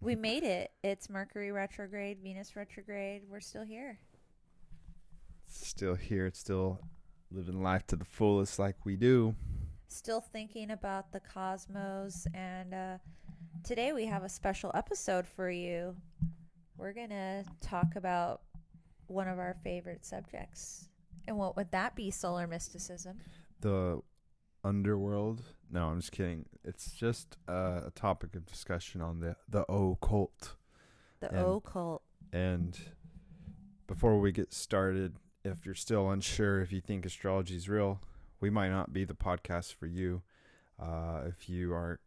we 0.00 0.14
made 0.14 0.42
it. 0.42 0.70
It's 0.82 1.08
Mercury 1.08 1.52
retrograde, 1.52 2.18
Venus 2.22 2.56
retrograde. 2.56 3.22
We're 3.30 3.40
still 3.40 3.64
here. 3.64 3.98
Still 5.46 5.94
here. 5.94 6.26
It's 6.26 6.38
still 6.38 6.80
living 7.30 7.62
life 7.62 7.86
to 7.88 7.96
the 7.96 8.04
fullest 8.04 8.58
like 8.58 8.76
we 8.84 8.96
do. 8.96 9.34
Still 9.88 10.20
thinking 10.20 10.70
about 10.70 11.12
the 11.12 11.20
cosmos. 11.20 12.26
And 12.34 12.74
uh, 12.74 12.98
today 13.64 13.92
we 13.92 14.06
have 14.06 14.24
a 14.24 14.28
special 14.28 14.70
episode 14.74 15.26
for 15.26 15.50
you. 15.50 15.96
We're 16.76 16.92
going 16.92 17.10
to 17.10 17.44
talk 17.60 17.96
about 17.96 18.42
one 19.06 19.28
of 19.28 19.38
our 19.38 19.56
favorite 19.62 20.04
subjects. 20.04 20.88
And 21.28 21.36
what 21.36 21.56
would 21.56 21.70
that 21.70 21.94
be, 21.94 22.10
solar 22.10 22.46
mysticism? 22.46 23.18
The 23.60 24.00
underworld. 24.64 25.42
No, 25.70 25.88
I'm 25.88 26.00
just 26.00 26.12
kidding. 26.12 26.46
It's 26.64 26.92
just 26.92 27.36
uh, 27.48 27.80
a 27.86 27.92
topic 27.94 28.34
of 28.36 28.46
discussion 28.46 29.00
on 29.00 29.20
the 29.20 29.36
the 29.48 29.62
occult. 29.72 30.56
The 31.20 31.28
And- 31.34 31.46
occult. 31.46 32.02
And 32.32 32.78
before 33.86 34.18
we 34.18 34.32
get 34.32 34.52
started, 34.54 35.16
if 35.44 35.66
you're 35.66 35.74
still 35.74 36.10
unsure 36.10 36.60
if 36.60 36.72
you 36.72 36.80
think 36.80 37.04
astrology 37.04 37.56
is 37.56 37.68
real, 37.68 38.00
we 38.40 38.48
might 38.48 38.70
not 38.70 38.92
be 38.92 39.04
the 39.04 39.14
podcast 39.14 39.74
for 39.74 39.86
you. 39.86 40.22
Uh, 40.80 41.22
if 41.26 41.48
you 41.48 41.72
are 41.74 42.00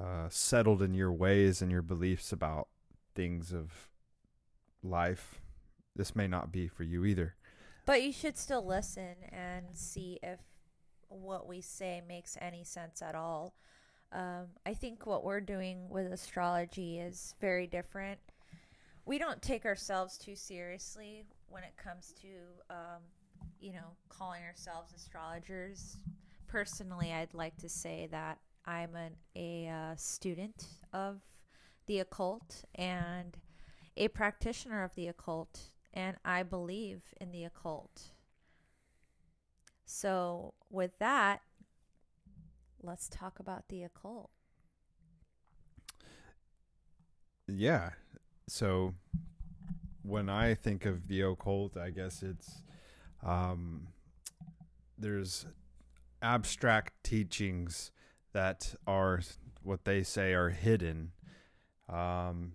uh, 0.00 0.28
settled 0.28 0.82
in 0.82 0.92
your 0.92 1.12
ways 1.12 1.62
and 1.62 1.70
your 1.70 1.82
beliefs 1.82 2.32
about 2.32 2.68
things 3.14 3.52
of 3.52 3.90
life, 4.82 5.40
this 5.94 6.14
may 6.16 6.26
not 6.26 6.50
be 6.52 6.66
for 6.68 6.82
you 6.82 7.04
either. 7.04 7.34
But 7.86 8.02
you 8.02 8.12
should 8.12 8.36
still 8.36 8.66
listen 8.66 9.14
and 9.30 9.66
see 9.74 10.18
if 10.22 10.40
what 11.08 11.46
we 11.46 11.60
say 11.60 12.02
makes 12.06 12.36
any 12.40 12.64
sense 12.64 13.02
at 13.02 13.14
all. 13.14 13.54
Um, 14.12 14.46
I 14.64 14.74
think 14.74 15.06
what 15.06 15.24
we're 15.24 15.40
doing 15.40 15.88
with 15.88 16.12
astrology 16.12 16.98
is 16.98 17.34
very 17.40 17.66
different. 17.66 18.20
We 19.04 19.18
don't 19.18 19.42
take 19.42 19.64
ourselves 19.64 20.18
too 20.18 20.36
seriously 20.36 21.24
when 21.48 21.62
it 21.62 21.76
comes 21.76 22.12
to, 22.22 22.28
um, 22.74 23.02
you 23.60 23.72
know, 23.72 23.96
calling 24.08 24.42
ourselves 24.42 24.92
astrologers. 24.94 25.96
Personally, 26.48 27.12
I'd 27.12 27.34
like 27.34 27.56
to 27.58 27.68
say 27.68 28.08
that 28.10 28.38
I'm 28.64 28.94
an, 28.96 29.12
a 29.34 29.68
uh, 29.68 29.96
student 29.96 30.66
of 30.92 31.20
the 31.86 32.00
occult 32.00 32.64
and 32.74 33.36
a 33.96 34.08
practitioner 34.08 34.82
of 34.82 34.94
the 34.94 35.08
occult, 35.08 35.70
and 35.94 36.16
I 36.24 36.42
believe 36.42 37.02
in 37.20 37.30
the 37.30 37.44
occult. 37.44 38.02
So, 39.86 40.54
with 40.68 40.98
that, 40.98 41.40
let's 42.82 43.08
talk 43.08 43.38
about 43.38 43.68
the 43.68 43.84
occult. 43.84 44.30
Yeah. 47.46 47.90
So 48.48 48.94
when 50.02 50.28
I 50.28 50.54
think 50.54 50.84
of 50.84 51.08
the 51.08 51.22
occult, 51.22 51.76
I 51.76 51.90
guess 51.90 52.22
it's 52.22 52.62
um, 53.24 53.88
there's 54.98 55.46
abstract 56.22 56.92
teachings 57.02 57.90
that 58.32 58.74
are 58.86 59.20
what 59.62 59.84
they 59.84 60.02
say 60.02 60.32
are 60.32 60.50
hidden. 60.50 61.12
Um, 61.88 62.52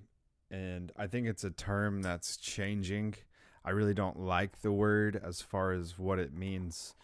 and 0.49 0.91
I 0.97 1.07
think 1.07 1.27
it's 1.27 1.43
a 1.43 1.49
term 1.49 2.01
that's 2.01 2.37
changing. 2.37 3.15
I 3.63 3.71
really 3.71 3.93
don't 3.93 4.19
like 4.19 4.61
the 4.61 4.71
word 4.71 5.21
as 5.23 5.41
far 5.41 5.71
as 5.71 5.97
what 5.97 6.19
it 6.19 6.33
means 6.33 6.95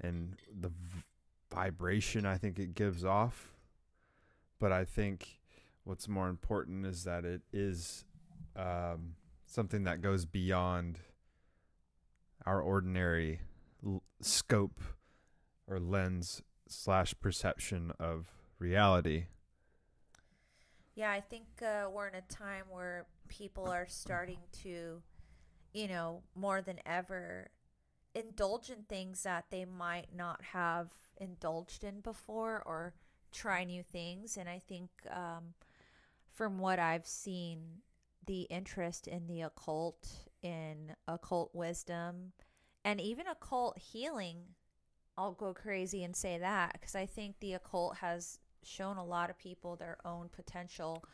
and 0.00 0.36
the 0.60 0.70
vibration 1.52 2.26
I 2.26 2.38
think 2.38 2.58
it 2.58 2.74
gives 2.74 3.04
off. 3.04 3.52
But 4.58 4.72
I 4.72 4.84
think 4.84 5.38
what's 5.84 6.08
more 6.08 6.28
important 6.28 6.84
is 6.84 7.04
that 7.04 7.24
it 7.24 7.42
is 7.52 8.04
um, 8.56 9.14
something 9.46 9.84
that 9.84 10.02
goes 10.02 10.24
beyond 10.24 10.98
our 12.44 12.60
ordinary 12.60 13.40
l- 13.84 14.02
scope 14.20 14.80
or 15.66 15.78
lens 15.78 16.42
slash 16.68 17.14
perception 17.20 17.92
of 17.98 18.26
reality. 18.58 19.26
Yeah, 20.94 21.10
I 21.12 21.20
think 21.20 21.46
uh, 21.62 21.88
we're 21.90 22.08
in 22.08 22.16
a 22.16 22.22
time 22.22 22.64
where 22.70 23.06
people 23.28 23.66
are 23.68 23.86
starting 23.86 24.38
to, 24.64 25.00
you 25.72 25.88
know, 25.88 26.22
more 26.34 26.60
than 26.60 26.80
ever, 26.84 27.50
indulge 28.18 28.70
in 28.70 28.82
things 28.84 29.22
that 29.22 29.46
they 29.50 29.64
might 29.64 30.14
not 30.14 30.42
have 30.52 30.88
indulged 31.16 31.84
in 31.84 32.00
before 32.00 32.62
or 32.66 32.94
try 33.32 33.64
new 33.64 33.82
things. 33.82 34.36
And 34.36 34.48
I 34.48 34.60
think 34.66 34.90
um, 35.10 35.54
from 36.32 36.58
what 36.58 36.78
I've 36.78 37.06
seen, 37.06 37.82
the 38.26 38.42
interest 38.42 39.06
in 39.06 39.26
the 39.26 39.42
occult, 39.42 40.08
in 40.42 40.94
occult 41.06 41.54
wisdom, 41.54 42.32
and 42.84 43.00
even 43.00 43.26
occult 43.26 43.78
healing, 43.78 44.38
I'll 45.16 45.32
go 45.32 45.52
crazy 45.52 46.04
and 46.04 46.14
say 46.14 46.38
that 46.38 46.74
because 46.74 46.94
I 46.94 47.06
think 47.06 47.40
the 47.40 47.54
occult 47.54 47.96
has 47.96 48.38
shown 48.62 48.96
a 48.96 49.04
lot 49.04 49.30
of 49.30 49.38
people 49.38 49.76
their 49.76 49.98
own 50.04 50.28
potential 50.28 51.04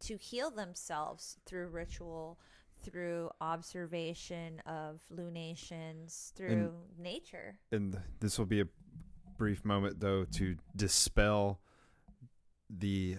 to 0.00 0.16
heal 0.16 0.50
themselves 0.50 1.36
through 1.46 1.68
ritual, 1.68 2.38
through 2.86 3.30
observation 3.40 4.60
of 4.66 5.00
lunations, 5.10 6.32
through 6.36 6.72
nature. 6.98 7.58
And 7.72 7.98
this 8.20 8.38
will 8.38 8.46
be 8.46 8.60
a 8.60 8.66
brief 9.36 9.64
moment 9.64 10.00
though 10.00 10.24
to 10.24 10.56
dispel 10.74 11.60
the 12.70 13.16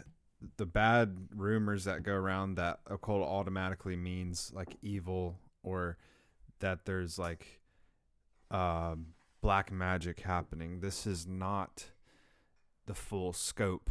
the 0.57 0.65
bad 0.65 1.17
rumors 1.35 1.83
that 1.85 2.03
go 2.03 2.13
around 2.13 2.55
that 2.55 2.79
occult 2.87 3.27
automatically 3.27 3.95
means 3.95 4.51
like 4.53 4.77
evil 4.81 5.39
or 5.63 5.97
that 6.59 6.85
there's 6.85 7.17
like 7.19 7.59
um, 8.51 9.07
black 9.41 9.71
magic 9.71 10.21
happening. 10.21 10.79
This 10.79 11.05
is 11.07 11.27
not 11.27 11.91
the 12.85 12.93
full 12.93 13.33
scope 13.33 13.89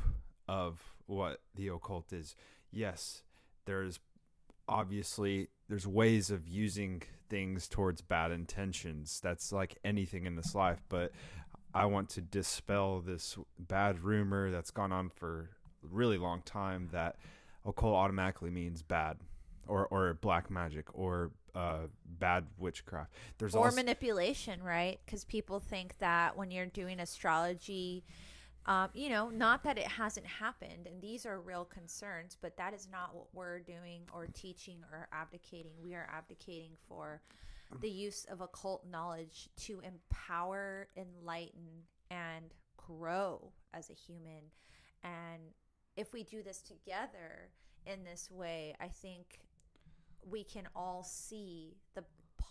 of 0.48 0.94
what 1.06 1.40
the 1.54 1.68
occult 1.68 2.12
is. 2.12 2.36
Yes, 2.70 3.22
there's 3.66 4.00
obviously 4.68 5.48
there's 5.68 5.86
ways 5.86 6.30
of 6.30 6.46
using 6.46 7.02
things 7.28 7.68
towards 7.68 8.00
bad 8.00 8.30
intentions. 8.30 9.20
That's 9.22 9.52
like 9.52 9.78
anything 9.84 10.26
in 10.26 10.36
this 10.36 10.54
life, 10.54 10.82
but 10.88 11.12
I 11.74 11.86
want 11.86 12.08
to 12.10 12.20
dispel 12.20 13.00
this 13.00 13.36
bad 13.58 14.00
rumor 14.00 14.50
that's 14.50 14.70
gone 14.70 14.92
on 14.92 15.10
for 15.10 15.50
a 15.84 15.86
really 15.88 16.18
long 16.18 16.42
time 16.42 16.88
that 16.92 17.16
occult 17.64 17.94
automatically 17.94 18.50
means 18.50 18.82
bad 18.82 19.18
or 19.66 19.86
or 19.88 20.14
black 20.14 20.50
magic 20.50 20.86
or 20.94 21.32
uh, 21.54 21.86
bad 22.18 22.46
witchcraft. 22.58 23.12
There's 23.38 23.54
or 23.54 23.66
also 23.66 23.76
manipulation, 23.76 24.62
right? 24.62 25.00
Because 25.04 25.24
people 25.24 25.58
think 25.60 25.98
that 25.98 26.36
when 26.36 26.50
you're 26.50 26.66
doing 26.66 27.00
astrology, 27.00 28.04
um, 28.66 28.90
you 28.94 29.08
know, 29.08 29.30
not 29.30 29.62
that 29.64 29.78
it 29.78 29.86
hasn't 29.86 30.26
happened, 30.26 30.86
and 30.86 31.00
these 31.00 31.24
are 31.24 31.40
real 31.40 31.64
concerns, 31.64 32.36
but 32.40 32.56
that 32.56 32.74
is 32.74 32.88
not 32.90 33.14
what 33.14 33.26
we're 33.32 33.60
doing 33.60 34.02
or 34.12 34.26
teaching 34.26 34.78
or 34.92 35.08
abdicating. 35.12 35.72
We 35.82 35.94
are 35.94 36.08
abdicating 36.12 36.72
for 36.88 37.22
the 37.80 37.90
use 37.90 38.26
of 38.30 38.40
occult 38.40 38.84
knowledge 38.90 39.48
to 39.56 39.80
empower, 39.80 40.88
enlighten, 40.96 41.84
and 42.10 42.46
grow 42.76 43.52
as 43.72 43.90
a 43.90 43.94
human. 43.94 44.50
And 45.02 45.42
if 45.96 46.12
we 46.12 46.22
do 46.22 46.42
this 46.42 46.60
together 46.60 47.50
in 47.86 48.04
this 48.04 48.30
way, 48.30 48.74
I 48.80 48.88
think 48.88 49.40
we 50.28 50.44
can 50.44 50.68
all 50.74 51.04
see 51.04 51.76
the 51.94 52.04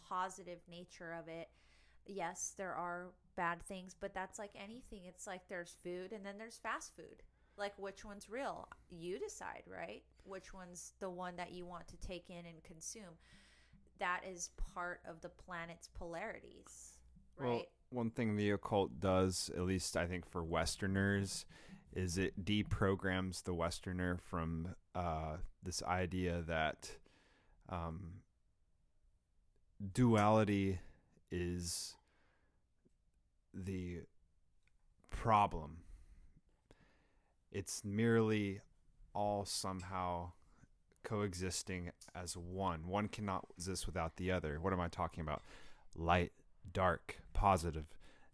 positive 0.07 0.59
nature 0.69 1.13
of 1.19 1.27
it. 1.27 1.49
Yes, 2.05 2.53
there 2.57 2.73
are 2.73 3.07
bad 3.35 3.61
things, 3.63 3.95
but 3.99 4.13
that's 4.13 4.39
like 4.39 4.51
anything. 4.55 5.01
It's 5.05 5.27
like 5.27 5.47
there's 5.47 5.77
food 5.83 6.11
and 6.11 6.25
then 6.25 6.37
there's 6.37 6.57
fast 6.57 6.95
food. 6.95 7.23
Like 7.57 7.73
which 7.77 8.03
one's 8.03 8.29
real? 8.29 8.67
You 8.89 9.19
decide, 9.19 9.63
right? 9.67 10.03
Which 10.23 10.53
one's 10.53 10.93
the 10.99 11.09
one 11.09 11.35
that 11.37 11.51
you 11.51 11.65
want 11.65 11.87
to 11.87 11.97
take 11.97 12.29
in 12.29 12.45
and 12.45 12.63
consume. 12.63 13.17
That 13.99 14.21
is 14.29 14.49
part 14.73 15.01
of 15.07 15.21
the 15.21 15.29
planet's 15.29 15.87
polarities, 15.87 16.97
right? 17.37 17.47
Well, 17.47 17.61
one 17.89 18.09
thing 18.09 18.35
the 18.35 18.51
occult 18.51 18.99
does, 18.99 19.49
at 19.55 19.63
least 19.63 19.95
I 19.95 20.05
think 20.05 20.29
for 20.29 20.43
Westerners, 20.43 21.45
is 21.93 22.17
it 22.17 22.43
deprograms 22.43 23.43
the 23.43 23.53
Westerner 23.53 24.17
from 24.17 24.75
uh, 24.93 25.37
this 25.63 25.81
idea 25.83 26.43
that 26.45 26.91
um, 27.69 28.15
duality 29.93 30.79
is 31.31 31.95
the 33.55 34.01
problem. 35.09 35.77
It's 37.51 37.83
merely 37.85 38.61
all 39.13 39.45
somehow 39.45 40.33
coexisting 41.03 41.91
as 42.13 42.35
one. 42.35 42.87
One 42.87 43.07
cannot 43.07 43.47
exist 43.57 43.85
without 43.85 44.17
the 44.17 44.31
other. 44.31 44.59
What 44.59 44.73
am 44.73 44.81
I 44.81 44.89
talking 44.89 45.21
about? 45.21 45.41
Light, 45.95 46.33
dark, 46.73 47.21
positive, 47.33 47.85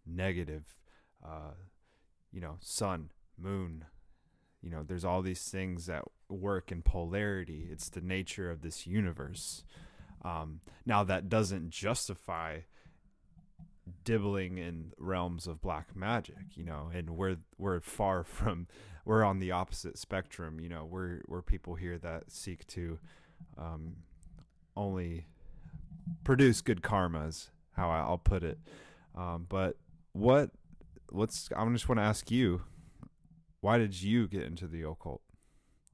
negative, 0.04 0.76
uh, 1.24 1.54
you 2.32 2.40
know, 2.40 2.56
sun, 2.60 3.10
moon, 3.38 3.84
You 4.62 4.70
know, 4.70 4.84
there's 4.84 5.04
all 5.04 5.22
these 5.22 5.42
things 5.42 5.86
that 5.86 6.04
work 6.28 6.70
in 6.70 6.82
polarity. 6.82 7.68
It's 7.70 7.88
the 7.88 8.00
nature 8.00 8.50
of 8.50 8.62
this 8.62 8.86
universe. 8.86 9.64
Um, 10.24 10.60
now, 10.86 11.02
that 11.02 11.28
doesn't 11.28 11.70
justify 11.70 12.60
dibbling 14.04 14.58
in 14.58 14.92
realms 14.98 15.46
of 15.46 15.60
black 15.60 15.94
magic, 15.96 16.56
you 16.56 16.64
know, 16.64 16.90
and 16.92 17.10
we're 17.10 17.36
we're 17.58 17.80
far 17.80 18.24
from 18.24 18.66
we're 19.04 19.24
on 19.24 19.38
the 19.38 19.50
opposite 19.50 19.98
spectrum, 19.98 20.60
you 20.60 20.68
know, 20.68 20.84
we're 20.84 21.22
we're 21.26 21.42
people 21.42 21.74
here 21.74 21.98
that 21.98 22.30
seek 22.30 22.66
to 22.68 22.98
um, 23.58 23.96
only 24.76 25.26
produce 26.24 26.60
good 26.60 26.82
karmas, 26.82 27.50
how 27.72 27.90
I, 27.90 28.08
will 28.08 28.18
put 28.18 28.42
it. 28.42 28.58
Um, 29.16 29.46
but 29.48 29.76
what 30.12 30.50
let's 31.10 31.48
I 31.56 31.68
just 31.70 31.88
want 31.88 31.98
to 31.98 32.04
ask 32.04 32.30
you, 32.30 32.62
why 33.60 33.78
did 33.78 34.00
you 34.00 34.28
get 34.28 34.42
into 34.42 34.66
the 34.66 34.82
occult? 34.82 35.22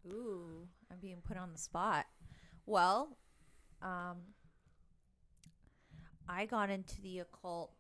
Ooh, 0.07 0.69
I'm 0.91 0.99
being 1.01 1.23
put 1.27 1.37
on 1.37 1.53
the 1.53 1.59
spot. 1.59 2.07
Well, 2.67 3.17
um, 3.83 4.17
I 6.29 6.47
got 6.47 6.71
into 6.71 7.01
the 7.01 7.21
occult 7.21 7.73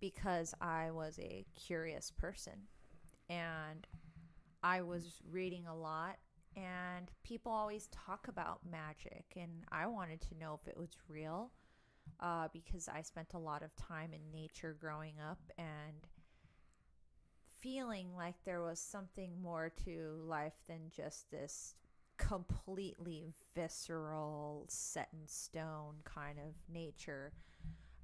because 0.00 0.54
I 0.60 0.90
was 0.90 1.18
a 1.18 1.44
curious 1.54 2.10
person 2.10 2.54
and 3.28 3.86
I 4.62 4.82
was 4.82 5.20
reading 5.30 5.66
a 5.66 5.76
lot 5.76 6.16
and 6.56 7.10
people 7.22 7.52
always 7.52 7.88
talk 7.88 8.28
about 8.28 8.60
magic 8.70 9.24
and 9.36 9.50
I 9.70 9.86
wanted 9.86 10.20
to 10.22 10.38
know 10.38 10.58
if 10.60 10.68
it 10.68 10.76
was 10.76 10.90
real 11.08 11.50
uh, 12.20 12.48
because 12.52 12.88
I 12.88 13.02
spent 13.02 13.34
a 13.34 13.38
lot 13.38 13.62
of 13.62 13.74
time 13.76 14.10
in 14.12 14.20
nature 14.32 14.76
growing 14.78 15.14
up 15.20 15.38
and 15.58 16.08
feeling 17.60 18.08
like 18.16 18.34
there 18.44 18.62
was 18.62 18.80
something 18.80 19.30
more 19.42 19.70
to 19.84 20.20
life 20.26 20.54
than 20.66 20.90
just 20.94 21.30
this 21.30 21.74
completely 22.16 23.32
visceral, 23.54 24.66
set 24.68 25.08
in 25.12 25.26
stone 25.26 25.96
kind 26.04 26.38
of 26.38 26.54
nature. 26.72 27.32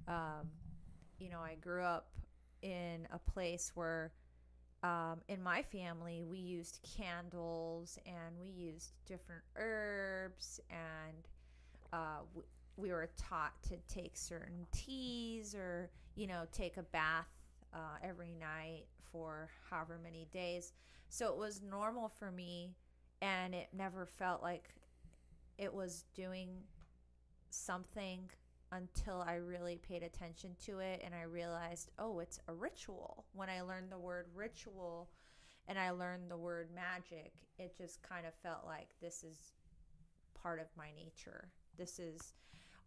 Um, 0.07 0.49
you 1.19 1.29
know, 1.29 1.39
I 1.39 1.55
grew 1.55 1.83
up 1.83 2.09
in 2.61 3.07
a 3.11 3.19
place 3.19 3.71
where 3.75 4.11
um, 4.83 5.21
in 5.27 5.41
my 5.41 5.61
family 5.63 6.23
we 6.23 6.37
used 6.37 6.79
candles 6.97 7.97
and 8.05 8.35
we 8.39 8.47
used 8.47 8.93
different 9.05 9.41
herbs 9.55 10.59
and 10.69 11.27
uh, 11.93 12.19
we, 12.33 12.43
we 12.75 12.91
were 12.91 13.09
taught 13.17 13.53
to 13.63 13.75
take 13.91 14.15
certain 14.15 14.65
teas 14.71 15.55
or 15.55 15.89
you 16.15 16.27
know 16.27 16.43
take 16.51 16.77
a 16.77 16.83
bath 16.83 17.27
uh, 17.73 17.97
every 18.03 18.33
night 18.39 18.83
for 19.11 19.49
however 19.69 19.99
many 20.01 20.27
days. 20.31 20.73
So 21.09 21.31
it 21.31 21.37
was 21.37 21.61
normal 21.61 22.09
for 22.09 22.31
me 22.31 22.75
and 23.21 23.55
it 23.55 23.69
never 23.75 24.05
felt 24.05 24.43
like 24.43 24.69
it 25.57 25.73
was 25.73 26.05
doing 26.13 26.49
something 27.49 28.29
until 28.71 29.23
I 29.25 29.35
really 29.35 29.77
paid 29.77 30.03
attention 30.03 30.55
to 30.65 30.79
it 30.79 31.01
and 31.03 31.15
I 31.15 31.23
realized, 31.23 31.91
oh, 31.99 32.19
it's 32.19 32.39
a 32.47 32.53
ritual. 32.53 33.25
When 33.33 33.49
I 33.49 33.61
learned 33.61 33.91
the 33.91 33.99
word 33.99 34.25
ritual 34.35 35.09
and 35.67 35.77
I 35.79 35.91
learned 35.91 36.29
the 36.29 36.37
word 36.37 36.69
magic, 36.73 37.33
it 37.57 37.77
just 37.77 38.01
kind 38.03 38.25
of 38.25 38.33
felt 38.35 38.65
like 38.65 38.89
this 39.01 39.23
is 39.23 39.53
part 40.41 40.59
of 40.59 40.67
my 40.77 40.91
nature. 40.95 41.49
This 41.77 41.99
is 41.99 42.33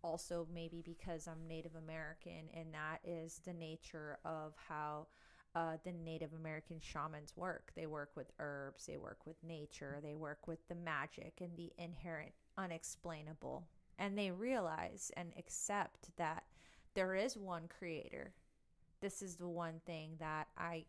also 0.03 0.47
maybe 0.53 0.83
because 0.85 1.27
I'm 1.27 1.47
Native 1.47 1.77
American 1.77 2.49
and 2.55 2.73
that 2.75 3.01
is 3.05 3.41
the 3.45 3.53
nature 3.53 4.19
of 4.25 4.55
how 4.69 5.07
uh, 5.55 5.77
the 5.85 5.93
Native 5.93 6.33
American 6.33 6.79
shamans 6.81 7.37
work. 7.37 7.73
They 7.75 7.87
work 7.87 8.11
with 8.17 8.31
herbs, 8.39 8.87
they 8.87 8.99
work 8.99 9.27
with 9.27 9.37
nature, 9.43 9.99
they 10.03 10.15
work 10.15 10.47
with 10.47 10.61
the 10.69 10.75
magic 10.75 11.41
and 11.41 11.57
the 11.57 11.73
inherent 11.79 12.33
unexplainable 12.57 13.67
and 14.01 14.17
they 14.17 14.31
realize 14.31 15.13
and 15.17 15.33
accept 15.39 16.09
that 16.17 16.45
there 16.95 17.15
is 17.15 17.37
one 17.37 17.69
creator. 17.69 18.33
This 19.01 19.23
is 19.23 19.37
the 19.37 19.49
one 19.49 19.81
thing 19.87 20.17
that 20.19 20.49
I 20.59 20.87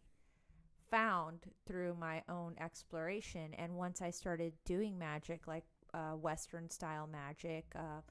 found 0.90 1.40
through 1.68 1.96
my 2.00 2.24
own 2.30 2.56
exploration. 2.60 3.54
And 3.58 3.76
once 3.76 4.02
I 4.02 4.10
started 4.10 4.54
doing 4.66 4.98
magic, 4.98 5.46
like 5.46 5.66
uh, 5.94 6.14
Western 6.14 6.70
style 6.70 7.08
magic, 7.12 7.66
uh, 7.76 8.02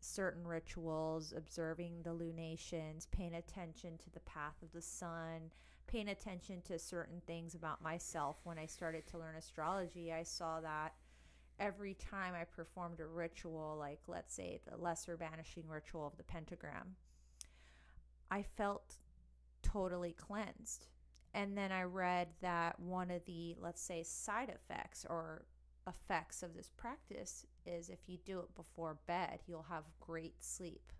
certain 0.00 0.46
rituals, 0.46 1.34
observing 1.36 2.02
the 2.04 2.12
lunations, 2.12 3.06
paying 3.10 3.34
attention 3.34 3.98
to 3.98 4.10
the 4.10 4.20
path 4.20 4.54
of 4.62 4.72
the 4.72 4.80
sun, 4.80 5.50
paying 5.88 6.08
attention 6.08 6.62
to 6.62 6.78
certain 6.78 7.20
things 7.26 7.56
about 7.56 7.82
myself. 7.82 8.36
When 8.44 8.58
I 8.58 8.66
started 8.66 9.06
to 9.08 9.18
learn 9.18 9.34
astrology, 9.36 10.12
I 10.12 10.22
saw 10.22 10.60
that 10.60 10.94
every 11.60 11.94
time 11.94 12.34
I 12.34 12.44
performed 12.44 12.98
a 13.00 13.06
ritual, 13.06 13.76
like 13.78 14.00
let's 14.08 14.34
say 14.34 14.60
the 14.68 14.76
lesser 14.76 15.16
banishing 15.16 15.68
ritual 15.68 16.06
of 16.06 16.16
the 16.16 16.24
pentagram, 16.24 16.96
I 18.30 18.42
felt 18.42 18.96
totally 19.62 20.12
cleansed. 20.12 20.86
And 21.32 21.56
then 21.56 21.70
I 21.70 21.82
read 21.82 22.28
that 22.40 22.80
one 22.80 23.10
of 23.10 23.24
the, 23.26 23.54
let's 23.60 23.82
say, 23.82 24.02
side 24.02 24.48
effects 24.48 25.06
or 25.08 25.44
effects 25.86 26.42
of 26.42 26.54
this 26.54 26.70
practice 26.76 27.46
is 27.66 27.88
if 27.88 28.08
you 28.08 28.18
do 28.24 28.40
it 28.40 28.54
before 28.56 28.98
bed, 29.06 29.40
you'll 29.46 29.66
have 29.68 29.84
great 30.00 30.42
sleep. 30.42 30.92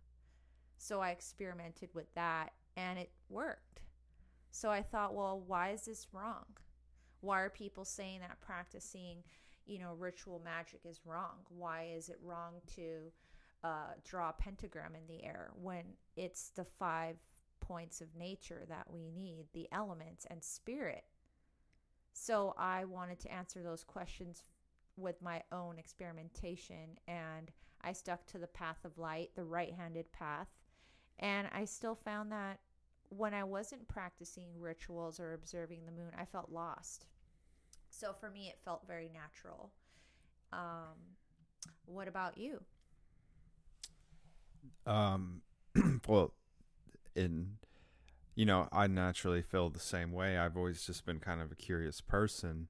So 0.76 1.00
I 1.00 1.10
experimented 1.10 1.90
with 1.94 2.14
that 2.14 2.52
and 2.76 2.98
it 2.98 3.10
worked. 3.28 3.80
So 4.52 4.70
I 4.70 4.82
thought, 4.82 5.14
well, 5.14 5.42
why 5.44 5.70
is 5.70 5.82
this 5.82 6.08
wrong? 6.12 6.44
Why 7.20 7.40
are 7.40 7.50
people 7.50 7.84
saying 7.84 8.20
that 8.20 8.40
practicing 8.40 9.18
you 9.66 9.78
know, 9.78 9.94
ritual 9.98 10.40
magic 10.44 10.80
is 10.84 11.00
wrong? 11.04 11.44
Why 11.48 11.88
is 11.96 12.08
it 12.08 12.18
wrong 12.22 12.54
to 12.76 13.12
uh, 13.62 13.92
draw 14.04 14.30
a 14.30 14.42
pentagram 14.42 14.94
in 14.94 15.06
the 15.06 15.24
air 15.24 15.50
when 15.54 15.84
it's 16.16 16.50
the 16.50 16.64
five 16.64 17.16
points 17.60 18.00
of 18.00 18.14
nature 18.16 18.62
that 18.68 18.90
we 18.90 19.10
need 19.10 19.46
the 19.52 19.68
elements 19.72 20.26
and 20.30 20.42
spirit? 20.42 21.04
So 22.12 22.54
I 22.58 22.84
wanted 22.84 23.20
to 23.20 23.32
answer 23.32 23.62
those 23.62 23.84
questions 23.84 24.42
with 24.96 25.22
my 25.22 25.42
own 25.52 25.78
experimentation 25.78 26.98
and 27.08 27.50
I 27.82 27.92
stuck 27.92 28.26
to 28.26 28.38
the 28.38 28.46
path 28.46 28.84
of 28.84 28.98
light, 28.98 29.30
the 29.34 29.44
right 29.44 29.72
handed 29.72 30.12
path. 30.12 30.48
And 31.18 31.48
I 31.52 31.64
still 31.64 31.94
found 31.94 32.30
that 32.32 32.58
when 33.08 33.34
I 33.34 33.44
wasn't 33.44 33.88
practicing 33.88 34.48
rituals 34.58 35.18
or 35.18 35.32
observing 35.32 35.84
the 35.84 35.92
moon, 35.92 36.12
I 36.18 36.24
felt 36.24 36.50
lost. 36.50 37.06
So 37.90 38.14
for 38.18 38.30
me, 38.30 38.48
it 38.48 38.58
felt 38.64 38.86
very 38.86 39.10
natural. 39.12 39.70
Um, 40.52 41.16
what 41.84 42.08
about 42.08 42.38
you? 42.38 42.62
Um, 44.86 45.42
well, 46.08 46.32
in 47.14 47.58
you 48.34 48.46
know, 48.46 48.68
I 48.72 48.86
naturally 48.86 49.42
feel 49.42 49.68
the 49.68 49.80
same 49.80 50.12
way. 50.12 50.38
I've 50.38 50.56
always 50.56 50.86
just 50.86 51.04
been 51.04 51.18
kind 51.18 51.42
of 51.42 51.52
a 51.52 51.56
curious 51.56 52.00
person. 52.00 52.68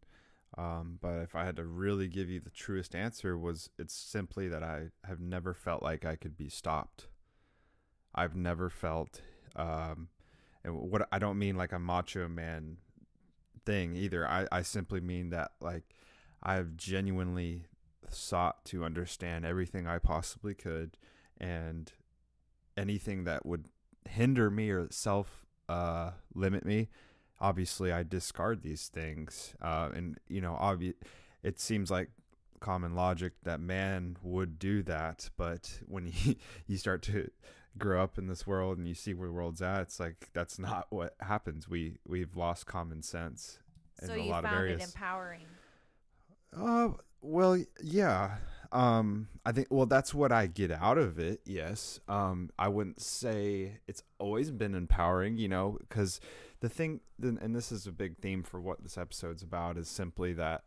Um, 0.58 0.98
but 1.00 1.20
if 1.20 1.36
I 1.36 1.44
had 1.44 1.56
to 1.56 1.64
really 1.64 2.08
give 2.08 2.28
you 2.28 2.40
the 2.40 2.50
truest 2.50 2.94
answer, 2.94 3.38
was 3.38 3.70
it's 3.78 3.94
simply 3.94 4.48
that 4.48 4.64
I 4.64 4.88
have 5.04 5.20
never 5.20 5.54
felt 5.54 5.82
like 5.82 6.04
I 6.04 6.16
could 6.16 6.36
be 6.36 6.48
stopped. 6.48 7.06
I've 8.14 8.34
never 8.34 8.68
felt, 8.68 9.20
um, 9.54 10.08
and 10.64 10.74
what 10.74 11.06
I 11.12 11.20
don't 11.20 11.38
mean 11.38 11.56
like 11.56 11.72
a 11.72 11.78
macho 11.78 12.26
man 12.26 12.78
thing 13.70 13.94
either. 13.94 14.26
I, 14.26 14.48
I 14.50 14.62
simply 14.62 15.00
mean 15.00 15.30
that 15.30 15.52
like 15.60 15.94
I've 16.42 16.76
genuinely 16.76 17.66
sought 18.08 18.64
to 18.64 18.84
understand 18.84 19.46
everything 19.46 19.86
I 19.86 19.98
possibly 19.98 20.54
could 20.54 20.96
and 21.38 21.92
anything 22.76 23.22
that 23.24 23.46
would 23.46 23.66
hinder 24.08 24.50
me 24.50 24.70
or 24.70 24.88
self 24.90 25.46
uh, 25.68 26.10
limit 26.34 26.64
me. 26.64 26.88
Obviously, 27.40 27.92
I 27.92 28.02
discard 28.02 28.62
these 28.62 28.88
things. 28.88 29.54
Uh, 29.62 29.90
and, 29.94 30.18
you 30.28 30.40
know, 30.40 30.58
obvi- 30.60 30.94
it 31.44 31.60
seems 31.60 31.92
like 31.92 32.10
common 32.58 32.96
logic 32.96 33.34
that 33.44 33.60
man 33.60 34.16
would 34.22 34.58
do 34.58 34.82
that. 34.82 35.30
But 35.36 35.78
when 35.86 36.06
you, 36.12 36.34
you 36.66 36.76
start 36.76 37.02
to 37.02 37.30
grow 37.78 38.02
up 38.02 38.18
in 38.18 38.26
this 38.26 38.46
world 38.46 38.78
and 38.78 38.88
you 38.88 38.94
see 38.94 39.14
where 39.14 39.28
the 39.28 39.34
world's 39.34 39.62
at, 39.62 39.82
it's 39.82 40.00
like 40.00 40.30
that's 40.32 40.58
not 40.58 40.86
what 40.90 41.14
happens. 41.20 41.68
We 41.68 41.98
we've 42.06 42.36
lost 42.36 42.66
common 42.66 43.02
sense 43.02 43.58
so 44.06 44.14
in 44.14 44.20
a 44.20 44.24
lot 44.24 44.44
of 44.44 44.52
areas. 44.52 44.82
it 44.82 44.84
empowering. 44.86 45.46
Uh, 46.56 46.90
well, 47.22 47.62
yeah. 47.82 48.36
Um, 48.72 49.28
I 49.44 49.52
think 49.52 49.66
well 49.70 49.86
that's 49.86 50.14
what 50.14 50.30
I 50.30 50.46
get 50.46 50.70
out 50.70 50.98
of 50.98 51.18
it. 51.18 51.40
Yes. 51.44 52.00
Um, 52.08 52.50
I 52.58 52.68
wouldn't 52.68 53.00
say 53.00 53.78
it's 53.86 54.02
always 54.18 54.50
been 54.50 54.74
empowering, 54.74 55.36
you 55.36 55.48
know, 55.48 55.76
because 55.80 56.20
the 56.60 56.68
thing, 56.68 57.00
and 57.20 57.54
this 57.54 57.72
is 57.72 57.86
a 57.86 57.92
big 57.92 58.18
theme 58.18 58.42
for 58.42 58.60
what 58.60 58.82
this 58.82 58.98
episode's 58.98 59.42
about, 59.42 59.76
is 59.76 59.88
simply 59.88 60.32
that 60.34 60.64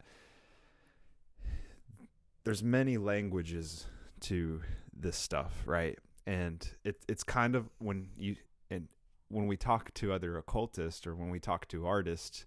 there's 2.44 2.64
many 2.64 2.98
languages 2.98 3.86
to 4.22 4.62
this 4.96 5.16
stuff, 5.16 5.64
right? 5.66 5.98
And 6.26 6.70
it, 6.84 6.98
it's 7.08 7.24
kind 7.24 7.56
of 7.56 7.70
when 7.80 8.08
you 8.18 8.36
and 8.70 8.88
when 9.30 9.48
we 9.48 9.58
talk 9.58 9.94
to 9.96 10.12
other 10.14 10.38
occultists 10.38 11.06
or 11.08 11.16
when 11.16 11.30
we 11.30 11.40
talk 11.40 11.68
to 11.70 11.86
artists 11.86 12.46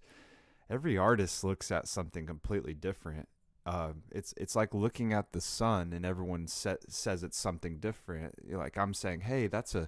every 0.69 0.97
artist 0.97 1.43
looks 1.45 1.71
at 1.71 1.87
something 1.87 2.25
completely 2.25 2.73
different. 2.73 3.27
Uh, 3.65 3.93
it's 4.11 4.33
it's 4.37 4.55
like 4.55 4.73
looking 4.73 5.13
at 5.13 5.31
the 5.31 5.39
sun, 5.41 5.93
and 5.93 6.05
everyone 6.05 6.45
sa- 6.47 6.75
says 6.89 7.23
it's 7.23 7.37
something 7.37 7.79
different. 7.79 8.33
You're 8.45 8.57
like 8.57 8.77
I'm 8.77 8.93
saying, 8.93 9.21
hey, 9.21 9.47
that's 9.47 9.75
a 9.75 9.87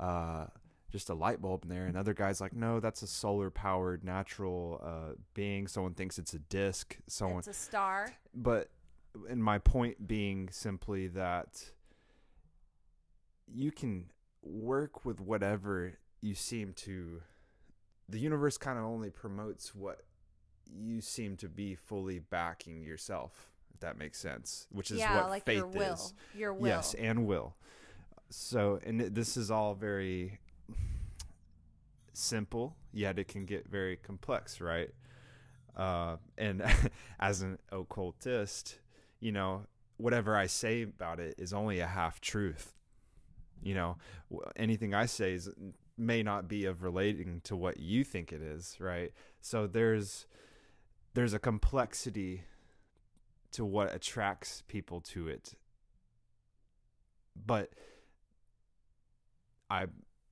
uh, 0.00 0.46
just 0.90 1.08
a 1.10 1.14
light 1.14 1.40
bulb 1.42 1.64
in 1.64 1.68
there, 1.70 1.86
and 1.86 1.96
other 1.96 2.14
guys 2.14 2.40
like, 2.40 2.54
no, 2.54 2.80
that's 2.80 3.02
a 3.02 3.06
solar 3.06 3.50
powered 3.50 4.02
natural 4.04 4.80
uh, 4.82 5.14
being. 5.34 5.66
Someone 5.66 5.92
thinks 5.94 6.18
it's 6.18 6.32
a 6.34 6.38
disc. 6.38 6.96
Someone, 7.06 7.38
It's 7.40 7.48
a 7.48 7.52
star. 7.54 8.14
but 8.34 8.68
and 9.28 9.42
my 9.42 9.58
point 9.58 10.06
being 10.06 10.48
simply 10.50 11.08
that 11.08 11.70
you 13.52 13.70
can 13.70 14.06
work 14.42 15.04
with 15.04 15.20
whatever 15.20 15.98
you 16.20 16.34
seem 16.34 16.72
to 16.72 17.22
the 18.08 18.18
universe 18.18 18.56
kind 18.56 18.78
of 18.78 18.84
only 18.84 19.10
promotes 19.10 19.74
what 19.74 20.02
you 20.70 21.00
seem 21.00 21.36
to 21.36 21.48
be 21.48 21.74
fully 21.74 22.18
backing 22.18 22.82
yourself 22.82 23.50
if 23.72 23.80
that 23.80 23.98
makes 23.98 24.18
sense 24.18 24.66
which 24.70 24.90
is 24.90 24.98
yeah, 24.98 25.16
what 25.16 25.30
like 25.30 25.44
faith 25.44 25.58
your 25.58 25.66
will. 25.66 25.94
is 25.94 26.14
Your 26.34 26.54
will. 26.54 26.68
yes 26.68 26.94
and 26.94 27.26
will 27.26 27.56
so 28.30 28.78
and 28.84 29.00
this 29.00 29.36
is 29.36 29.50
all 29.50 29.74
very 29.74 30.38
simple 32.12 32.76
yet 32.92 33.18
it 33.18 33.28
can 33.28 33.44
get 33.44 33.68
very 33.68 33.96
complex 33.96 34.60
right 34.60 34.90
uh, 35.76 36.16
and 36.36 36.62
as 37.20 37.40
an 37.42 37.58
occultist 37.70 38.78
you 39.20 39.32
know 39.32 39.62
whatever 39.96 40.36
i 40.36 40.46
say 40.46 40.82
about 40.82 41.20
it 41.20 41.34
is 41.38 41.52
only 41.52 41.80
a 41.80 41.86
half 41.86 42.20
truth 42.20 42.74
you 43.62 43.74
know 43.74 43.96
anything 44.56 44.94
i 44.94 45.06
say 45.06 45.34
is 45.34 45.50
may 45.98 46.22
not 46.22 46.48
be 46.48 46.64
of 46.64 46.82
relating 46.82 47.40
to 47.42 47.56
what 47.56 47.80
you 47.80 48.04
think 48.04 48.32
it 48.32 48.40
is 48.40 48.76
right? 48.78 49.12
So 49.40 49.66
there's 49.66 50.26
there's 51.14 51.34
a 51.34 51.38
complexity 51.38 52.44
to 53.50 53.64
what 53.64 53.94
attracts 53.94 54.62
people 54.68 55.00
to 55.00 55.28
it. 55.28 55.54
But 57.34 57.72
i 59.70 59.86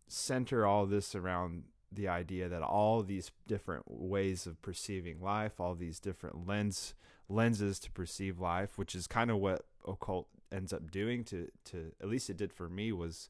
center 0.09 0.65
all 0.65 0.87
this 0.87 1.15
around 1.15 1.65
the 1.93 2.09
idea 2.09 2.49
that 2.49 2.63
all 2.63 3.03
these 3.03 3.31
different 3.47 3.85
ways 3.87 4.47
of 4.47 4.61
perceiving 4.63 5.21
life 5.21 5.61
all 5.61 5.75
these 5.75 6.01
different 6.01 6.47
lens 6.47 6.95
lenses 7.29 7.79
to 7.79 7.91
perceive 7.91 8.39
life 8.39 8.79
which 8.79 8.95
is 8.95 9.07
kind 9.07 9.31
of 9.31 9.37
what 9.37 9.67
occult 9.87 10.29
ends 10.53 10.73
up 10.73 10.91
doing 10.91 11.25
to 11.25 11.49
to 11.65 11.93
at 12.01 12.09
least 12.09 12.31
it 12.31 12.37
did 12.37 12.53
for 12.53 12.69
me 12.69 12.93
was 12.93 13.29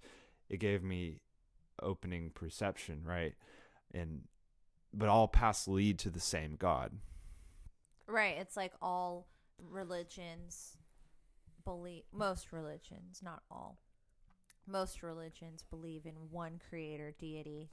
it 0.49 0.58
gave 0.58 0.82
me 0.82 1.20
opening 1.82 2.30
perception 2.30 3.02
right 3.04 3.35
and 3.92 4.23
but 4.92 5.08
all 5.08 5.28
paths 5.28 5.66
lead 5.68 5.99
to 5.99 6.11
the 6.11 6.20
same 6.20 6.56
god 6.58 6.92
Right. 8.06 8.37
It's 8.38 8.56
like 8.56 8.73
all 8.80 9.26
religions 9.58 10.76
believe 11.64 12.04
most 12.12 12.52
religions, 12.52 13.20
not 13.23 13.42
all. 13.50 13.78
Most 14.66 15.02
religions 15.02 15.64
believe 15.68 16.06
in 16.06 16.14
one 16.30 16.61
creator 16.68 17.14
deity 17.18 17.70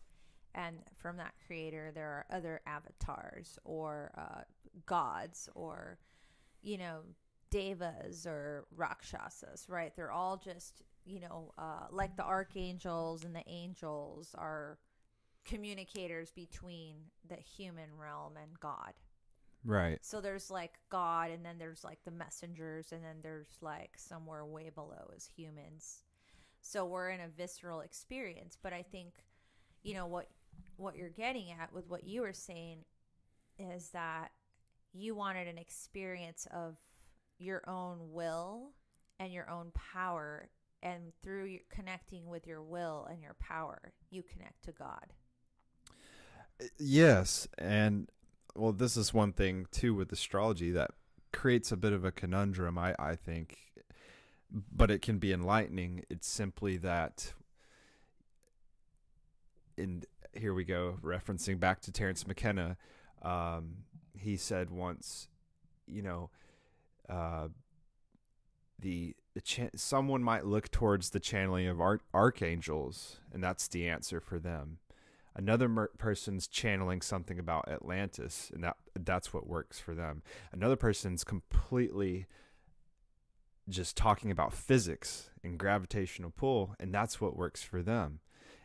and 0.56 0.78
from 0.96 1.18
that 1.18 1.34
creator 1.48 1.92
there 1.96 2.06
are 2.06 2.26
other 2.32 2.62
avatars 2.68 3.58
or 3.64 4.12
uh, 4.16 4.42
gods 4.86 5.50
or 5.56 5.98
you 6.62 6.78
know 6.78 7.00
devas 7.54 8.26
or 8.26 8.66
rakshasas, 8.76 9.66
right? 9.70 9.96
They're 9.96 10.12
all 10.12 10.38
just, 10.38 10.82
you 11.06 11.20
know, 11.20 11.54
uh, 11.58 11.86
like 11.92 12.18
the 12.18 12.24
archangels 12.24 13.24
and 13.24 13.36
the 13.36 13.48
angels 13.48 14.34
are 14.36 14.80
communicators 15.46 16.32
between 16.32 16.96
the 17.30 17.36
human 17.36 17.90
realm 17.96 18.34
and 18.42 18.60
God. 18.60 18.94
right 19.64 20.00
So 20.02 20.20
there's 20.20 20.50
like 20.50 20.74
God, 20.90 21.30
and 21.30 21.46
then 21.46 21.60
there's 21.60 21.84
like 21.84 22.00
the 22.06 22.12
messengers, 22.12 22.92
and 22.92 23.04
then 23.04 23.18
there's 23.22 23.58
like 23.62 23.92
somewhere 23.98 24.44
way 24.46 24.72
below 24.74 25.12
is 25.16 25.30
humans. 25.36 26.02
So 26.62 26.86
we're 26.86 27.10
in 27.10 27.20
a 27.20 27.28
visceral 27.28 27.82
experience. 27.82 28.58
But 28.62 28.74
I 28.74 28.82
think, 28.82 29.14
you 29.84 29.94
know, 29.94 30.08
what 30.08 30.28
what 30.78 30.96
you're 30.96 31.10
getting 31.10 31.52
at 31.52 31.72
with 31.72 31.88
what 31.88 32.04
you 32.04 32.22
were 32.22 32.34
saying 32.34 32.80
is 33.60 33.90
that 33.90 34.32
you 34.92 35.14
wanted 35.14 35.48
an 35.48 35.58
experience 35.58 36.48
of 36.52 36.78
your 37.40 37.68
own 37.70 38.12
will 38.12 38.72
and 39.20 39.34
your 39.34 39.50
own 39.50 39.72
power, 39.74 40.50
and 40.82 41.14
through 41.24 41.46
your, 41.46 41.62
connecting 41.70 42.28
with 42.28 42.48
your 42.48 42.62
will 42.62 43.08
and 43.10 43.22
your 43.22 43.36
power, 43.40 43.94
you 44.10 44.24
connect 44.24 44.64
to 44.66 44.72
God. 44.72 45.14
Yes, 46.78 47.48
and 47.58 48.10
well, 48.56 48.72
this 48.74 48.98
is 48.98 49.14
one 49.14 49.34
thing 49.34 49.68
too 49.72 49.94
with 49.94 50.12
astrology 50.12 50.72
that 50.72 50.92
creates 51.32 51.72
a 51.72 51.78
bit 51.78 51.94
of 51.94 52.06
a 52.06 52.12
conundrum. 52.12 52.78
I 52.78 52.96
I 53.00 53.16
think, 53.16 53.58
but 54.52 54.92
it 54.92 55.02
can 55.02 55.18
be 55.20 55.34
enlightening. 55.34 56.04
It's 56.10 56.28
simply 56.28 56.78
that. 56.78 57.34
and 59.78 60.06
here 60.34 60.54
we 60.54 60.64
go, 60.64 60.98
referencing 61.02 61.60
back 61.60 61.82
to 61.82 61.92
Terence 61.92 62.26
McKenna. 62.28 62.78
Um, 63.22 63.84
he 64.18 64.36
said 64.38 64.70
once, 64.70 65.28
you 65.88 66.02
know, 66.02 66.30
uh, 67.10 67.48
the 68.80 69.16
the 69.34 69.42
cha- 69.42 69.70
someone 69.76 70.24
might 70.24 70.46
look 70.46 70.70
towards 70.70 71.10
the 71.10 71.20
channeling 71.20 71.68
of 71.68 71.82
arch- 71.82 72.04
archangels, 72.14 73.20
and 73.32 73.44
that's 73.44 73.68
the 73.68 73.88
answer 73.88 74.20
for 74.20 74.38
them. 74.40 74.78
Another 75.36 75.68
mer- 75.68 75.92
person's 75.98 76.48
channeling 76.48 77.02
something 77.02 77.40
about 77.40 77.68
Atlantis 77.68 78.52
and 78.54 78.64
that 78.64 78.78
that's 79.00 79.34
what 79.34 79.48
works 79.48 79.80
for 79.80 79.96
them. 79.96 80.22
Another 80.52 80.76
person's 80.76 81.24
completely 81.24 82.28
just 83.68 83.98
talking 83.98 84.30
about 84.30 84.54
physics 84.54 85.32
and 85.44 85.58
gravitational 85.58 86.30
pull 86.30 86.76
and 86.80 86.94
that's 86.94 87.20
what 87.20 87.36
works 87.36 87.64
for 87.64 87.82
them. 87.82 88.20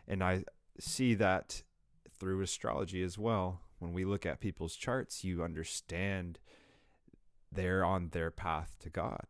And 0.06 0.22
i 0.22 0.44
see 0.78 1.14
that 1.14 1.62
through 2.18 2.42
astrology 2.42 3.02
as 3.02 3.16
well. 3.16 3.62
When 3.78 3.92
we 3.92 4.04
look 4.04 4.26
at 4.26 4.40
people's 4.40 4.76
charts 4.76 5.24
you 5.24 5.42
understand 5.42 6.38
they're 7.52 7.84
on 7.84 8.08
their 8.10 8.30
path 8.30 8.74
to 8.80 8.90
god 8.90 9.26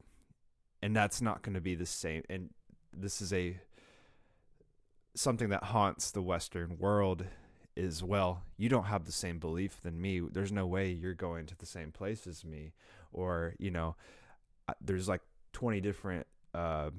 and 0.82 0.94
that's 0.94 1.20
not 1.20 1.42
going 1.42 1.54
to 1.54 1.60
be 1.60 1.74
the 1.74 1.86
same 1.86 2.22
and 2.28 2.50
this 2.92 3.20
is 3.20 3.32
a 3.32 3.58
something 5.14 5.48
that 5.48 5.64
haunts 5.64 6.10
the 6.10 6.22
Western 6.22 6.78
world 6.78 7.24
is 7.76 8.02
well, 8.02 8.42
you 8.56 8.68
don't 8.68 8.84
have 8.84 9.04
the 9.04 9.12
same 9.12 9.38
belief 9.38 9.80
than 9.82 10.00
me. 10.00 10.20
There's 10.20 10.52
no 10.52 10.66
way 10.66 10.90
you're 10.90 11.14
going 11.14 11.46
to 11.46 11.56
the 11.56 11.66
same 11.66 11.92
place 11.92 12.26
as 12.26 12.44
me, 12.44 12.72
or 13.12 13.54
you 13.58 13.70
know, 13.70 13.96
there's 14.80 15.08
like 15.08 15.22
20 15.52 15.80
different 15.80 16.26
uh, 16.54 16.90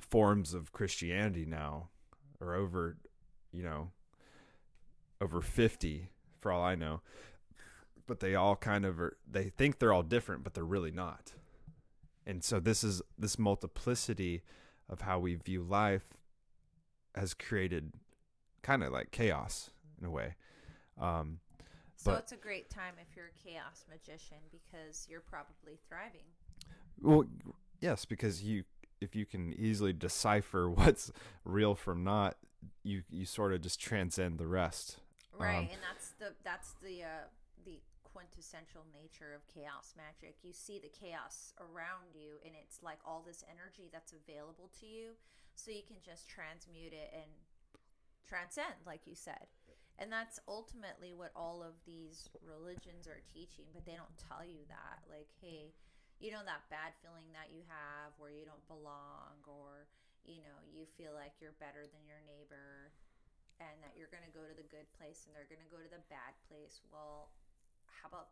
forms 0.00 0.54
of 0.54 0.72
Christianity 0.72 1.44
now, 1.44 1.88
or 2.40 2.54
over, 2.54 2.96
you 3.52 3.62
know, 3.62 3.90
over 5.20 5.40
50 5.40 6.10
for 6.40 6.52
all 6.52 6.62
I 6.62 6.74
know. 6.74 7.00
But 8.08 8.18
they 8.20 8.34
all 8.34 8.56
kind 8.56 8.84
of 8.84 8.98
are. 8.98 9.16
They 9.30 9.50
think 9.50 9.78
they're 9.78 9.92
all 9.92 10.02
different, 10.02 10.42
but 10.42 10.54
they're 10.54 10.64
really 10.64 10.90
not. 10.90 11.34
And 12.26 12.42
so 12.42 12.58
this 12.58 12.82
is 12.82 13.00
this 13.16 13.38
multiplicity 13.38 14.42
of 14.88 15.02
how 15.02 15.18
we 15.20 15.34
view 15.36 15.62
life 15.62 16.04
has 17.14 17.34
created 17.34 17.92
kind 18.62 18.82
of 18.82 18.92
like 18.92 19.10
chaos 19.12 19.70
in 20.00 20.06
a 20.06 20.10
way. 20.10 20.34
Um, 20.98 21.38
So 21.96 22.12
But- 22.12 22.20
it's 22.24 22.32
a 22.32 22.36
great 22.36 22.70
time 22.70 22.94
if 23.00 23.16
you're 23.16 23.26
a 23.26 23.48
chaos 23.48 23.84
magician 23.90 24.38
because 24.52 25.06
you're 25.10 25.20
probably 25.20 25.78
thriving. 25.88 26.26
well, 27.00 27.24
yes, 27.80 28.04
because 28.04 28.42
you 28.42 28.64
if 29.00 29.14
you 29.14 29.24
can 29.26 29.52
easily 29.54 29.92
decipher 29.92 30.68
what's 30.78 31.12
real 31.44 31.74
from 31.74 32.04
not, 32.04 32.36
you 32.84 33.02
you 33.10 33.24
sort 33.26 33.52
of 33.52 33.60
just 33.62 33.80
transcend 33.80 34.38
the 34.38 34.46
rest. 34.46 35.00
Right, 35.36 35.56
Um, 35.58 35.68
and 35.72 35.82
that's 35.82 36.10
the 36.18 36.34
that's 36.44 36.72
the 36.82 37.02
uh, 37.04 37.08
the 37.46 37.47
quintessential 38.18 38.82
nature 38.90 39.30
of 39.30 39.46
chaos 39.46 39.94
magic. 39.94 40.42
You 40.42 40.50
see 40.50 40.82
the 40.82 40.90
chaos 40.90 41.54
around 41.62 42.18
you, 42.18 42.42
and 42.42 42.58
it's 42.58 42.82
like 42.82 42.98
all 43.06 43.22
this 43.22 43.46
energy 43.46 43.86
that's 43.94 44.10
available 44.10 44.74
to 44.82 44.90
you, 44.90 45.14
so 45.54 45.70
you 45.70 45.86
can 45.86 46.02
just 46.02 46.26
transmute 46.26 46.90
it 46.90 47.14
and 47.14 47.30
transcend, 48.26 48.82
like 48.82 49.06
you 49.06 49.14
said. 49.14 49.46
And 50.02 50.10
that's 50.10 50.42
ultimately 50.50 51.14
what 51.14 51.30
all 51.38 51.62
of 51.62 51.78
these 51.86 52.26
religions 52.42 53.06
are 53.06 53.22
teaching, 53.30 53.70
but 53.70 53.86
they 53.86 53.94
don't 53.94 54.18
tell 54.18 54.42
you 54.42 54.66
that. 54.66 55.06
Like, 55.06 55.30
hey, 55.38 55.70
you 56.18 56.34
know 56.34 56.42
that 56.42 56.66
bad 56.74 56.98
feeling 56.98 57.30
that 57.38 57.54
you 57.54 57.62
have 57.70 58.18
where 58.18 58.34
you 58.34 58.42
don't 58.42 58.66
belong, 58.66 59.38
or 59.46 59.86
you 60.26 60.42
know 60.42 60.58
you 60.66 60.90
feel 60.98 61.14
like 61.14 61.38
you're 61.38 61.54
better 61.62 61.86
than 61.86 62.02
your 62.02 62.18
neighbor 62.26 62.90
and 63.62 63.78
that 63.82 63.94
you're 63.94 64.10
going 64.10 64.26
to 64.26 64.34
go 64.34 64.42
to 64.46 64.54
the 64.54 64.66
good 64.70 64.86
place 64.98 65.26
and 65.26 65.34
they're 65.34 65.50
going 65.50 65.62
to 65.62 65.70
go 65.70 65.82
to 65.82 65.90
the 65.90 66.02
bad 66.10 66.34
place. 66.46 66.78
Well, 66.90 67.30
how 68.02 68.08
about 68.08 68.28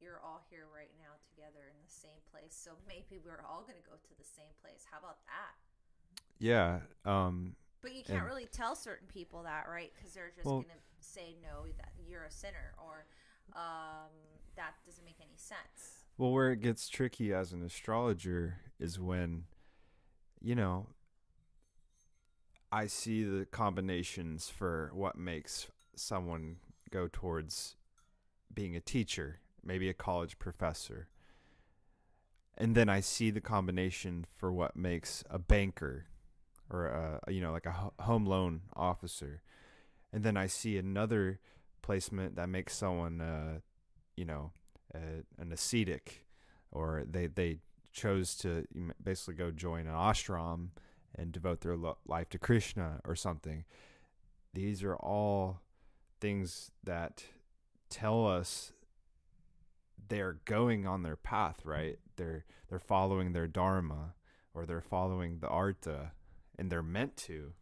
you're 0.00 0.20
all 0.24 0.42
here 0.50 0.66
right 0.74 0.90
now 0.98 1.14
together 1.30 1.68
in 1.70 1.78
the 1.84 1.90
same 1.92 2.20
place? 2.30 2.54
So 2.54 2.72
maybe 2.86 3.18
we're 3.24 3.42
all 3.48 3.62
going 3.62 3.78
to 3.78 3.88
go 3.88 3.96
to 3.96 4.14
the 4.18 4.24
same 4.24 4.52
place. 4.62 4.84
How 4.90 4.98
about 4.98 5.18
that? 5.26 5.54
Yeah. 6.38 6.80
Um, 7.04 7.56
But 7.80 7.94
you 7.94 8.04
can't 8.04 8.18
And- 8.20 8.26
really 8.26 8.46
tell 8.46 8.74
certain 8.76 9.08
people 9.08 9.42
that, 9.44 9.68
right? 9.68 9.92
Because 9.94 10.12
they're 10.14 10.30
just 10.30 10.44
Well- 10.46 10.62
going 10.62 10.74
to 10.74 10.82
say 11.04 11.36
no 11.42 11.66
that 11.78 11.92
you're 12.06 12.24
a 12.24 12.30
sinner 12.30 12.74
or 12.78 13.06
um, 13.54 14.10
that 14.54 14.74
doesn't 14.86 15.04
make 15.04 15.20
any 15.20 15.36
sense. 15.36 16.04
Well, 16.16 16.30
where 16.32 16.52
it 16.52 16.60
gets 16.60 16.88
tricky 16.88 17.32
as 17.34 17.52
an 17.52 17.62
astrologer 17.62 18.60
is 18.78 18.98
when, 19.00 19.46
you 20.40 20.54
know, 20.54 20.86
I 22.70 22.86
see 22.86 23.24
the 23.24 23.44
combinations 23.46 24.48
for 24.48 24.90
what 24.94 25.16
makes 25.16 25.66
someone 25.94 26.60
go 26.90 27.08
towards 27.12 27.76
being 28.54 28.76
a 28.76 28.80
teacher, 28.80 29.40
maybe 29.64 29.88
a 29.88 29.94
college 29.94 30.38
professor. 30.38 31.08
And 32.56 32.74
then 32.74 32.88
I 32.88 33.00
see 33.00 33.30
the 33.30 33.40
combination 33.40 34.26
for 34.36 34.52
what 34.52 34.76
makes 34.76 35.24
a 35.30 35.38
banker 35.38 36.06
or 36.70 36.86
a, 36.86 37.32
you 37.32 37.40
know 37.40 37.52
like 37.52 37.66
a 37.66 37.90
home 38.02 38.26
loan 38.26 38.62
officer. 38.74 39.42
And 40.12 40.22
then 40.24 40.36
I 40.36 40.46
see 40.46 40.76
another 40.76 41.40
placement 41.80 42.36
that 42.36 42.48
makes 42.48 42.76
someone 42.76 43.20
uh, 43.20 43.58
you 44.16 44.24
know 44.24 44.52
an 44.94 45.52
ascetic 45.52 46.26
or 46.70 47.04
they 47.08 47.26
they 47.26 47.58
chose 47.92 48.34
to 48.36 48.66
basically 49.02 49.34
go 49.34 49.50
join 49.50 49.86
an 49.86 49.94
ashram 49.94 50.68
and 51.14 51.32
devote 51.32 51.60
their 51.60 51.76
lo- 51.76 51.98
life 52.06 52.28
to 52.30 52.38
Krishna 52.38 53.00
or 53.04 53.14
something. 53.14 53.64
These 54.54 54.82
are 54.82 54.96
all 54.96 55.60
things 56.20 56.70
that 56.84 57.24
tell 57.92 58.26
us 58.26 58.72
they're 60.08 60.38
going 60.44 60.86
on 60.86 61.02
their 61.02 61.16
path, 61.16 61.64
right? 61.64 61.98
They're 62.16 62.44
they're 62.68 62.78
following 62.78 63.32
their 63.32 63.46
dharma 63.46 64.14
or 64.54 64.66
they're 64.66 64.80
following 64.80 65.38
the 65.38 65.48
artha 65.48 66.12
and 66.58 66.70
they're 66.70 66.82
meant 66.82 67.16
to, 67.16 67.52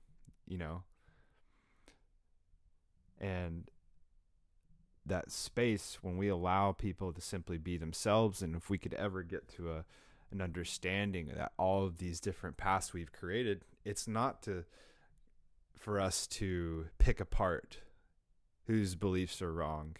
you 0.46 0.58
know. 0.58 0.82
And 3.20 3.70
that 5.06 5.30
space 5.30 5.98
when 6.02 6.16
we 6.16 6.28
allow 6.28 6.72
people 6.72 7.12
to 7.12 7.20
simply 7.20 7.58
be 7.58 7.76
themselves 7.76 8.42
and 8.42 8.54
if 8.54 8.70
we 8.70 8.78
could 8.78 8.94
ever 8.94 9.22
get 9.22 9.48
to 9.48 9.72
a 9.72 9.84
an 10.30 10.40
understanding 10.40 11.32
that 11.34 11.50
all 11.58 11.84
of 11.84 11.98
these 11.98 12.20
different 12.20 12.56
paths 12.56 12.92
we've 12.92 13.10
created 13.10 13.64
it's 13.84 14.06
not 14.06 14.42
to 14.42 14.64
for 15.76 15.98
us 15.98 16.26
to 16.26 16.86
pick 16.98 17.18
apart 17.18 17.78
whose 18.66 18.94
beliefs 18.94 19.42
are 19.42 19.52
wrong 19.52 19.96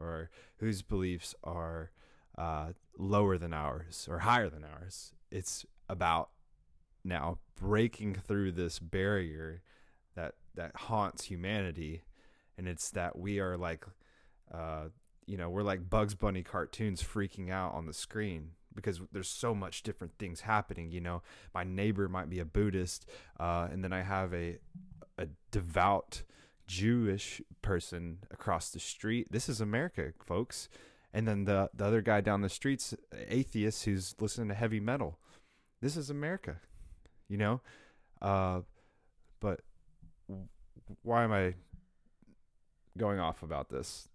or 0.00 0.30
whose 0.58 0.82
beliefs 0.82 1.34
are 1.44 1.90
uh, 2.38 2.68
lower 2.98 3.38
than 3.38 3.52
ours 3.52 4.08
or 4.10 4.20
higher 4.20 4.48
than 4.48 4.64
ours 4.64 5.12
it's 5.30 5.66
about 5.88 6.30
now 7.04 7.38
breaking 7.56 8.14
through 8.14 8.52
this 8.52 8.78
barrier 8.78 9.62
that 10.14 10.34
that 10.54 10.74
haunts 10.74 11.24
humanity 11.24 12.02
and 12.58 12.66
it's 12.66 12.90
that 12.90 13.18
we 13.18 13.38
are 13.38 13.56
like 13.56 13.84
uh, 14.52 14.88
you 15.30 15.36
know, 15.36 15.48
we're 15.48 15.62
like 15.62 15.88
Bugs 15.88 16.16
Bunny 16.16 16.42
cartoons 16.42 17.02
freaking 17.02 17.50
out 17.50 17.72
on 17.74 17.86
the 17.86 17.92
screen 17.92 18.50
because 18.74 19.00
there's 19.12 19.28
so 19.28 19.54
much 19.54 19.84
different 19.84 20.14
things 20.18 20.40
happening. 20.40 20.90
You 20.90 21.00
know, 21.00 21.22
my 21.54 21.62
neighbor 21.62 22.08
might 22.08 22.28
be 22.28 22.40
a 22.40 22.44
Buddhist, 22.44 23.06
uh, 23.38 23.68
and 23.70 23.84
then 23.84 23.92
I 23.92 24.02
have 24.02 24.34
a 24.34 24.58
a 25.18 25.28
devout 25.52 26.22
Jewish 26.70 27.42
person 27.62 28.18
across 28.30 28.70
the 28.70 28.78
street. 28.78 29.26
This 29.32 29.48
is 29.48 29.60
America, 29.60 30.12
folks. 30.24 30.68
And 31.12 31.26
then 31.26 31.44
the 31.44 31.68
the 31.74 31.84
other 31.84 32.00
guy 32.00 32.20
down 32.20 32.42
the 32.42 32.48
street's 32.48 32.94
atheist 33.12 33.84
who's 33.84 34.14
listening 34.20 34.48
to 34.48 34.54
heavy 34.54 34.78
metal. 34.78 35.18
This 35.80 35.96
is 35.96 36.10
America, 36.10 36.60
you 37.28 37.36
know. 37.36 37.60
Uh, 38.22 38.60
but 39.40 39.62
why 41.02 41.24
am 41.24 41.32
I 41.32 41.54
going 42.96 43.18
off 43.18 43.42
about 43.42 43.70
this? 43.70 44.08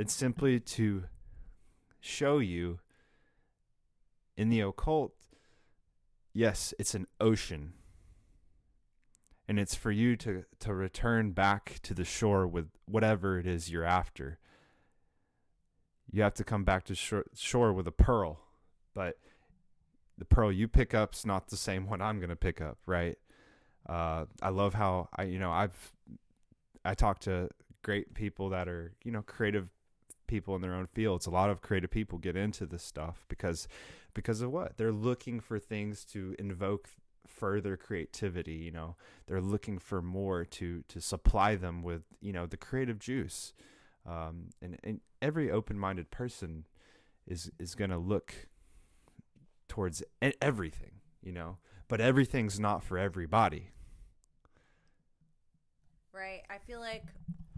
It's 0.00 0.12
simply 0.12 0.58
to 0.58 1.04
show 2.00 2.38
you 2.38 2.80
in 4.36 4.48
the 4.48 4.62
occult, 4.62 5.12
yes, 6.32 6.74
it's 6.76 6.96
an 6.96 7.06
ocean. 7.20 7.74
And 9.46 9.58
it's 9.58 9.74
for 9.74 9.90
you 9.90 10.16
to, 10.16 10.44
to 10.60 10.74
return 10.74 11.32
back 11.32 11.78
to 11.82 11.94
the 11.94 12.04
shore 12.04 12.46
with 12.46 12.68
whatever 12.86 13.38
it 13.38 13.46
is 13.46 13.70
you're 13.70 13.84
after. 13.84 14.38
You 16.10 16.22
have 16.22 16.34
to 16.34 16.44
come 16.44 16.64
back 16.64 16.84
to 16.84 16.94
shore, 16.94 17.26
shore 17.34 17.72
with 17.72 17.86
a 17.86 17.92
pearl, 17.92 18.40
but 18.94 19.18
the 20.16 20.24
pearl 20.24 20.50
you 20.50 20.68
pick 20.68 20.94
up's 20.94 21.26
not 21.26 21.48
the 21.48 21.56
same 21.56 21.86
one 21.88 22.00
I'm 22.00 22.18
going 22.18 22.30
to 22.30 22.36
pick 22.36 22.60
up, 22.60 22.78
right? 22.86 23.18
Uh, 23.86 24.24
I 24.40 24.48
love 24.48 24.74
how 24.74 25.08
I, 25.14 25.24
you 25.24 25.38
know, 25.38 25.50
I've, 25.50 25.92
I 26.84 26.94
talk 26.94 27.18
to 27.20 27.50
great 27.82 28.14
people 28.14 28.48
that 28.50 28.68
are, 28.68 28.92
you 29.04 29.12
know, 29.12 29.22
creative 29.22 29.68
people 30.26 30.54
in 30.56 30.62
their 30.62 30.74
own 30.74 30.86
fields. 30.86 31.26
A 31.26 31.30
lot 31.30 31.50
of 31.50 31.60
creative 31.60 31.90
people 31.90 32.18
get 32.18 32.36
into 32.36 32.66
this 32.66 32.82
stuff 32.82 33.24
because 33.28 33.68
because 34.14 34.40
of 34.40 34.50
what? 34.50 34.76
They're 34.76 34.92
looking 34.92 35.40
for 35.40 35.58
things 35.58 36.04
to 36.06 36.34
invoke 36.38 36.88
further 37.26 37.76
creativity, 37.76 38.54
you 38.54 38.70
know. 38.70 38.96
They're 39.26 39.40
looking 39.40 39.78
for 39.78 40.02
more 40.02 40.44
to 40.44 40.82
to 40.88 41.00
supply 41.00 41.56
them 41.56 41.82
with, 41.82 42.02
you 42.20 42.32
know, 42.32 42.46
the 42.46 42.56
creative 42.56 42.98
juice. 42.98 43.52
Um, 44.06 44.50
and, 44.60 44.78
and 44.84 45.00
every 45.22 45.50
open-minded 45.50 46.10
person 46.10 46.66
is 47.26 47.50
is 47.58 47.74
going 47.74 47.90
to 47.90 47.98
look 47.98 48.48
towards 49.68 50.02
everything, 50.40 51.00
you 51.22 51.32
know. 51.32 51.58
But 51.88 52.00
everything's 52.00 52.58
not 52.58 52.82
for 52.82 52.98
everybody. 52.98 53.70
Right. 56.12 56.42
I 56.48 56.58
feel 56.58 56.80
like 56.80 57.06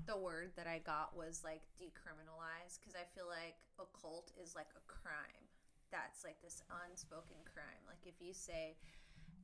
the 0.06 0.16
word 0.16 0.52
that 0.56 0.66
I 0.66 0.78
got 0.78 1.16
was 1.16 1.42
like 1.44 1.62
decriminalized 1.78 2.78
because 2.80 2.94
I 2.94 3.04
feel 3.14 3.26
like 3.26 3.56
occult 3.78 4.32
is 4.42 4.54
like 4.54 4.70
a 4.76 4.82
crime. 4.86 5.44
That's 5.90 6.24
like 6.24 6.40
this 6.42 6.62
unspoken 6.88 7.36
crime. 7.44 7.82
Like 7.86 8.02
if 8.06 8.14
you 8.20 8.32
say 8.32 8.76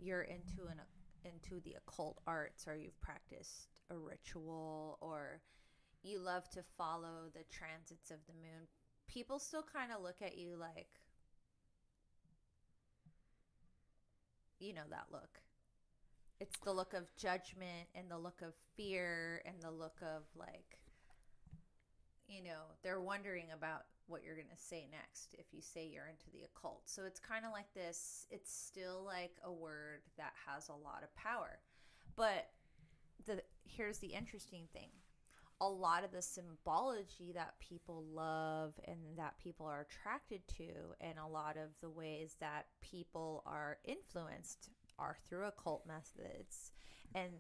you're 0.03 0.23
into 0.23 0.69
an 0.71 0.81
into 1.25 1.61
the 1.61 1.75
occult 1.75 2.21
arts 2.27 2.67
or 2.67 2.77
you've 2.77 3.01
practiced 3.01 3.69
a 3.91 3.97
ritual 3.97 4.99
or 5.01 5.41
you 6.03 6.19
love 6.19 6.49
to 6.51 6.63
follow 6.77 7.31
the 7.33 7.45
transits 7.51 8.11
of 8.11 8.19
the 8.27 8.33
moon, 8.35 8.67
people 9.07 9.39
still 9.39 9.65
kind 9.73 9.93
of 9.93 10.03
look 10.03 10.21
at 10.21 10.37
you 10.37 10.57
like 10.57 10.89
you 14.59 14.73
know 14.73 14.83
that 14.91 15.07
look. 15.11 15.41
It's 16.41 16.59
the 16.65 16.73
look 16.73 16.95
of 16.95 17.15
judgment 17.17 17.89
and 17.95 18.11
the 18.11 18.19
look 18.19 18.43
of 18.43 18.55
fear 18.77 19.43
and 19.45 19.57
the 19.61 19.71
look 19.71 19.99
of 20.03 20.23
like 20.37 20.79
you 22.29 22.43
know 22.43 22.63
they're 22.83 23.01
wondering 23.01 23.47
about 23.55 23.83
what 24.13 24.23
you're 24.23 24.37
going 24.37 24.47
to 24.55 24.63
say 24.63 24.87
next 24.93 25.35
if 25.39 25.47
you 25.53 25.63
say 25.63 25.87
you're 25.87 26.07
into 26.07 26.31
the 26.33 26.45
occult. 26.45 26.83
So 26.85 27.03
it's 27.05 27.19
kind 27.19 27.45
of 27.45 27.53
like 27.53 27.73
this 27.75 28.27
it's 28.31 28.53
still 28.53 29.03
like 29.05 29.33
a 29.45 29.53
word 29.53 30.03
that 30.19 30.35
has 30.47 30.69
a 30.69 30.73
lot 30.73 31.03
of 31.03 31.15
power. 31.17 31.59
But 32.15 32.51
the 33.25 33.43
here's 33.65 33.99
the 33.99 34.09
interesting 34.09 34.69
thing. 34.73 34.91
A 35.61 35.69
lot 35.69 36.05
of 36.05 36.13
the 36.13 36.23
symbology 36.23 37.33
that 37.35 37.55
people 37.61 38.05
love 38.13 38.75
and 38.87 38.99
that 39.17 39.39
people 39.43 39.65
are 39.67 39.87
attracted 39.89 40.47
to 40.59 40.69
and 41.01 41.15
a 41.19 41.27
lot 41.27 41.57
of 41.57 41.71
the 41.81 41.91
ways 41.91 42.37
that 42.41 42.67
people 42.81 43.43
are 43.47 43.79
influenced 43.85 44.71
are 44.99 45.17
through 45.29 45.47
occult 45.47 45.87
methods. 45.87 46.73
And 47.15 47.31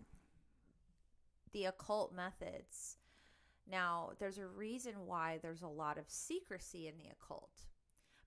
the 1.52 1.66
occult 1.66 2.14
methods. 2.14 2.96
Now, 3.70 4.11
there's 4.18 4.38
a 4.38 4.46
reason 4.46 5.07
why 5.07 5.38
there's 5.40 5.62
a 5.62 5.68
lot 5.68 5.98
of 5.98 6.05
secrecy 6.09 6.88
in 6.88 6.96
the 6.96 7.11
occult. 7.11 7.66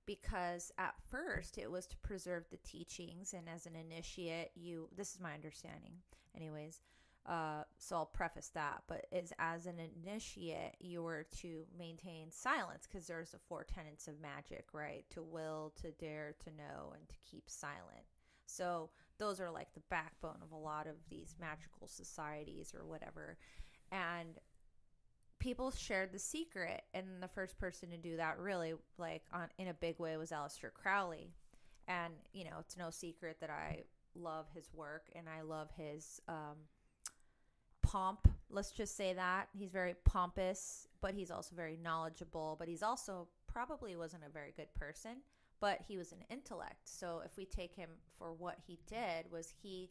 Because 0.06 0.72
at 0.78 0.94
first 1.10 1.58
it 1.58 1.72
was 1.72 1.88
to 1.88 1.98
preserve 1.98 2.46
the 2.50 2.58
teachings, 2.58 3.34
and 3.34 3.50
as 3.50 3.66
an 3.66 3.76
initiate, 3.76 4.52
you 4.54 4.88
this 4.96 5.14
is 5.14 5.20
my 5.20 5.34
understanding, 5.34 5.94
anyways. 6.36 6.82
Uh, 7.26 7.64
so 7.80 7.96
I'll 7.96 8.06
preface 8.06 8.52
that, 8.54 8.84
but 8.88 9.08
is 9.12 9.34
as 9.40 9.66
an 9.66 9.78
initiate, 9.80 10.76
you 10.80 11.02
were 11.02 11.26
to 11.38 11.64
maintain 11.76 12.30
silence 12.30 12.88
because 12.88 13.08
there's 13.08 13.32
the 13.32 13.40
four 13.50 13.64
tenets 13.64 14.08
of 14.08 14.22
magic, 14.22 14.68
right? 14.74 15.06
To 15.10 15.24
will, 15.24 15.74
to 15.82 15.90
dare, 15.92 16.36
to 16.44 16.52
know, 16.52 16.94
and 16.94 17.10
to 17.10 17.16
keep 17.28 17.50
silent. 17.50 18.06
So 18.46 18.92
those 19.18 19.40
are 19.40 19.50
like 19.50 19.74
the 19.74 19.82
backbone 19.90 20.38
of 20.44 20.52
a 20.52 20.56
lot 20.56 20.86
of 20.86 20.96
these 21.10 21.36
magical 21.40 21.88
societies 21.88 22.76
or 22.78 22.86
whatever. 22.86 23.38
And 23.92 24.38
people 25.46 25.70
shared 25.70 26.12
the 26.12 26.18
secret 26.18 26.82
and 26.96 27.06
the 27.22 27.28
first 27.28 27.60
person 27.60 27.92
to 27.92 27.98
do 27.98 28.18
that 28.18 28.40
really 28.40 28.74
like 28.98 29.22
on 29.32 29.48
in 29.60 29.68
a 29.68 29.74
big 29.76 30.00
way 30.00 30.18
was 30.18 30.32
Aleister 30.32 30.74
Crowley. 30.74 31.30
And 31.88 32.16
you 32.34 32.46
know, 32.46 32.58
it's 32.60 32.76
no 32.76 32.90
secret 32.90 33.38
that 33.42 33.52
I 33.52 33.84
love 34.16 34.48
his 34.56 34.74
work 34.74 35.04
and 35.16 35.28
I 35.30 35.44
love 35.44 35.70
his 35.78 36.20
um 36.28 36.58
pomp. 37.84 38.28
Let's 38.50 38.72
just 38.72 38.98
say 38.98 39.14
that. 39.14 39.50
He's 39.56 39.70
very 39.70 39.94
pompous, 40.04 40.88
but 41.00 41.14
he's 41.14 41.30
also 41.30 41.56
very 41.56 41.78
knowledgeable, 41.78 42.56
but 42.58 42.68
he's 42.68 42.82
also 42.82 43.28
probably 43.46 43.96
wasn't 43.96 44.24
a 44.28 44.32
very 44.32 44.52
good 44.58 44.74
person 44.74 45.18
but 45.62 45.80
he 45.88 45.98
was 45.98 46.12
an 46.12 46.20
intellect. 46.30 46.82
So 46.84 47.22
if 47.24 47.38
we 47.38 47.46
take 47.46 47.74
him 47.74 47.90
for 48.20 48.34
what 48.34 48.58
he 48.68 48.78
did 48.88 49.32
was 49.32 49.54
he 49.64 49.90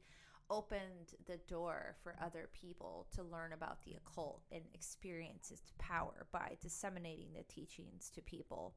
opened 0.51 1.15
the 1.27 1.39
door 1.49 1.97
for 2.03 2.15
other 2.23 2.49
people 2.53 3.07
to 3.15 3.23
learn 3.23 3.53
about 3.53 3.83
the 3.85 3.95
occult 3.95 4.43
and 4.53 4.63
experience 4.75 5.51
its 5.51 5.73
power 5.79 6.27
by 6.33 6.57
disseminating 6.61 7.29
the 7.35 7.43
teachings 7.45 8.11
to 8.15 8.21
people 8.21 8.75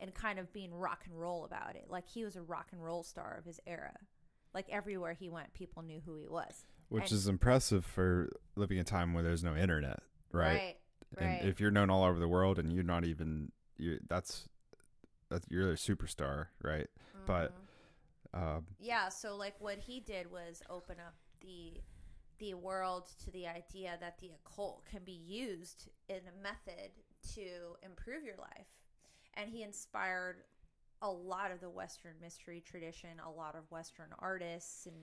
and 0.00 0.14
kind 0.14 0.38
of 0.38 0.52
being 0.52 0.72
rock 0.72 1.02
and 1.06 1.20
roll 1.20 1.44
about 1.44 1.74
it. 1.74 1.86
Like 1.88 2.08
he 2.08 2.24
was 2.24 2.36
a 2.36 2.42
rock 2.42 2.68
and 2.72 2.82
roll 2.82 3.02
star 3.02 3.36
of 3.38 3.44
his 3.44 3.60
era. 3.66 3.94
Like 4.54 4.66
everywhere 4.70 5.12
he 5.12 5.28
went, 5.28 5.52
people 5.54 5.82
knew 5.82 6.00
who 6.04 6.16
he 6.16 6.28
was. 6.28 6.64
which 6.88 7.04
And- 7.04 7.12
is 7.12 7.26
impressive 7.28 7.84
for 7.84 8.30
living 8.56 8.78
in 8.78 8.82
a 8.82 8.84
time 8.84 9.12
where 9.12 9.22
there's 9.22 9.44
no 9.44 9.54
internet, 9.56 10.00
right? 10.32 10.54
Right. 10.54 10.76
And 11.18 11.26
right. 11.26 11.44
if 11.44 11.58
you're 11.60 11.70
known 11.70 11.90
all 11.90 12.04
over 12.04 12.18
the 12.18 12.28
world 12.28 12.58
and 12.58 12.72
you're 12.72 12.82
not 12.84 13.04
even 13.04 13.50
you, 13.76 13.98
that's 14.08 14.48
that's 15.30 15.46
you're 15.50 15.70
a 15.70 15.74
superstar, 15.74 16.46
right? 16.62 16.86
but- 17.26 17.52
mm-hmm. 17.52 17.64
Uh, 18.34 18.60
yeah 18.78 19.08
so 19.08 19.36
like 19.36 19.54
what 19.58 19.78
he 19.78 20.00
did 20.00 20.30
was 20.30 20.62
open 20.68 20.96
up 21.00 21.14
the 21.40 21.80
the 22.38 22.54
world 22.54 23.10
to 23.24 23.30
the 23.32 23.46
idea 23.46 23.96
that 24.00 24.18
the 24.20 24.30
occult 24.44 24.84
can 24.90 25.02
be 25.04 25.20
used 25.26 25.88
in 26.08 26.16
a 26.18 26.42
method 26.42 26.90
to 27.34 27.76
improve 27.82 28.24
your 28.24 28.36
life. 28.36 28.68
And 29.34 29.50
he 29.50 29.62
inspired 29.62 30.36
a 31.02 31.10
lot 31.10 31.52
of 31.52 31.60
the 31.60 31.70
western 31.70 32.14
mystery 32.20 32.60
tradition 32.66 33.10
a 33.24 33.30
lot 33.30 33.54
of 33.54 33.70
western 33.70 34.08
artists 34.18 34.86
and 34.86 34.96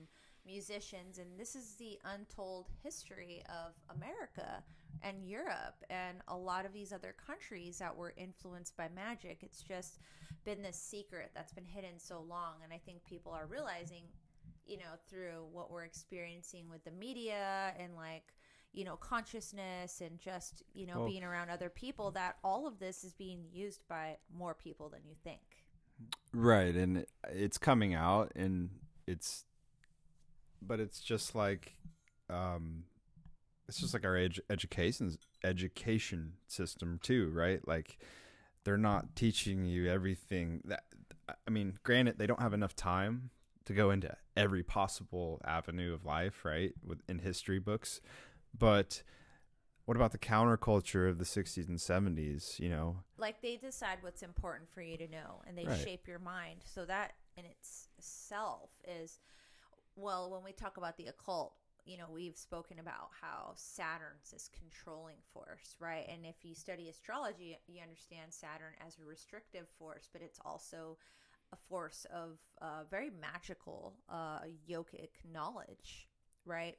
musicians 0.46 1.18
and 1.18 1.26
this 1.38 1.56
is 1.56 1.74
the 1.74 1.98
untold 2.04 2.68
history 2.82 3.42
of 3.48 3.72
america 3.96 4.62
and 5.02 5.28
europe 5.28 5.82
and 5.90 6.18
a 6.28 6.36
lot 6.36 6.64
of 6.64 6.72
these 6.72 6.92
other 6.92 7.14
countries 7.26 7.78
that 7.78 7.94
were 7.94 8.14
influenced 8.16 8.76
by 8.76 8.88
magic. 8.94 9.38
It's 9.42 9.60
just 9.62 9.98
been 10.44 10.62
this 10.62 10.80
secret 10.80 11.32
that's 11.34 11.52
been 11.52 11.64
hidden 11.64 11.98
so 11.98 12.20
long 12.28 12.54
and 12.64 12.72
i 12.72 12.78
think 12.78 13.04
people 13.04 13.32
are 13.32 13.46
realizing 13.46 14.04
you 14.64 14.76
know 14.76 14.94
through 15.10 15.44
what 15.52 15.70
we're 15.70 15.84
experiencing 15.84 16.68
with 16.70 16.82
the 16.84 16.90
media 16.92 17.74
and 17.78 17.94
like 17.96 18.32
you 18.72 18.84
know 18.84 18.96
consciousness 18.96 20.00
and 20.00 20.18
just 20.18 20.62
you 20.72 20.86
know 20.86 20.98
Well- 21.00 21.08
being 21.08 21.24
around 21.24 21.50
other 21.50 21.68
people 21.70 22.10
that 22.12 22.36
all 22.44 22.66
of 22.66 22.78
this 22.78 23.04
is 23.04 23.12
being 23.12 23.44
used 23.52 23.80
by 23.88 24.16
more 24.32 24.54
people 24.54 24.88
than 24.88 25.00
you 25.04 25.14
think. 25.24 25.40
Right, 26.34 26.74
and 26.76 27.06
it's 27.30 27.56
coming 27.56 27.94
out, 27.94 28.32
and 28.36 28.68
it's, 29.06 29.44
but 30.62 30.80
it's 30.80 31.00
just 31.00 31.34
like, 31.34 31.76
um, 32.30 32.84
it's 33.68 33.78
just 33.80 33.94
like 33.94 34.04
our 34.04 34.16
ed- 34.16 34.40
education 34.50 35.16
education 35.44 36.34
system 36.46 36.98
too, 37.02 37.30
right? 37.34 37.66
Like, 37.66 37.98
they're 38.64 38.76
not 38.78 39.14
teaching 39.16 39.64
you 39.64 39.88
everything 39.90 40.62
that. 40.64 40.84
I 41.46 41.50
mean, 41.50 41.78
granted, 41.82 42.18
they 42.18 42.26
don't 42.26 42.40
have 42.40 42.54
enough 42.54 42.76
time 42.76 43.30
to 43.64 43.72
go 43.72 43.90
into 43.90 44.14
every 44.36 44.62
possible 44.62 45.40
avenue 45.44 45.92
of 45.92 46.04
life, 46.04 46.44
right? 46.44 46.72
With 46.84 47.00
in 47.08 47.18
history 47.18 47.58
books, 47.58 48.00
but 48.56 49.02
what 49.86 49.96
about 49.96 50.12
the 50.12 50.18
counterculture 50.18 51.08
of 51.08 51.18
the 51.18 51.24
60s 51.24 51.68
and 51.68 51.78
70s? 51.78 52.58
You 52.60 52.68
know, 52.70 52.96
like 53.18 53.40
they 53.42 53.56
decide 53.56 53.98
what's 54.02 54.22
important 54.22 54.68
for 54.70 54.82
you 54.82 54.96
to 54.98 55.08
know 55.08 55.42
and 55.46 55.56
they 55.58 55.64
Right. 55.64 55.78
shape 55.78 56.06
your 56.06 56.18
mind 56.20 56.60
so 56.64 56.84
that 56.84 57.14
in 57.36 57.44
itself 57.44 58.70
is 58.86 59.18
well 59.96 60.30
when 60.30 60.44
we 60.44 60.52
talk 60.52 60.76
about 60.76 60.96
the 60.96 61.06
occult 61.06 61.54
you 61.84 61.96
know 61.96 62.06
we've 62.12 62.36
spoken 62.36 62.78
about 62.78 63.10
how 63.20 63.52
saturn's 63.54 64.30
this 64.32 64.50
controlling 64.58 65.16
force 65.32 65.76
right? 65.80 66.06
And 66.08 66.24
if 66.24 66.44
you 66.44 66.54
study 66.54 66.88
astrology 66.88 67.58
you 67.66 67.80
understand 67.82 68.32
saturn 68.32 68.74
as 68.86 68.98
a 68.98 69.04
restrictive 69.04 69.66
force 69.78 70.08
but 70.12 70.22
it's 70.22 70.40
also 70.44 70.98
a 71.52 71.56
force 71.68 72.06
of 72.12 72.38
uh, 72.60 72.82
very 72.90 73.10
magical 73.20 73.94
uh, 74.08 74.40
yogic 74.68 75.10
knowledge 75.32 76.08
right? 76.44 76.76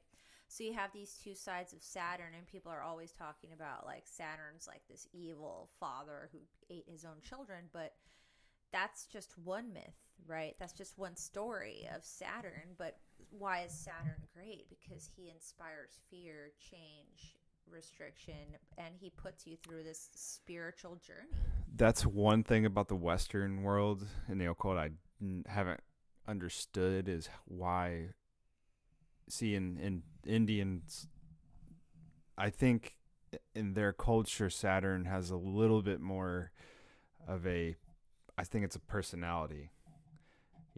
So 0.48 0.64
you 0.64 0.72
have 0.72 0.92
these 0.92 1.18
two 1.22 1.34
sides 1.34 1.74
of 1.74 1.82
Saturn, 1.82 2.32
and 2.36 2.46
people 2.46 2.72
are 2.72 2.82
always 2.82 3.12
talking 3.12 3.52
about 3.52 3.84
like 3.84 4.04
Saturn's 4.06 4.66
like 4.66 4.80
this 4.88 5.06
evil 5.12 5.68
father 5.78 6.30
who 6.32 6.38
ate 6.70 6.86
his 6.88 7.04
own 7.04 7.20
children, 7.22 7.64
but 7.72 7.92
that's 8.72 9.04
just 9.06 9.36
one 9.38 9.72
myth, 9.72 10.07
right? 10.26 10.54
That's 10.58 10.72
just 10.72 10.98
one 10.98 11.16
story 11.16 11.88
of 11.94 12.04
Saturn. 12.04 12.74
But 12.76 12.98
why 13.30 13.62
is 13.62 13.72
Saturn 13.72 14.22
great? 14.34 14.68
Because 14.68 15.10
he 15.16 15.30
inspires 15.30 16.00
fear, 16.10 16.52
change, 16.70 17.36
restriction, 17.70 18.56
and 18.76 18.94
he 18.98 19.10
puts 19.10 19.46
you 19.46 19.56
through 19.62 19.82
this 19.84 20.08
spiritual 20.14 20.96
journey. 20.96 21.28
that's 21.76 22.06
one 22.06 22.42
thing 22.42 22.64
about 22.64 22.88
the 22.88 22.96
Western 22.96 23.62
world 23.62 24.06
and 24.26 24.40
the 24.40 24.46
occult 24.46 24.78
I 24.78 24.90
haven't 25.46 25.80
understood 26.26 27.08
is 27.08 27.28
why. 27.46 28.08
See, 29.28 29.54
in 29.54 29.76
in 29.78 30.02
Indians, 30.26 31.06
I 32.38 32.50
think 32.50 32.96
in 33.54 33.74
their 33.74 33.92
culture, 33.92 34.48
Saturn 34.48 35.04
has 35.04 35.30
a 35.30 35.36
little 35.36 35.82
bit 35.82 36.00
more 36.00 36.50
of 37.26 37.46
a. 37.46 37.76
I 38.38 38.44
think 38.44 38.64
it's 38.64 38.76
a 38.76 38.80
personality. 38.80 39.70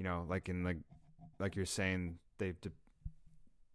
You 0.00 0.04
know, 0.04 0.24
like 0.30 0.48
in 0.48 0.64
like, 0.64 0.78
like 1.38 1.56
you're 1.56 1.66
saying, 1.66 2.16
they've 2.38 2.58
de- 2.58 2.72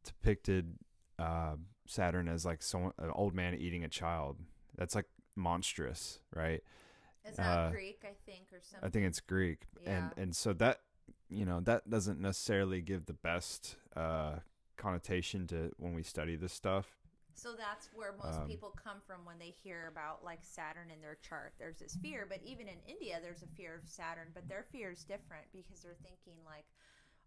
depicted 0.03 0.73
uh, 1.19 1.53
Saturn 1.85 2.27
as 2.27 2.45
like 2.45 2.63
someone, 2.63 2.93
an 2.97 3.11
old 3.11 3.35
man 3.35 3.53
eating 3.53 3.83
a 3.83 3.87
child. 3.87 4.37
That's 4.75 4.95
like 4.95 5.05
monstrous, 5.35 6.19
right? 6.35 6.63
Is 7.29 7.37
that 7.37 7.45
Uh, 7.45 7.69
Greek, 7.69 8.03
I 8.03 8.15
think, 8.25 8.47
or 8.51 8.59
something? 8.59 8.87
I 8.87 8.89
think 8.89 9.05
it's 9.05 9.19
Greek, 9.19 9.67
and 9.85 10.11
and 10.17 10.35
so 10.35 10.51
that 10.53 10.79
you 11.29 11.45
know 11.45 11.59
that 11.59 11.91
doesn't 11.91 12.19
necessarily 12.19 12.81
give 12.81 13.05
the 13.05 13.13
best 13.13 13.75
uh, 13.95 14.37
connotation 14.77 15.45
to 15.47 15.71
when 15.77 15.93
we 15.93 16.01
study 16.01 16.35
this 16.35 16.53
stuff. 16.53 17.04
So 17.35 17.53
that's 17.53 17.91
where 17.93 18.13
most 18.13 18.39
Um, 18.39 18.47
people 18.47 18.71
come 18.71 19.01
from 19.01 19.25
when 19.25 19.37
they 19.37 19.51
hear 19.51 19.87
about 19.87 20.23
like 20.23 20.43
Saturn 20.43 20.89
in 20.89 21.01
their 21.01 21.15
chart. 21.15 21.53
There's 21.59 21.77
this 21.77 21.95
fear, 21.97 22.25
but 22.25 22.41
even 22.43 22.67
in 22.67 22.79
India, 22.87 23.19
there's 23.21 23.43
a 23.43 23.47
fear 23.47 23.75
of 23.75 23.87
Saturn, 23.87 24.31
but 24.33 24.47
their 24.47 24.63
fear 24.63 24.91
is 24.91 25.03
different 25.03 25.51
because 25.51 25.81
they're 25.81 25.95
thinking 26.01 26.43
like, 26.45 26.65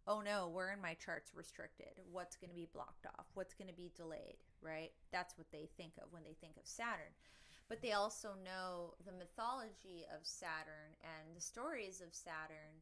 "Oh 0.07 0.23
no, 0.23 0.49
where 0.49 0.73
in 0.73 0.81
my 0.81 0.95
chart's 0.95 1.35
restricted? 1.35 2.01
What's 2.11 2.37
going 2.37 2.51
to 2.51 2.57
be 2.57 2.65
blocked 2.73 3.07
off? 3.07 3.27
What's 3.35 3.55
going 3.55 3.69
to 3.69 3.75
be 3.75 3.93
delayed?" 3.95 4.39
Right? 4.63 4.93
That's 5.13 5.37
what 5.37 5.51
they 5.53 5.67
think 5.77 5.93
of 5.99 6.11
when 6.11 6.25
they 6.25 6.35
think 6.41 6.57
of 6.57 6.67
Saturn. 6.67 7.13
But 7.69 7.83
they 7.83 7.93
also 7.93 8.35
know 8.43 8.95
the 9.05 9.13
mythology 9.13 10.07
of 10.11 10.27
Saturn 10.27 10.97
and 11.03 11.37
the 11.37 11.41
stories 11.41 12.01
of 12.01 12.15
Saturn. 12.15 12.81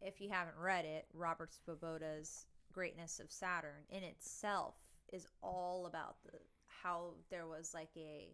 If 0.00 0.20
you 0.20 0.30
haven't 0.30 0.56
read 0.56 0.84
it, 0.84 1.08
Robert 1.12 1.50
Svoboda's 1.50 2.46
Greatness 2.72 3.18
of 3.18 3.30
Saturn 3.32 3.84
in 3.90 4.04
itself 4.04 4.76
is 5.12 5.26
all 5.42 5.86
about 5.86 6.22
the 6.24 6.38
how 6.82 7.14
there 7.30 7.46
was 7.46 7.72
like 7.74 7.90
a 7.96 8.28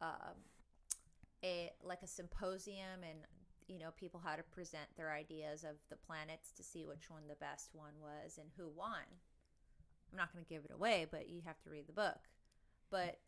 um, 0.00 0.36
a 1.44 1.70
like 1.82 2.02
a 2.02 2.06
symposium 2.06 3.02
and 3.02 3.18
you 3.68 3.78
know 3.78 3.90
people 3.98 4.20
had 4.24 4.36
to 4.36 4.42
present 4.42 4.86
their 4.96 5.12
ideas 5.12 5.64
of 5.64 5.76
the 5.90 5.96
planets 5.96 6.50
to 6.52 6.62
see 6.62 6.84
which 6.84 7.10
one 7.10 7.22
the 7.28 7.34
best 7.36 7.70
one 7.74 7.94
was 8.00 8.38
and 8.38 8.48
who 8.56 8.68
won. 8.76 9.04
I'm 10.10 10.18
not 10.18 10.32
going 10.32 10.44
to 10.44 10.48
give 10.48 10.64
it 10.64 10.74
away 10.74 11.06
but 11.10 11.28
you 11.28 11.42
have 11.44 11.60
to 11.62 11.70
read 11.70 11.86
the 11.86 11.92
book. 11.92 12.28
But 12.90 13.18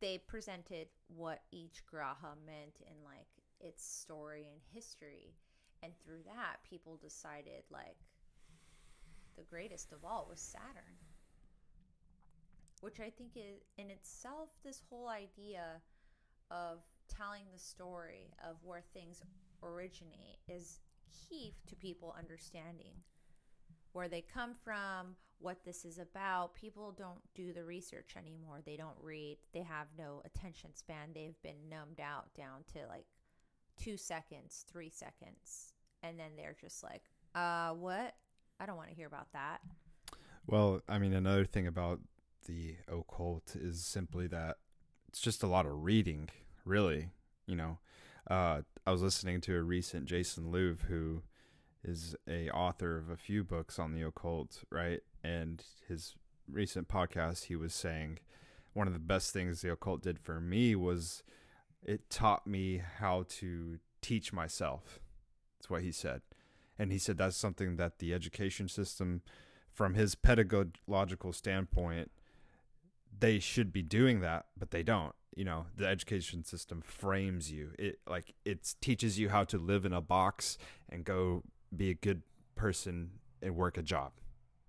they 0.00 0.18
presented 0.18 0.88
what 1.08 1.42
each 1.52 1.82
graha 1.92 2.34
meant 2.44 2.80
in 2.80 3.04
like 3.04 3.28
its 3.60 3.84
story 3.84 4.48
and 4.50 4.60
history. 4.74 5.34
And 5.82 5.92
through 6.04 6.22
that 6.26 6.56
people 6.68 6.96
decided 6.96 7.62
like 7.70 7.96
the 9.36 9.44
greatest 9.44 9.92
of 9.92 10.04
all 10.04 10.26
was 10.28 10.40
saturn 10.40 10.98
which 12.82 12.98
I 12.98 13.10
think 13.10 13.30
is 13.36 13.62
in 13.78 13.90
itself 13.90 14.50
this 14.64 14.82
whole 14.90 15.08
idea 15.08 15.80
of 16.50 16.78
telling 17.08 17.44
the 17.52 17.58
story 17.58 18.34
of 18.44 18.56
where 18.62 18.82
things 18.92 19.22
originate 19.62 20.38
is 20.48 20.80
key 21.28 21.54
to 21.68 21.76
people 21.76 22.14
understanding 22.18 22.94
where 23.92 24.08
they 24.08 24.20
come 24.20 24.54
from, 24.64 25.14
what 25.38 25.64
this 25.64 25.84
is 25.84 25.98
about. 25.98 26.54
People 26.54 26.92
don't 26.92 27.20
do 27.34 27.52
the 27.52 27.64
research 27.64 28.14
anymore. 28.16 28.60
They 28.64 28.76
don't 28.76 28.96
read. 29.00 29.38
They 29.52 29.62
have 29.62 29.86
no 29.96 30.20
attention 30.24 30.74
span. 30.74 31.10
They've 31.14 31.40
been 31.42 31.68
numbed 31.70 32.00
out 32.00 32.34
down 32.34 32.64
to 32.72 32.86
like 32.88 33.06
2 33.80 33.96
seconds, 33.96 34.64
3 34.72 34.90
seconds. 34.90 35.74
And 36.02 36.18
then 36.18 36.32
they're 36.36 36.56
just 36.60 36.82
like, 36.82 37.02
"Uh, 37.34 37.74
what? 37.74 38.16
I 38.58 38.66
don't 38.66 38.76
want 38.76 38.88
to 38.88 38.94
hear 38.94 39.06
about 39.06 39.30
that." 39.32 39.60
Well, 40.46 40.82
I 40.88 40.98
mean, 40.98 41.12
another 41.12 41.44
thing 41.44 41.68
about 41.68 42.00
the 42.46 42.76
occult 42.88 43.54
is 43.54 43.84
simply 43.84 44.26
that 44.28 44.56
it's 45.08 45.20
just 45.20 45.42
a 45.42 45.46
lot 45.46 45.66
of 45.66 45.84
reading, 45.84 46.30
really. 46.64 47.10
You 47.46 47.56
know, 47.56 47.78
uh, 48.30 48.62
I 48.86 48.90
was 48.90 49.02
listening 49.02 49.40
to 49.42 49.56
a 49.56 49.62
recent 49.62 50.06
Jason 50.06 50.52
Louv, 50.52 50.82
who 50.82 51.22
is 51.84 52.14
a 52.28 52.48
author 52.50 52.98
of 52.98 53.10
a 53.10 53.16
few 53.16 53.44
books 53.44 53.78
on 53.78 53.92
the 53.92 54.02
occult, 54.02 54.62
right? 54.70 55.00
And 55.22 55.62
his 55.88 56.14
recent 56.50 56.88
podcast, 56.88 57.44
he 57.44 57.56
was 57.56 57.74
saying 57.74 58.18
one 58.72 58.86
of 58.86 58.92
the 58.92 58.98
best 58.98 59.32
things 59.32 59.60
the 59.60 59.72
occult 59.72 60.02
did 60.02 60.18
for 60.18 60.40
me 60.40 60.74
was 60.74 61.22
it 61.82 62.08
taught 62.08 62.46
me 62.46 62.82
how 62.98 63.24
to 63.28 63.78
teach 64.00 64.32
myself. 64.32 65.00
That's 65.58 65.70
what 65.70 65.82
he 65.82 65.92
said. 65.92 66.22
And 66.78 66.90
he 66.90 66.98
said 66.98 67.18
that's 67.18 67.36
something 67.36 67.76
that 67.76 67.98
the 67.98 68.14
education 68.14 68.68
system 68.68 69.22
from 69.72 69.94
his 69.94 70.14
pedagogical 70.14 71.32
standpoint, 71.32 72.10
they 73.18 73.38
should 73.38 73.72
be 73.72 73.82
doing 73.82 74.20
that, 74.20 74.46
but 74.58 74.70
they 74.70 74.82
don't. 74.82 75.14
You 75.34 75.44
know, 75.44 75.66
the 75.76 75.86
education 75.86 76.44
system 76.44 76.82
frames 76.82 77.50
you. 77.50 77.70
It 77.78 78.00
like 78.06 78.34
it 78.44 78.74
teaches 78.80 79.18
you 79.18 79.30
how 79.30 79.44
to 79.44 79.58
live 79.58 79.86
in 79.86 79.92
a 79.92 80.00
box 80.00 80.58
and 80.90 81.04
go 81.04 81.42
be 81.74 81.90
a 81.90 81.94
good 81.94 82.22
person 82.54 83.12
and 83.40 83.56
work 83.56 83.78
a 83.78 83.82
job. 83.82 84.12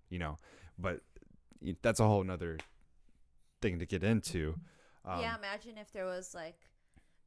You 0.09 0.19
know, 0.19 0.37
but 0.77 1.01
that's 1.81 1.99
a 1.99 2.05
whole 2.05 2.23
nother 2.23 2.59
thing 3.61 3.79
to 3.79 3.85
get 3.85 4.03
into. 4.03 4.55
Um, 5.05 5.19
yeah, 5.19 5.35
imagine 5.37 5.77
if 5.77 5.91
there 5.91 6.05
was 6.05 6.33
like 6.33 6.59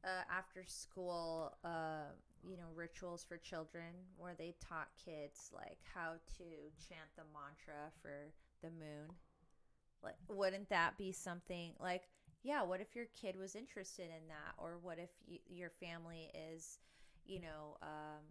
uh, 0.04 0.22
after 0.30 0.64
school, 0.66 1.52
uh, 1.64 2.08
you 2.42 2.56
know, 2.56 2.68
rituals 2.74 3.24
for 3.28 3.36
children 3.36 3.92
where 4.16 4.34
they 4.38 4.54
taught 4.66 4.88
kids 5.04 5.50
like 5.54 5.78
how 5.94 6.12
to 6.38 6.44
chant 6.88 7.10
the 7.16 7.24
mantra 7.34 7.90
for 8.00 8.32
the 8.62 8.70
moon. 8.70 9.10
Like, 10.06 10.16
wouldn't 10.28 10.68
that 10.70 10.96
be 10.96 11.12
something 11.12 11.72
like, 11.80 12.08
yeah, 12.42 12.62
what 12.62 12.80
if 12.80 12.94
your 12.94 13.06
kid 13.20 13.36
was 13.36 13.56
interested 13.56 14.04
in 14.06 14.28
that? 14.28 14.54
Or 14.56 14.78
what 14.80 14.98
if 14.98 15.10
you, 15.26 15.38
your 15.48 15.70
family 15.70 16.30
is, 16.52 16.78
you 17.24 17.40
know, 17.40 17.76
um, 17.82 18.22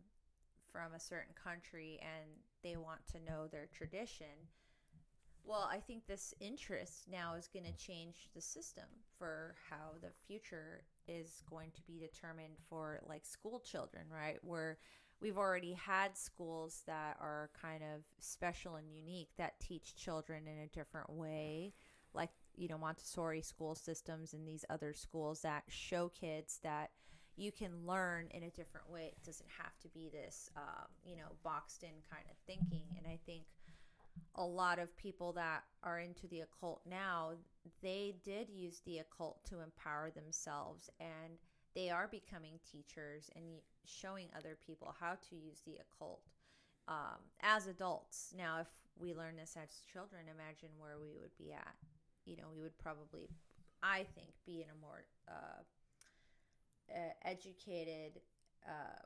from 0.71 0.93
a 0.93 0.99
certain 0.99 1.33
country 1.41 1.99
and 2.01 2.29
they 2.63 2.77
want 2.77 3.05
to 3.11 3.19
know 3.19 3.47
their 3.47 3.67
tradition? 3.73 4.49
Well, 5.43 5.69
I 5.71 5.79
think 5.79 6.07
this 6.07 6.33
interest 6.39 7.03
now 7.11 7.35
is 7.35 7.47
going 7.47 7.65
to 7.65 7.77
change 7.77 8.29
the 8.33 8.41
system 8.41 8.85
for 9.19 9.55
how 9.69 9.91
the 10.01 10.09
future 10.25 10.85
is 11.07 11.43
going 11.47 11.69
to 11.75 11.81
be 11.83 11.99
determined 11.99 12.55
for 12.67 13.01
like 13.07 13.25
school 13.25 13.59
children, 13.59 14.05
right? 14.11 14.37
Where 14.41 14.79
we've 15.25 15.39
already 15.39 15.73
had 15.73 16.15
schools 16.15 16.83
that 16.85 17.17
are 17.19 17.49
kind 17.59 17.81
of 17.81 18.03
special 18.19 18.75
and 18.75 18.91
unique 18.91 19.29
that 19.39 19.59
teach 19.59 19.95
children 19.95 20.43
in 20.45 20.59
a 20.59 20.67
different 20.67 21.09
way, 21.09 21.73
like, 22.13 22.29
you 22.55 22.67
know, 22.67 22.77
Montessori 22.77 23.41
school 23.41 23.73
systems 23.73 24.33
and 24.33 24.47
these 24.47 24.63
other 24.69 24.93
schools 24.93 25.41
that 25.41 25.63
show 25.67 26.09
kids 26.09 26.59
that 26.61 26.91
you 27.37 27.51
can 27.51 27.71
learn 27.87 28.27
in 28.35 28.43
a 28.43 28.51
different 28.51 28.87
way. 28.87 29.13
It 29.17 29.25
doesn't 29.25 29.49
have 29.57 29.75
to 29.79 29.87
be 29.87 30.09
this, 30.09 30.51
um, 30.55 30.85
you 31.03 31.15
know, 31.15 31.31
boxed 31.43 31.81
in 31.81 31.89
kind 32.07 32.25
of 32.29 32.37
thinking. 32.45 32.83
And 32.95 33.07
I 33.07 33.17
think 33.25 33.45
a 34.35 34.45
lot 34.45 34.77
of 34.77 34.95
people 34.95 35.33
that 35.33 35.63
are 35.81 35.99
into 35.99 36.27
the 36.27 36.41
occult 36.41 36.81
now, 36.87 37.31
they 37.81 38.13
did 38.23 38.47
use 38.51 38.79
the 38.85 38.99
occult 38.99 39.43
to 39.45 39.61
empower 39.61 40.11
themselves 40.11 40.87
and 40.99 41.39
they 41.75 41.89
are 41.89 42.07
becoming 42.07 42.59
teachers 42.71 43.29
and 43.35 43.43
showing 43.85 44.27
other 44.35 44.57
people 44.65 44.95
how 44.99 45.17
to 45.29 45.35
use 45.35 45.61
the 45.65 45.77
occult 45.81 46.21
um, 46.87 47.19
as 47.41 47.67
adults. 47.67 48.33
Now, 48.37 48.59
if 48.61 48.67
we 48.97 49.13
learn 49.13 49.35
this 49.35 49.57
as 49.61 49.81
children, 49.91 50.23
imagine 50.33 50.69
where 50.79 50.97
we 50.99 51.11
would 51.19 51.35
be 51.37 51.51
at. 51.51 51.75
You 52.25 52.37
know, 52.37 52.47
we 52.55 52.61
would 52.61 52.77
probably, 52.77 53.29
I 53.83 54.05
think, 54.15 54.29
be 54.45 54.61
in 54.61 54.69
a 54.69 54.81
more 54.81 55.05
uh, 55.27 55.61
educated, 57.23 58.21
uh, 58.65 59.03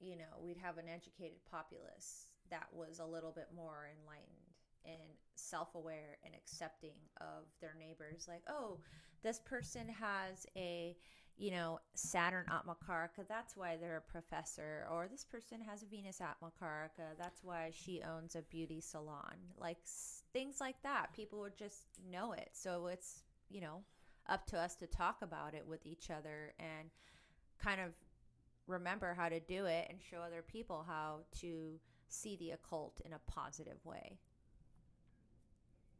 you 0.00 0.16
know, 0.16 0.42
we'd 0.42 0.58
have 0.58 0.78
an 0.78 0.88
educated 0.92 1.38
populace 1.50 2.26
that 2.50 2.66
was 2.72 2.98
a 2.98 3.04
little 3.04 3.32
bit 3.32 3.48
more 3.54 3.88
enlightened 4.00 4.48
and 4.84 5.16
self-aware 5.34 6.18
and 6.24 6.34
accepting 6.34 6.94
of 7.20 7.44
their 7.60 7.74
neighbors 7.78 8.26
like 8.28 8.42
oh 8.48 8.78
this 9.22 9.40
person 9.40 9.88
has 9.88 10.46
a 10.56 10.96
you 11.38 11.50
know 11.50 11.78
saturn 11.94 12.44
atmakaraka 12.50 13.26
that's 13.28 13.56
why 13.56 13.76
they're 13.76 13.96
a 13.96 14.12
professor 14.12 14.86
or 14.92 15.06
this 15.08 15.24
person 15.24 15.60
has 15.60 15.82
a 15.82 15.86
venus 15.86 16.20
atmakaraka 16.20 17.16
that's 17.18 17.42
why 17.44 17.70
she 17.72 18.02
owns 18.02 18.34
a 18.34 18.42
beauty 18.42 18.80
salon 18.80 19.36
like 19.56 19.78
things 20.32 20.56
like 20.60 20.80
that 20.82 21.12
people 21.14 21.38
would 21.38 21.56
just 21.56 21.86
know 22.10 22.32
it 22.32 22.50
so 22.52 22.88
it's 22.88 23.22
you 23.48 23.60
know 23.60 23.82
up 24.28 24.46
to 24.46 24.58
us 24.58 24.74
to 24.74 24.86
talk 24.86 25.22
about 25.22 25.54
it 25.54 25.64
with 25.66 25.86
each 25.86 26.10
other 26.10 26.52
and 26.58 26.90
kind 27.62 27.80
of 27.80 27.92
remember 28.66 29.14
how 29.14 29.28
to 29.28 29.40
do 29.40 29.64
it 29.64 29.86
and 29.88 29.98
show 30.10 30.18
other 30.18 30.42
people 30.42 30.84
how 30.86 31.20
to 31.40 31.80
see 32.08 32.36
the 32.36 32.50
occult 32.50 33.00
in 33.04 33.12
a 33.12 33.18
positive 33.26 33.84
way. 33.84 34.18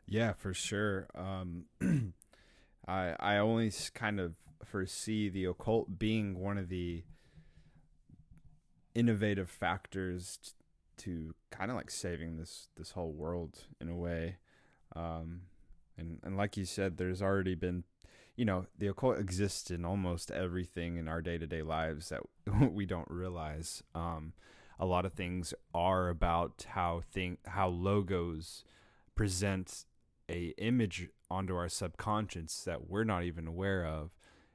Yeah, 0.07 0.33
for 0.33 0.55
sure. 0.55 1.09
Um, 1.15 1.65
I 2.87 3.15
I 3.19 3.37
only 3.39 3.73
kind 3.95 4.21
of 4.21 4.35
foresee 4.65 5.29
the 5.29 5.45
occult 5.45 5.99
being 5.99 6.39
one 6.39 6.59
of 6.59 6.69
the 6.69 7.05
innovative 8.95 9.49
factors 9.49 10.39
t- 10.43 10.51
to 10.97 11.35
kind 11.51 11.71
of 11.71 11.77
like 11.77 11.91
saving 11.91 12.37
this 12.37 12.69
this 12.77 12.93
whole 12.93 13.13
world 13.13 13.67
in 13.81 13.89
a 13.89 13.97
way. 13.97 14.37
Um, 14.97 15.43
and 15.97 16.19
and 16.23 16.37
like 16.37 16.57
you 16.57 16.65
said, 16.65 16.97
there's 16.97 17.23
already 17.23 17.55
been, 17.55 17.85
you 18.37 18.45
know, 18.45 18.67
the 18.77 18.89
occult 18.89 19.19
exists 19.19 19.71
in 19.71 19.85
almost 19.85 20.31
everything 20.31 20.97
in 20.97 21.09
our 21.09 21.23
day 21.23 21.39
to 21.39 21.47
day 21.47 21.63
lives 21.63 22.09
that 22.09 22.23
we 22.73 22.87
don't 22.87 23.11
realize. 23.11 23.83
Um, 23.95 24.33
a 24.81 24.87
lot 24.87 25.05
of 25.05 25.13
things 25.13 25.53
are 25.75 26.09
about 26.09 26.67
how 26.71 27.03
thing 27.13 27.39
how 27.47 27.69
logos 27.69 28.65
present 29.15 29.85
a 30.31 30.55
image 30.59 31.09
onto 31.31 31.57
our 31.57 31.69
subconscious 31.69 32.63
that 32.65 32.89
we're 32.89 33.05
not 33.05 33.25
even 33.25 33.47
aware 33.47 33.85
of 33.85 34.11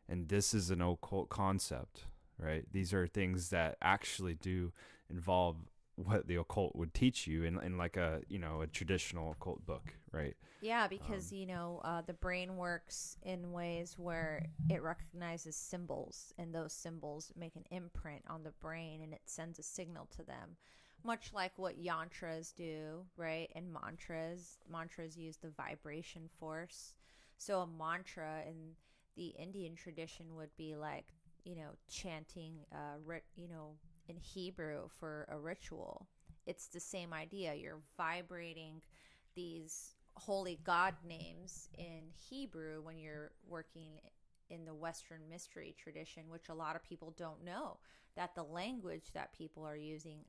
and 0.08 0.30
this 0.30 0.54
is 0.54 0.70
an 0.70 0.82
occult 0.82 1.30
concept 1.30 2.06
right? 2.44 2.66
These 2.72 2.94
are 2.94 3.08
things 3.08 3.50
that 3.50 3.78
actually 3.82 4.36
do 4.36 4.72
involve 5.10 5.58
what 5.96 6.28
the 6.28 6.36
occult 6.36 6.76
would 6.76 6.94
teach 6.94 7.28
you 7.28 7.44
in, 7.44 7.60
in 7.62 7.78
like 7.78 7.98
a 7.98 8.22
you 8.28 8.40
know 8.40 8.62
a 8.62 8.68
traditional 8.68 9.32
occult 9.32 9.66
book 9.66 9.94
right? 10.12 10.36
Yeah 10.62 10.88
because 10.88 11.32
um, 11.32 11.38
you 11.38 11.46
know 11.46 11.82
uh, 11.84 12.02
the 12.02 12.14
brain 12.14 12.58
works 12.58 13.18
in 13.24 13.52
ways 13.52 13.96
where 13.98 14.48
it 14.70 14.82
recognizes 14.82 15.56
symbols 15.56 16.34
and 16.38 16.54
those 16.54 16.74
symbols 16.74 17.32
make 17.38 17.56
an 17.56 17.66
imprint 17.70 18.24
on 18.28 18.44
the 18.44 18.54
brain 18.60 19.02
and 19.02 19.14
it 19.14 19.22
sends 19.26 19.60
a 19.60 19.64
signal 19.64 20.08
to 20.18 20.24
them. 20.24 20.58
Much 21.06 21.32
like 21.34 21.52
what 21.58 21.84
yantras 21.84 22.56
do 22.56 23.06
right 23.16 23.52
and 23.56 23.72
mantras 23.72 24.58
mantras 24.72 25.16
use 25.16 25.38
the 25.38 25.50
vibration 25.50 26.24
force. 26.40 26.94
So 27.38 27.60
a 27.60 27.68
mantra 27.68 28.42
in 28.48 28.72
the 29.16 29.28
indian 29.40 29.76
tradition 29.76 30.36
would 30.36 30.56
be 30.58 30.76
like 30.76 31.06
you 31.44 31.56
know 31.56 31.70
chanting 31.88 32.60
uh 32.72 32.98
you 33.36 33.48
know 33.48 33.76
in 34.08 34.18
Hebrew 34.18 34.88
for 35.00 35.28
a 35.32 35.38
ritual. 35.38 36.08
It's 36.46 36.68
the 36.68 36.80
same 36.80 37.14
idea. 37.14 37.54
You're 37.54 37.82
vibrating 37.98 38.82
these 39.36 39.96
holy 40.16 40.60
God 40.64 40.96
names 41.08 41.70
in 41.78 42.02
Hebrew 42.30 42.82
when 42.82 42.98
you're 42.98 43.32
working 43.48 44.00
in 44.50 44.66
the 44.66 44.74
Western 44.74 45.22
mystery 45.30 45.74
tradition, 45.78 46.24
which 46.30 46.50
a 46.50 46.54
lot 46.54 46.76
of 46.76 46.84
people 46.84 47.14
don't 47.18 47.44
know 47.44 47.78
that 48.16 48.36
the 48.36 48.44
language 48.44 49.12
that 49.14 49.34
people 49.34 49.66
are 49.66 49.78
using 49.78 50.20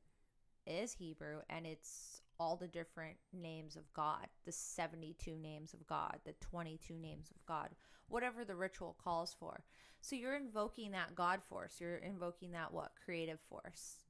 is 0.65 0.93
Hebrew 0.93 1.41
and 1.49 1.67
it's 1.67 2.21
all 2.39 2.55
the 2.55 2.67
different 2.67 3.17
names 3.33 3.75
of 3.75 3.91
God, 3.93 4.27
the 4.45 4.51
72 4.51 5.35
names 5.37 5.73
of 5.73 5.85
God, 5.87 6.19
the 6.25 6.33
22 6.41 6.93
names 6.95 7.31
of 7.31 7.45
God, 7.45 7.69
whatever 8.07 8.43
the 8.43 8.55
ritual 8.55 8.95
calls 9.03 9.35
for. 9.39 9.63
So 10.01 10.15
you're 10.15 10.35
invoking 10.35 10.91
that 10.91 11.15
God 11.15 11.41
force. 11.43 11.75
You're 11.79 11.97
invoking 11.97 12.51
that 12.51 12.71
what? 12.71 12.91
Creative 13.03 13.39
force. 13.49 14.03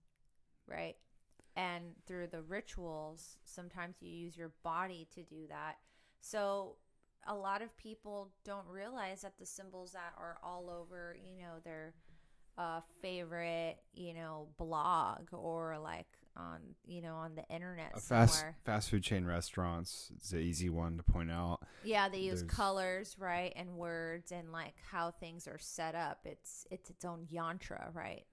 Right? 0.68 0.96
And 1.56 1.84
through 2.06 2.28
the 2.28 2.42
rituals, 2.42 3.38
sometimes 3.46 3.96
you 4.02 4.10
use 4.10 4.36
your 4.36 4.52
body 4.64 5.08
to 5.16 5.24
do 5.24 5.48
that. 5.50 5.78
So 6.20 6.76
a 7.28 7.34
lot 7.34 7.62
of 7.62 7.76
people 7.78 8.32
don't 8.44 8.68
realize 8.68 9.22
that 9.22 9.38
the 9.40 9.46
symbols 9.46 9.94
that 9.94 10.14
are 10.18 10.38
all 10.44 10.70
over, 10.70 11.16
you 11.24 11.42
know, 11.42 11.60
their 11.64 11.94
uh, 12.58 12.82
favorite, 13.02 13.78
you 13.94 14.14
know, 14.14 14.48
blog 14.58 15.28
or 15.32 15.78
like 15.82 16.08
on 16.38 16.60
you 16.86 17.02
know 17.02 17.16
on 17.16 17.36
the 17.36 17.44
internet 17.54 17.92
a 17.96 18.00
fast 18.00 18.46
fast 18.66 18.90
food 18.90 19.04
chain 19.04 19.26
restaurants 19.26 20.12
is 20.22 20.34
an 20.34 20.42
easy 20.42 20.70
one 20.70 20.98
to 20.98 21.04
point 21.04 21.32
out. 21.32 21.60
Yeah 21.84 22.10
they 22.10 22.20
use 22.20 22.42
There's... 22.42 22.52
colors 22.52 23.16
right 23.18 23.54
and 23.56 23.78
words 23.78 24.32
and 24.32 24.52
like 24.52 24.74
how 24.92 25.12
things 25.12 25.48
are 25.48 25.60
set 25.60 25.96
up. 25.96 26.20
It's 26.26 26.68
it's 26.72 26.90
its 26.90 27.06
own 27.06 27.28
yantra 27.34 27.94
right? 27.94 28.26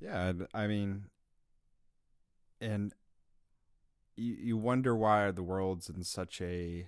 Yeah 0.00 0.32
i 0.54 0.66
mean 0.66 1.06
and 2.60 2.92
you, 4.16 4.36
you 4.38 4.56
wonder 4.56 4.94
why 4.96 5.30
the 5.30 5.42
world's 5.42 5.88
in 5.88 6.04
such 6.04 6.40
a 6.40 6.86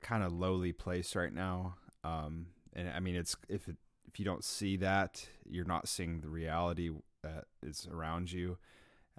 kind 0.00 0.22
of 0.22 0.32
lowly 0.32 0.72
place 0.72 1.16
right 1.16 1.32
now. 1.32 1.74
Um 2.04 2.46
and 2.72 2.88
i 2.88 3.00
mean 3.00 3.16
it's 3.16 3.36
if 3.48 3.68
it, 3.68 3.76
if 4.06 4.18
you 4.18 4.24
don't 4.24 4.44
see 4.44 4.76
that 4.76 5.26
you're 5.48 5.64
not 5.64 5.88
seeing 5.88 6.20
the 6.20 6.28
reality 6.28 6.90
that 7.22 7.46
is 7.62 7.88
around 7.90 8.30
you 8.30 8.58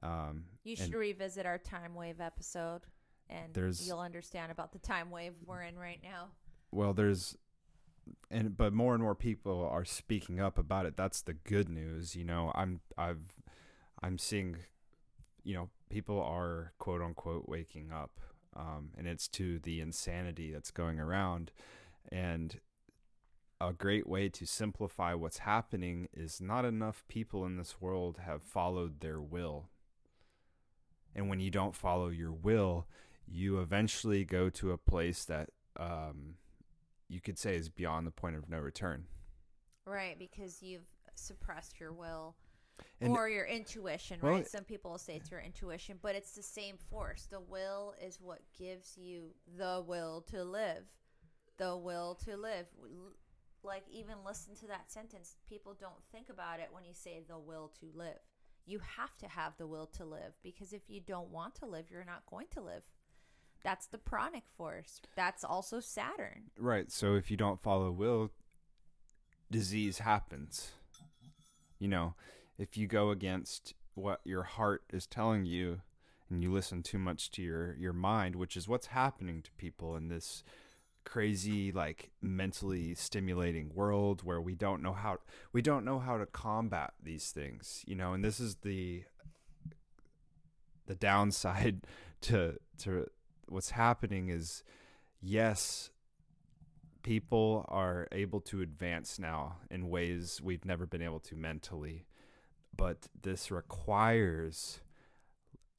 um, 0.03 0.43
you 0.63 0.75
should 0.75 0.93
revisit 0.93 1.45
our 1.45 1.57
time 1.57 1.95
wave 1.95 2.21
episode, 2.21 2.81
and 3.29 3.55
you'll 3.81 3.99
understand 3.99 4.51
about 4.51 4.71
the 4.73 4.79
time 4.79 5.09
wave 5.09 5.33
we're 5.45 5.63
in 5.63 5.77
right 5.77 5.99
now. 6.03 6.27
Well, 6.71 6.93
there's, 6.93 7.37
and 8.29 8.55
but 8.55 8.73
more 8.73 8.93
and 8.93 9.01
more 9.01 9.15
people 9.15 9.67
are 9.67 9.85
speaking 9.85 10.39
up 10.39 10.57
about 10.57 10.85
it. 10.85 10.97
That's 10.97 11.21
the 11.21 11.33
good 11.33 11.69
news. 11.69 12.15
You 12.15 12.25
know, 12.25 12.51
I'm 12.53 12.81
I've 12.97 13.41
I'm 14.01 14.17
seeing 14.17 14.57
you 15.43 15.53
know, 15.53 15.69
people 15.89 16.21
are 16.21 16.73
quote 16.79 17.01
unquote 17.01 17.47
waking 17.47 17.91
up, 17.91 18.19
um, 18.55 18.89
and 18.97 19.07
it's 19.07 19.27
to 19.29 19.59
the 19.59 19.81
insanity 19.81 20.51
that's 20.51 20.71
going 20.71 20.99
around. 20.99 21.51
And 22.11 22.59
a 23.61 23.73
great 23.73 24.07
way 24.07 24.29
to 24.29 24.45
simplify 24.45 25.13
what's 25.13 25.39
happening 25.39 26.09
is 26.13 26.41
not 26.41 26.65
enough 26.65 27.03
people 27.07 27.45
in 27.45 27.57
this 27.57 27.79
world 27.79 28.19
have 28.25 28.41
followed 28.41 28.99
their 28.99 29.21
will. 29.21 29.69
And 31.15 31.29
when 31.29 31.39
you 31.39 31.51
don't 31.51 31.75
follow 31.75 32.09
your 32.09 32.31
will, 32.31 32.87
you 33.27 33.59
eventually 33.59 34.25
go 34.25 34.49
to 34.49 34.71
a 34.71 34.77
place 34.77 35.25
that 35.25 35.49
um, 35.77 36.35
you 37.07 37.21
could 37.21 37.37
say 37.37 37.55
is 37.55 37.69
beyond 37.69 38.05
the 38.07 38.11
point 38.11 38.35
of 38.35 38.49
no 38.49 38.57
return. 38.59 39.05
Right, 39.85 40.17
because 40.17 40.61
you've 40.63 40.87
suppressed 41.15 41.79
your 41.79 41.91
will 41.93 42.35
And- 43.01 43.15
or 43.15 43.29
your 43.29 43.45
intuition, 43.45 44.19
Well, 44.21 44.33
right? 44.33 44.47
Some 44.47 44.63
people 44.63 44.91
will 44.91 44.97
say 44.97 45.15
it's 45.17 45.29
your 45.29 45.41
intuition, 45.41 45.99
but 46.01 46.15
it's 46.15 46.31
the 46.35 46.43
same 46.43 46.77
force. 46.77 47.27
The 47.29 47.39
will 47.41 47.93
is 48.01 48.19
what 48.19 48.41
gives 48.57 48.97
you 48.97 49.33
the 49.57 49.83
will 49.85 50.21
to 50.29 50.43
live. 50.43 50.85
The 51.57 51.77
will 51.77 52.15
to 52.25 52.35
live. 52.35 52.65
Like, 53.61 53.83
even 53.89 54.15
listen 54.25 54.55
to 54.55 54.67
that 54.67 54.91
sentence. 54.91 55.37
People 55.47 55.73
don't 55.79 56.03
think 56.11 56.29
about 56.29 56.59
it 56.59 56.69
when 56.71 56.83
you 56.83 56.93
say 56.93 57.21
the 57.27 57.37
will 57.39 57.71
to 57.79 57.85
live. 57.93 58.19
You 58.65 58.79
have 58.97 59.17
to 59.17 59.27
have 59.27 59.53
the 59.57 59.67
will 59.67 59.87
to 59.97 60.05
live 60.05 60.33
because 60.41 60.73
if 60.73 60.83
you 60.87 61.01
don't 61.01 61.29
want 61.29 61.55
to 61.55 61.65
live, 61.65 61.85
you're 61.91 62.05
not 62.05 62.25
going 62.29 62.47
to 62.51 62.61
live. 62.61 62.83
That's 63.63 63.87
the 63.87 63.97
pranic 63.97 64.43
force. 64.57 65.01
That's 65.15 65.43
also 65.43 65.79
Saturn. 65.79 66.51
Right. 66.57 66.91
So 66.91 67.15
if 67.15 67.31
you 67.31 67.37
don't 67.37 67.61
follow 67.61 67.91
will, 67.91 68.31
disease 69.49 69.99
happens. 69.99 70.71
You 71.79 71.87
know, 71.87 72.15
if 72.57 72.77
you 72.77 72.87
go 72.87 73.09
against 73.09 73.73
what 73.95 74.21
your 74.23 74.43
heart 74.43 74.83
is 74.91 75.05
telling 75.05 75.45
you 75.45 75.81
and 76.29 76.41
you 76.41 76.51
listen 76.51 76.83
too 76.83 76.97
much 76.97 77.31
to 77.31 77.41
your 77.41 77.75
your 77.75 77.93
mind, 77.93 78.35
which 78.35 78.57
is 78.57 78.67
what's 78.67 78.87
happening 78.87 79.41
to 79.41 79.51
people 79.53 79.95
in 79.95 80.09
this 80.09 80.43
crazy 81.05 81.71
like 81.71 82.11
mentally 82.21 82.95
stimulating 82.95 83.71
world 83.73 84.23
where 84.23 84.41
we 84.41 84.55
don't 84.55 84.81
know 84.81 84.93
how 84.93 85.17
we 85.51 85.61
don't 85.61 85.85
know 85.85 85.99
how 85.99 86.17
to 86.17 86.25
combat 86.25 86.93
these 87.01 87.31
things, 87.31 87.83
you 87.87 87.95
know, 87.95 88.13
and 88.13 88.23
this 88.23 88.39
is 88.39 88.55
the 88.57 89.03
the 90.85 90.95
downside 90.95 91.85
to 92.21 92.57
to 92.77 93.07
what's 93.47 93.71
happening 93.71 94.29
is 94.29 94.63
yes 95.21 95.89
people 97.03 97.65
are 97.67 98.07
able 98.11 98.39
to 98.39 98.61
advance 98.61 99.19
now 99.19 99.57
in 99.69 99.89
ways 99.89 100.39
we've 100.41 100.65
never 100.65 100.85
been 100.85 101.01
able 101.01 101.19
to 101.19 101.35
mentally 101.35 102.05
but 102.75 103.07
this 103.21 103.51
requires 103.51 104.79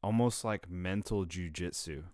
almost 0.02 0.44
like 0.44 0.70
mental 0.70 1.24
jujitsu 1.24 2.04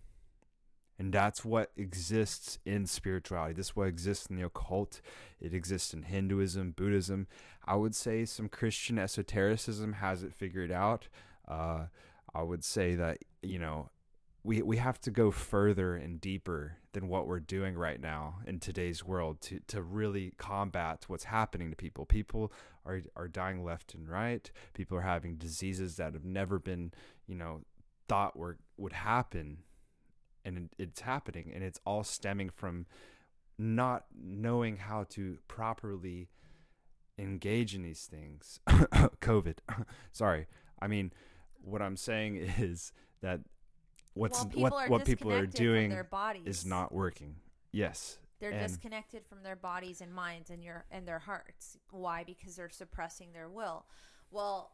and 1.00 1.14
that's 1.14 1.46
what 1.46 1.70
exists 1.78 2.58
in 2.66 2.84
spirituality. 2.84 3.54
This 3.54 3.68
is 3.68 3.76
what 3.76 3.88
exists 3.88 4.26
in 4.26 4.36
the 4.36 4.44
occult. 4.44 5.00
It 5.40 5.54
exists 5.54 5.94
in 5.94 6.02
hinduism 6.02 6.72
buddhism. 6.72 7.26
I 7.64 7.76
would 7.76 7.94
say 7.94 8.26
some 8.26 8.50
christian 8.50 8.98
esotericism 8.98 9.94
has 9.94 10.22
it 10.22 10.34
figured 10.34 10.70
out. 10.70 11.08
Uh, 11.48 11.86
i 12.32 12.42
would 12.42 12.62
say 12.62 12.94
that 12.94 13.18
you 13.42 13.58
know 13.58 13.88
we 14.44 14.62
we 14.62 14.76
have 14.76 15.00
to 15.00 15.10
go 15.10 15.30
further 15.30 15.96
and 15.96 16.20
deeper 16.20 16.76
than 16.92 17.08
what 17.08 17.26
we're 17.26 17.40
doing 17.40 17.76
right 17.76 18.00
now 18.00 18.36
in 18.46 18.60
today's 18.60 19.02
world 19.02 19.40
to 19.40 19.58
to 19.68 19.80
really 19.80 20.34
combat 20.36 21.04
what's 21.08 21.24
happening 21.24 21.70
to 21.70 21.76
people. 21.76 22.04
People 22.04 22.52
are 22.84 23.00
are 23.16 23.26
dying 23.26 23.64
left 23.64 23.94
and 23.94 24.06
right. 24.06 24.50
People 24.74 24.98
are 24.98 25.02
having 25.02 25.36
diseases 25.36 25.96
that 25.96 26.12
have 26.12 26.26
never 26.26 26.58
been, 26.58 26.92
you 27.26 27.34
know, 27.34 27.62
thought 28.06 28.36
were 28.36 28.58
would 28.76 28.92
happen 28.92 29.58
and 30.44 30.70
it's 30.78 31.00
happening 31.00 31.52
and 31.54 31.62
it's 31.62 31.80
all 31.84 32.04
stemming 32.04 32.50
from 32.50 32.86
not 33.58 34.06
knowing 34.18 34.78
how 34.78 35.04
to 35.10 35.38
properly 35.48 36.28
engage 37.18 37.74
in 37.74 37.82
these 37.82 38.06
things. 38.06 38.60
COVID. 38.68 39.58
Sorry. 40.12 40.46
I 40.80 40.86
mean, 40.86 41.12
what 41.62 41.82
I'm 41.82 41.96
saying 41.96 42.36
is 42.58 42.92
that 43.20 43.40
what's 44.14 44.44
people 44.44 44.62
what 44.62 44.90
what 44.90 45.04
people 45.04 45.32
are 45.32 45.46
doing 45.46 45.94
is 46.44 46.64
not 46.64 46.92
working. 46.92 47.36
Yes. 47.72 48.18
They're 48.40 48.50
and- 48.50 48.66
disconnected 48.66 49.26
from 49.26 49.42
their 49.42 49.56
bodies 49.56 50.00
and 50.00 50.12
minds 50.12 50.50
and 50.50 50.64
your 50.64 50.86
and 50.90 51.06
their 51.06 51.18
hearts. 51.18 51.76
Why? 51.90 52.24
Because 52.24 52.56
they're 52.56 52.70
suppressing 52.70 53.32
their 53.32 53.48
will. 53.48 53.84
Well, 54.30 54.72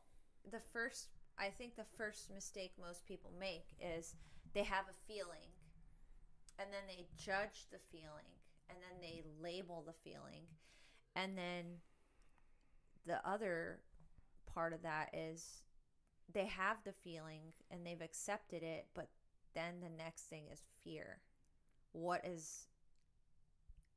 the 0.51 0.61
first 0.73 1.09
I 1.39 1.49
think 1.49 1.77
the 1.77 1.85
first 1.97 2.33
mistake 2.33 2.73
most 2.81 3.05
people 3.07 3.33
make 3.39 3.67
is 3.81 4.15
they 4.55 4.63
have 4.63 4.85
a 4.89 5.13
feeling 5.13 5.51
and 6.59 6.69
then 6.73 6.83
they 6.89 7.07
judge 7.17 7.67
the 7.71 7.79
feeling 7.91 8.37
and 8.69 8.79
then 8.81 9.01
they 9.01 9.23
label 9.43 9.85
the 9.87 9.93
feeling. 9.93 10.43
And 11.15 11.37
then 11.37 11.65
the 13.07 13.27
other 13.29 13.81
part 14.53 14.73
of 14.73 14.83
that 14.83 15.11
is 15.13 15.63
they 16.33 16.47
have 16.47 16.79
the 16.85 16.93
feeling 16.93 17.53
and 17.71 17.87
they've 17.87 18.01
accepted 18.01 18.63
it 18.63 18.87
but 18.95 19.09
then 19.55 19.75
the 19.81 19.89
next 19.97 20.25
thing 20.25 20.45
is 20.53 20.61
fear. 20.85 21.19
What 21.93 22.25
is 22.27 22.67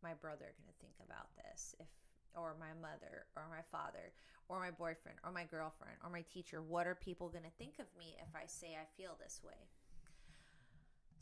my 0.02 0.14
brother 0.14 0.54
going 0.56 0.68
to 0.68 0.80
think 0.80 0.96
about 1.06 1.28
this 1.36 1.76
if 1.80 1.88
or 2.36 2.56
my 2.60 2.72
mother 2.80 3.26
or 3.36 3.44
my 3.50 3.62
father 3.72 4.14
or 4.48 4.60
my 4.60 4.72
boyfriend 4.72 5.18
or 5.26 5.32
my 5.32 5.44
girlfriend 5.44 5.98
or 6.04 6.10
my 6.10 6.24
teacher? 6.32 6.62
What 6.62 6.88
are 6.88 6.96
people 6.96 7.28
going 7.30 7.44
to 7.44 7.58
think 7.58 7.80
of 7.80 7.88
me 7.98 8.16
if 8.22 8.36
i 8.36 8.46
say 8.46 8.78
i 8.80 8.86
feel 8.96 9.18
this 9.20 9.42
way 9.44 9.68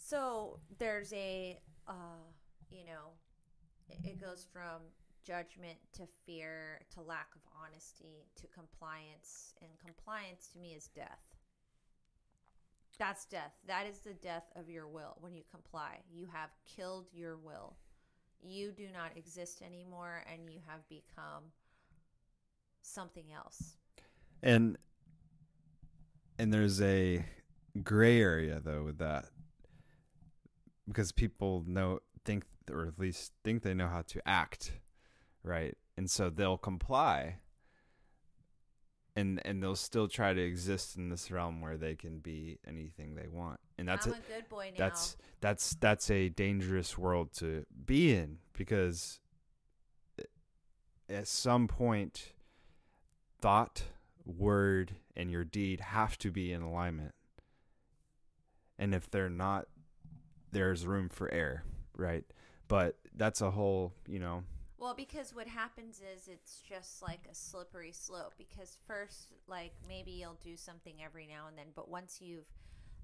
so 0.07 0.59
there's 0.79 1.11
a 1.11 1.59
uh, 1.87 2.23
you 2.71 2.85
know 2.85 3.11
it, 3.89 4.11
it 4.11 4.21
goes 4.21 4.47
from 4.51 4.81
judgment 5.25 5.77
to 5.91 6.03
fear 6.25 6.79
to 6.93 7.01
lack 7.01 7.27
of 7.35 7.41
honesty 7.61 8.25
to 8.35 8.47
compliance 8.47 9.53
and 9.61 9.69
compliance 9.83 10.47
to 10.53 10.59
me 10.59 10.69
is 10.69 10.87
death. 10.87 11.19
That's 12.97 13.25
death. 13.25 13.51
That 13.67 13.85
is 13.85 13.99
the 13.99 14.13
death 14.13 14.45
of 14.55 14.69
your 14.69 14.87
will 14.87 15.17
when 15.19 15.35
you 15.35 15.43
comply. 15.51 15.99
You 16.09 16.27
have 16.31 16.49
killed 16.65 17.07
your 17.13 17.37
will. 17.37 17.75
You 18.41 18.71
do 18.71 18.87
not 18.93 19.11
exist 19.17 19.61
anymore 19.61 20.23
and 20.31 20.49
you 20.49 20.59
have 20.67 20.87
become 20.87 21.43
something 22.81 23.25
else. 23.35 23.75
And 24.41 24.77
and 26.39 26.53
there's 26.53 26.81
a 26.81 27.25
gray 27.83 28.21
area 28.21 28.61
though 28.63 28.83
with 28.83 28.99
that 28.99 29.25
because 30.87 31.11
people 31.11 31.63
know 31.67 31.99
think 32.25 32.45
or 32.71 32.87
at 32.87 32.99
least 32.99 33.33
think 33.43 33.63
they 33.63 33.73
know 33.73 33.87
how 33.87 34.01
to 34.03 34.21
act, 34.27 34.73
right? 35.43 35.75
And 35.97 36.09
so 36.09 36.29
they'll 36.29 36.57
comply 36.57 37.37
and 39.15 39.41
and 39.45 39.61
they'll 39.63 39.75
still 39.75 40.07
try 40.07 40.33
to 40.33 40.41
exist 40.41 40.95
in 40.95 41.09
this 41.09 41.31
realm 41.31 41.59
where 41.59 41.75
they 41.75 41.95
can 41.95 42.19
be 42.19 42.59
anything 42.67 43.15
they 43.15 43.27
want. 43.27 43.59
And 43.77 43.87
that's 43.87 44.05
a, 44.05 44.11
a 44.11 44.13
good 44.13 44.47
boy 44.49 44.71
now 44.77 44.85
that's 44.85 45.17
that's 45.41 45.75
that's 45.75 46.11
a 46.11 46.29
dangerous 46.29 46.97
world 46.97 47.33
to 47.37 47.65
be 47.85 48.13
in 48.13 48.37
because 48.53 49.19
at 51.09 51.27
some 51.27 51.67
point 51.67 52.33
thought 53.41 53.83
word 54.25 54.95
and 55.15 55.31
your 55.31 55.43
deed 55.43 55.79
have 55.79 56.17
to 56.17 56.31
be 56.31 56.51
in 56.51 56.61
alignment 56.61 57.13
and 58.77 58.93
if 58.93 59.09
they're 59.09 59.29
not 59.29 59.67
there's 60.57 60.85
room 60.85 61.07
for 61.09 61.31
error 61.31 61.63
right 61.95 62.25
but 62.67 62.97
that's 63.15 63.41
a 63.41 63.51
whole 63.51 63.93
you 64.07 64.19
know 64.19 64.43
Well, 64.79 64.93
because 64.93 65.33
what 65.33 65.47
happens 65.47 66.01
is 66.13 66.27
it's 66.27 66.61
just 66.61 67.01
like 67.01 67.23
a 67.31 67.33
slippery 67.33 67.91
slope. 67.91 68.33
Because 68.37 68.77
first, 68.85 69.33
like 69.47 69.73
maybe 69.87 70.11
you'll 70.11 70.37
do 70.43 70.55
something 70.55 70.93
every 71.03 71.25
now 71.25 71.47
and 71.47 71.57
then, 71.57 71.73
but 71.75 71.89
once 71.89 72.19
you've 72.21 72.45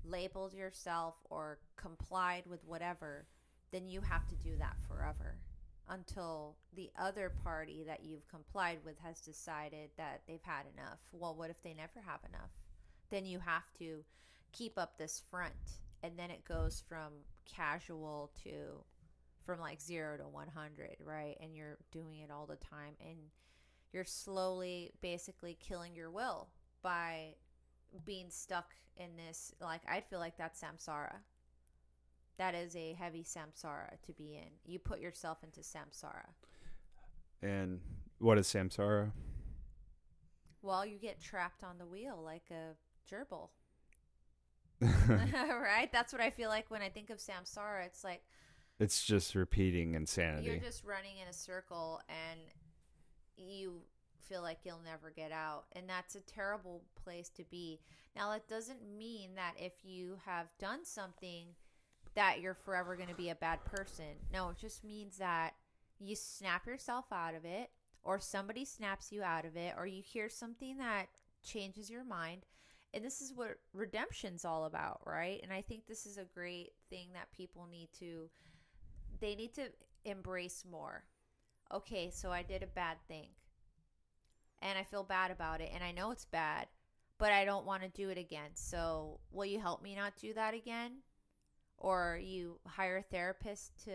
labeled 0.05 0.53
yourself 0.53 1.15
or 1.31 1.57
complied 1.75 2.43
with 2.45 2.63
whatever, 2.65 3.25
then 3.71 3.87
you 3.89 4.01
have 4.01 4.27
to 4.27 4.35
do 4.35 4.55
that 4.59 4.75
forever 4.87 5.37
until 5.89 6.55
the 6.75 6.91
other 7.07 7.31
party 7.43 7.83
that 7.87 8.03
you've 8.03 8.27
complied 8.29 8.79
with 8.85 8.97
has 8.99 9.19
decided 9.19 9.89
that 9.97 10.21
they've 10.27 10.43
had 10.43 10.65
enough. 10.77 10.99
Well, 11.11 11.35
what 11.35 11.49
if 11.49 11.61
they 11.63 11.73
never 11.73 11.99
have 12.05 12.19
enough? 12.29 12.51
Then 13.09 13.25
you 13.25 13.39
have 13.39 13.67
to 13.79 14.03
keep 14.51 14.77
up 14.77 14.97
this 14.97 15.23
front, 15.31 15.81
and 16.03 16.19
then 16.19 16.29
it 16.29 16.43
goes 16.45 16.83
from 16.87 17.13
casual 17.45 18.31
to 18.43 18.83
from 19.45 19.59
like 19.59 19.81
zero 19.81 20.17
to 20.17 20.23
100, 20.23 20.97
right? 21.03 21.37
And 21.41 21.55
you're 21.55 21.77
doing 21.91 22.19
it 22.19 22.31
all 22.31 22.45
the 22.45 22.55
time. 22.57 22.93
And 23.01 23.17
you're 23.91 24.05
slowly 24.05 24.91
basically 25.01 25.57
killing 25.59 25.95
your 25.95 26.09
will 26.11 26.49
by 26.81 27.35
being 28.05 28.29
stuck 28.29 28.73
in 28.97 29.15
this. 29.17 29.53
Like, 29.59 29.81
I'd 29.89 30.05
feel 30.05 30.19
like 30.19 30.37
that's 30.37 30.61
samsara. 30.61 31.15
That 32.37 32.55
is 32.55 32.75
a 32.75 32.93
heavy 32.93 33.23
samsara 33.23 34.01
to 34.05 34.13
be 34.13 34.35
in. 34.35 34.49
You 34.65 34.79
put 34.79 34.99
yourself 34.99 35.39
into 35.43 35.59
samsara. 35.61 36.29
and 37.41 37.79
what 38.19 38.37
is 38.37 38.47
samsara 38.47 39.11
Well, 40.61 40.85
you 40.85 40.97
get 40.97 41.21
trapped 41.21 41.63
on 41.63 41.77
the 41.77 41.85
wheel 41.85 42.21
like 42.23 42.49
a 42.51 42.75
gerbil. 43.13 43.49
right? 45.07 45.89
That's 45.91 46.13
what 46.13 46.21
I 46.21 46.29
feel 46.29 46.49
like 46.49 46.69
when 46.69 46.81
I 46.81 46.89
think 46.89 47.09
of 47.09 47.17
samsara. 47.17 47.85
It's 47.85 48.03
like 48.03 48.23
it's 48.79 49.03
just 49.03 49.35
repeating 49.35 49.93
insanity. 49.93 50.49
you're 50.49 50.57
just 50.57 50.83
running 50.83 51.17
in 51.21 51.27
a 51.27 51.33
circle 51.33 52.01
and 52.09 52.39
you 53.37 53.81
feel 54.19 54.41
like 54.41 54.59
you'll 54.63 54.81
never 54.83 55.11
get 55.15 55.31
out. 55.31 55.65
And 55.73 55.87
that's 55.87 56.15
a 56.15 56.21
terrible 56.21 56.83
place 57.03 57.29
to 57.29 57.43
be. 57.43 57.79
Now, 58.15 58.31
it 58.33 58.47
doesn't 58.47 58.79
mean 58.97 59.31
that 59.35 59.53
if 59.57 59.73
you 59.83 60.17
have 60.25 60.47
done 60.59 60.85
something 60.85 61.47
that 62.15 62.41
you're 62.41 62.53
forever 62.53 62.95
going 62.95 63.09
to 63.09 63.15
be 63.15 63.29
a 63.29 63.35
bad 63.35 63.63
person. 63.65 64.15
No, 64.31 64.49
it 64.49 64.57
just 64.57 64.83
means 64.83 65.17
that 65.17 65.53
you 65.99 66.15
snap 66.15 66.67
yourself 66.67 67.05
out 67.11 67.35
of 67.35 67.45
it 67.45 67.71
or 68.03 68.19
somebody 68.19 68.65
snaps 68.65 69.11
you 69.11 69.23
out 69.23 69.45
of 69.45 69.55
it 69.55 69.73
or 69.77 69.87
you 69.87 70.01
hear 70.03 70.29
something 70.29 70.77
that 70.77 71.07
changes 71.43 71.89
your 71.89 72.03
mind 72.03 72.45
and 72.93 73.03
this 73.03 73.21
is 73.21 73.33
what 73.33 73.57
redemption's 73.73 74.45
all 74.45 74.65
about 74.65 75.01
right? 75.05 75.39
And 75.43 75.51
i 75.51 75.61
think 75.61 75.85
this 75.87 76.05
is 76.05 76.17
a 76.17 76.25
great 76.25 76.73
thing 76.89 77.07
that 77.13 77.31
people 77.35 77.67
need 77.69 77.89
to 77.99 78.29
they 79.19 79.35
need 79.35 79.53
to 79.55 79.69
embrace 80.05 80.63
more. 80.69 81.03
Okay 81.73 82.09
so 82.11 82.31
i 82.31 82.43
did 82.43 82.63
a 82.63 82.67
bad 82.67 82.97
thing 83.07 83.29
and 84.61 84.77
i 84.77 84.83
feel 84.83 85.03
bad 85.03 85.31
about 85.31 85.61
it 85.61 85.71
and 85.73 85.83
i 85.83 85.91
know 85.91 86.11
it's 86.11 86.25
bad 86.25 86.67
but 87.17 87.31
i 87.31 87.45
don't 87.45 87.65
want 87.65 87.83
to 87.83 87.89
do 87.89 88.09
it 88.09 88.17
again. 88.17 88.51
So 88.53 89.19
will 89.31 89.45
you 89.45 89.59
help 89.59 89.81
me 89.81 89.95
not 89.95 90.15
do 90.17 90.33
that 90.33 90.53
again? 90.53 90.97
Or 91.77 92.19
you 92.21 92.59
hire 92.65 92.97
a 92.97 93.01
therapist 93.01 93.83
to 93.85 93.91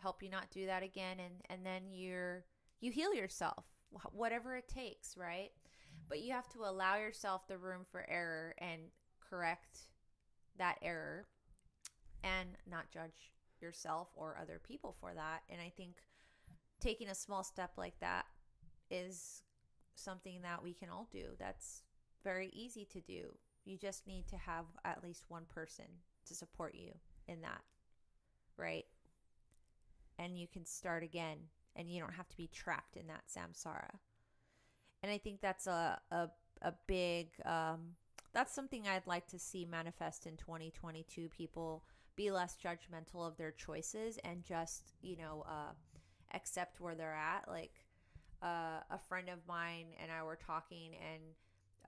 help 0.00 0.22
you 0.22 0.30
not 0.30 0.50
do 0.50 0.66
that 0.66 0.82
again 0.82 1.18
and 1.20 1.34
and 1.48 1.64
then 1.66 1.82
you're 1.92 2.44
you 2.80 2.90
heal 2.90 3.14
yourself 3.14 3.64
whatever 4.12 4.56
it 4.56 4.68
takes 4.68 5.16
right 5.16 5.50
but 6.12 6.20
you 6.20 6.32
have 6.32 6.48
to 6.50 6.64
allow 6.64 6.96
yourself 6.96 7.48
the 7.48 7.56
room 7.56 7.86
for 7.90 8.04
error 8.06 8.54
and 8.58 8.82
correct 9.30 9.78
that 10.58 10.76
error 10.82 11.24
and 12.22 12.50
not 12.70 12.90
judge 12.92 13.32
yourself 13.62 14.08
or 14.14 14.36
other 14.40 14.60
people 14.62 14.94
for 15.00 15.14
that 15.14 15.40
and 15.48 15.58
i 15.60 15.72
think 15.74 15.94
taking 16.80 17.08
a 17.08 17.14
small 17.14 17.42
step 17.42 17.70
like 17.78 17.98
that 18.00 18.26
is 18.90 19.42
something 19.94 20.42
that 20.42 20.62
we 20.62 20.74
can 20.74 20.90
all 20.90 21.08
do 21.10 21.28
that's 21.38 21.82
very 22.22 22.50
easy 22.52 22.84
to 22.84 23.00
do 23.00 23.30
you 23.64 23.78
just 23.78 24.06
need 24.06 24.26
to 24.28 24.36
have 24.36 24.66
at 24.84 25.02
least 25.02 25.24
one 25.28 25.44
person 25.48 25.84
to 26.26 26.34
support 26.34 26.74
you 26.74 26.92
in 27.28 27.40
that, 27.42 27.62
right? 28.56 28.84
And 30.18 30.38
you 30.38 30.46
can 30.46 30.66
start 30.66 31.02
again 31.02 31.38
and 31.76 31.90
you 31.90 32.00
don't 32.00 32.14
have 32.14 32.28
to 32.28 32.36
be 32.36 32.48
trapped 32.48 32.96
in 32.96 33.06
that 33.06 33.24
samsara. 33.28 33.98
And 35.02 35.10
I 35.10 35.18
think 35.18 35.40
that's 35.40 35.66
a, 35.66 36.00
a, 36.10 36.28
a 36.62 36.72
big, 36.86 37.28
um, 37.44 37.96
that's 38.32 38.54
something 38.54 38.86
I'd 38.86 39.06
like 39.06 39.26
to 39.28 39.38
see 39.38 39.64
manifest 39.64 40.26
in 40.26 40.36
2022. 40.36 41.28
People 41.28 41.84
be 42.14 42.30
less 42.30 42.56
judgmental 42.62 43.26
of 43.26 43.36
their 43.36 43.50
choices 43.52 44.18
and 44.24 44.44
just, 44.44 44.92
you 45.00 45.16
know, 45.16 45.44
uh, 45.48 45.72
accept 46.34 46.80
where 46.80 46.94
they're 46.94 47.14
at. 47.14 47.48
Like 47.48 47.72
uh, 48.42 48.80
a 48.90 48.98
friend 49.08 49.28
of 49.28 49.38
mine 49.48 49.86
and 50.00 50.10
I 50.10 50.22
were 50.22 50.38
talking 50.46 50.94
and 51.12 51.22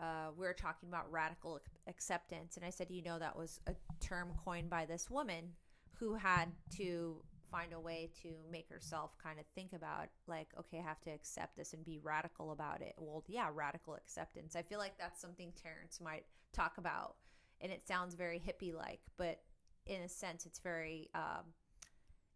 uh, 0.01 0.31
we 0.37 0.47
were 0.47 0.55
talking 0.55 0.89
about 0.89 1.11
radical 1.11 1.61
acceptance, 1.87 2.57
and 2.57 2.67
I 2.67 2.71
said, 2.71 2.91
you 2.91 3.03
know, 3.03 3.19
that 3.19 3.37
was 3.37 3.61
a 3.67 3.75
term 4.01 4.33
coined 4.45 4.69
by 4.69 4.87
this 4.87 5.09
woman 5.09 5.53
who 5.99 6.15
had 6.15 6.47
to 6.77 7.23
find 7.55 7.73
a 7.73 7.79
way 7.79 8.11
to 8.21 8.31
make 8.51 8.69
herself 8.69 9.13
kind 9.23 9.39
of 9.39 9.47
think 9.55 9.73
about, 9.73 10.09
like, 10.27 10.49
okay, 10.59 10.81
I 10.81 10.83
have 10.83 11.01
to 11.03 11.11
accept 11.11 11.57
this 11.57 11.73
and 11.73 11.85
be 11.85 12.01
radical 12.03 12.51
about 12.51 12.81
it. 12.81 12.95
Well, 12.99 13.23
yeah, 13.29 13.49
radical 13.53 13.95
acceptance. 13.95 14.57
I 14.57 14.63
feel 14.63 14.81
like 14.81 14.99
that's 14.99 15.21
something 15.21 15.53
Terence 15.63 16.01
might 16.03 16.25
talk 16.53 16.79
about, 16.79 17.15
and 17.61 17.71
it 17.71 17.87
sounds 17.87 18.17
very 18.17 18.41
hippie 18.41 18.75
like, 18.75 18.99
but 19.17 19.41
in 19.87 20.03
a 20.03 20.09
sense, 20.09 20.47
it's 20.47 20.59
very, 20.59 21.11
um, 21.15 21.45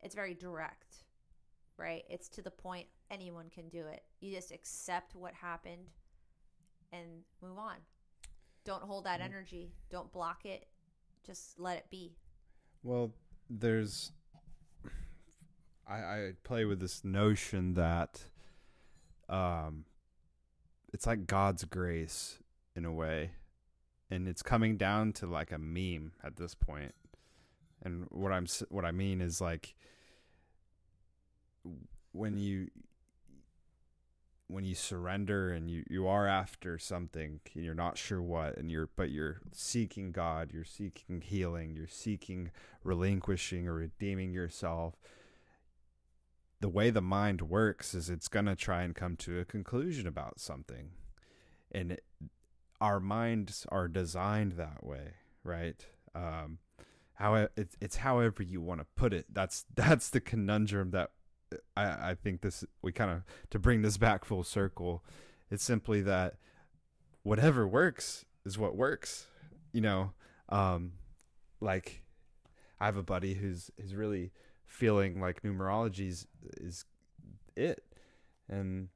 it's 0.02 0.14
very 0.14 0.34
direct, 0.34 0.98
right? 1.76 2.04
It's 2.08 2.28
to 2.28 2.42
the 2.42 2.52
point 2.52 2.86
anyone 3.10 3.50
can 3.52 3.68
do 3.70 3.86
it. 3.86 4.02
You 4.20 4.32
just 4.32 4.52
accept 4.52 5.16
what 5.16 5.34
happened 5.34 5.90
and 6.92 7.06
move 7.42 7.58
on. 7.58 7.76
Don't 8.64 8.84
hold 8.84 9.04
that 9.04 9.18
mm-hmm. 9.18 9.32
energy. 9.32 9.72
Don't 9.90 10.12
block 10.12 10.44
it. 10.44 10.68
Just 11.26 11.58
let 11.58 11.76
it 11.76 11.86
be. 11.90 12.14
Well, 12.84 13.12
there's 13.50 14.12
I, 15.88 15.94
I 15.94 16.32
play 16.44 16.64
with 16.64 16.80
this 16.80 17.04
notion 17.04 17.74
that 17.74 18.24
um 19.28 19.84
it's 20.92 21.06
like 21.06 21.26
God's 21.26 21.64
grace 21.64 22.38
in 22.74 22.84
a 22.84 22.92
way. 22.92 23.32
And 24.10 24.26
it's 24.26 24.42
coming 24.42 24.78
down 24.78 25.12
to 25.14 25.26
like 25.26 25.52
a 25.52 25.58
meme 25.58 26.12
at 26.24 26.36
this 26.36 26.54
point. 26.54 26.94
And 27.82 28.06
what 28.10 28.32
I'm 28.32 28.46
what 28.70 28.84
I 28.84 28.92
mean 28.92 29.20
is 29.20 29.40
like 29.40 29.74
when 32.12 32.38
you 32.38 32.68
when 34.46 34.64
you 34.64 34.74
surrender 34.74 35.50
and 35.50 35.70
you, 35.70 35.84
you 35.90 36.06
are 36.06 36.26
after 36.26 36.78
something 36.78 37.40
and 37.54 37.64
you're 37.64 37.74
not 37.74 37.98
sure 37.98 38.22
what 38.22 38.56
and 38.56 38.70
you're 38.70 38.88
but 38.96 39.10
you're 39.10 39.40
seeking 39.52 40.10
God, 40.10 40.52
you're 40.54 40.64
seeking 40.64 41.20
healing, 41.20 41.74
you're 41.76 41.86
seeking 41.86 42.50
relinquishing 42.82 43.68
or 43.68 43.74
redeeming 43.74 44.32
yourself. 44.32 44.94
The 46.60 46.68
way 46.68 46.90
the 46.90 47.00
mind 47.00 47.42
works 47.42 47.94
is 47.94 48.10
it's 48.10 48.28
going 48.28 48.46
to 48.46 48.56
try 48.56 48.82
and 48.82 48.94
come 48.94 49.16
to 49.18 49.38
a 49.38 49.44
conclusion 49.44 50.06
about 50.06 50.40
something. 50.40 50.90
And 51.70 51.92
it, 51.92 52.04
our 52.80 53.00
minds 53.00 53.66
are 53.70 53.88
designed 53.88 54.52
that 54.52 54.84
way, 54.84 55.14
right? 55.44 55.84
Um, 56.14 56.58
how 57.14 57.48
it's, 57.56 57.76
it's 57.80 57.96
however 57.96 58.42
you 58.42 58.60
want 58.60 58.80
to 58.80 58.86
put 58.96 59.12
it. 59.12 59.26
That's 59.32 59.64
that's 59.74 60.10
the 60.10 60.20
conundrum 60.20 60.90
that 60.92 61.10
I, 61.76 62.10
I 62.10 62.14
think 62.14 62.42
this 62.42 62.64
we 62.82 62.92
kind 62.92 63.10
of 63.10 63.22
to 63.50 63.58
bring 63.58 63.82
this 63.82 63.96
back 63.96 64.24
full 64.24 64.44
circle. 64.44 65.04
It's 65.50 65.64
simply 65.64 66.02
that 66.02 66.34
whatever 67.22 67.66
works 67.66 68.24
is 68.44 68.58
what 68.58 68.76
works. 68.76 69.26
You 69.72 69.80
know, 69.80 70.12
um, 70.48 70.92
like 71.60 72.02
I 72.80 72.86
have 72.86 72.96
a 72.96 73.02
buddy 73.02 73.34
who's 73.34 73.70
who's 73.80 73.94
really 73.94 74.32
feeling 74.68 75.20
like 75.20 75.42
numerology 75.42 76.08
is, 76.08 76.26
is 76.58 76.84
it, 77.56 77.82
and 78.48 78.88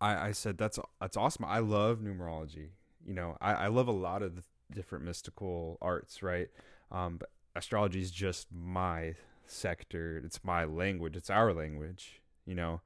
I 0.00 0.28
I 0.28 0.32
said 0.32 0.58
that's 0.58 0.78
that's 1.00 1.16
awesome. 1.16 1.44
I 1.44 1.58
love 1.58 1.98
numerology. 1.98 2.68
You 3.04 3.14
know, 3.14 3.36
I 3.40 3.54
I 3.54 3.66
love 3.66 3.88
a 3.88 3.92
lot 3.92 4.22
of 4.22 4.36
the 4.36 4.42
different 4.72 5.04
mystical 5.04 5.78
arts, 5.82 6.22
right? 6.22 6.48
Um, 6.92 7.16
but 7.16 7.30
astrology 7.56 8.00
is 8.00 8.10
just 8.10 8.46
my 8.52 9.14
sector. 9.46 10.22
It's 10.24 10.44
my 10.44 10.64
language. 10.64 11.16
It's 11.16 11.30
our 11.30 11.52
language, 11.52 12.20
you 12.46 12.54
know. 12.54 12.80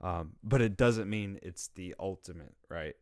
Um, 0.00 0.32
but 0.44 0.62
it 0.62 0.76
doesn't 0.76 1.10
mean 1.10 1.38
it's 1.42 1.68
the 1.74 1.94
ultimate, 1.98 2.54
right? 2.68 2.94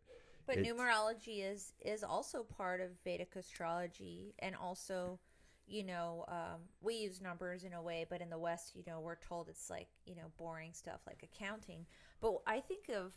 But 0.47 0.59
it's, 0.59 0.69
numerology 0.69 1.45
is 1.45 1.73
is 1.85 2.03
also 2.03 2.43
part 2.43 2.81
of 2.81 2.91
Vedic 3.05 3.37
astrology, 3.37 4.35
and 4.39 4.55
also, 4.57 5.19
you 5.67 5.85
know, 5.85 6.25
um, 6.29 6.61
we 6.81 6.95
use 6.95 7.21
numbers 7.21 7.65
in 7.65 7.73
a 7.73 7.83
way, 7.83 8.07
but 8.09 8.21
in 8.21 8.31
the 8.31 8.39
West, 8.39 8.73
you 8.75 8.83
know, 8.87 9.01
we're 9.01 9.17
told 9.17 9.49
it's 9.49 9.71
like 9.71 9.89
you 10.05 10.15
know 10.15 10.31
boring 10.39 10.73
stuff 10.73 11.01
like 11.07 11.23
accounting. 11.23 11.87
But 12.21 12.37
I 12.47 12.61
think 12.61 12.89
of 12.89 13.15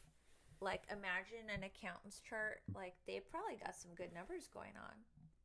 like 0.62 0.84
imagine 0.92 1.50
an 1.54 1.64
accountant's 1.64 2.20
chart, 2.20 2.62
like 2.76 2.96
they 3.08 3.22
probably 3.32 3.58
got 3.64 3.76
some 3.76 3.92
good 3.96 4.14
numbers 4.14 4.50
going 4.54 4.74
on. 4.82 4.96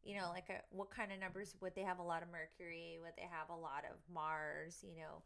You 0.02 0.18
know 0.18 0.28
like 0.30 0.48
a, 0.50 0.60
what 0.70 0.90
kind 0.90 1.12
of 1.12 1.20
numbers 1.20 1.54
would 1.60 1.74
they 1.74 1.82
have 1.82 1.98
a 1.98 2.02
lot 2.02 2.22
of 2.22 2.28
mercury? 2.30 2.98
Would 3.02 3.16
they 3.16 3.28
have 3.30 3.48
a 3.50 3.60
lot 3.60 3.84
of 3.90 3.96
mars? 4.12 4.78
You 4.82 4.96
know 4.96 5.22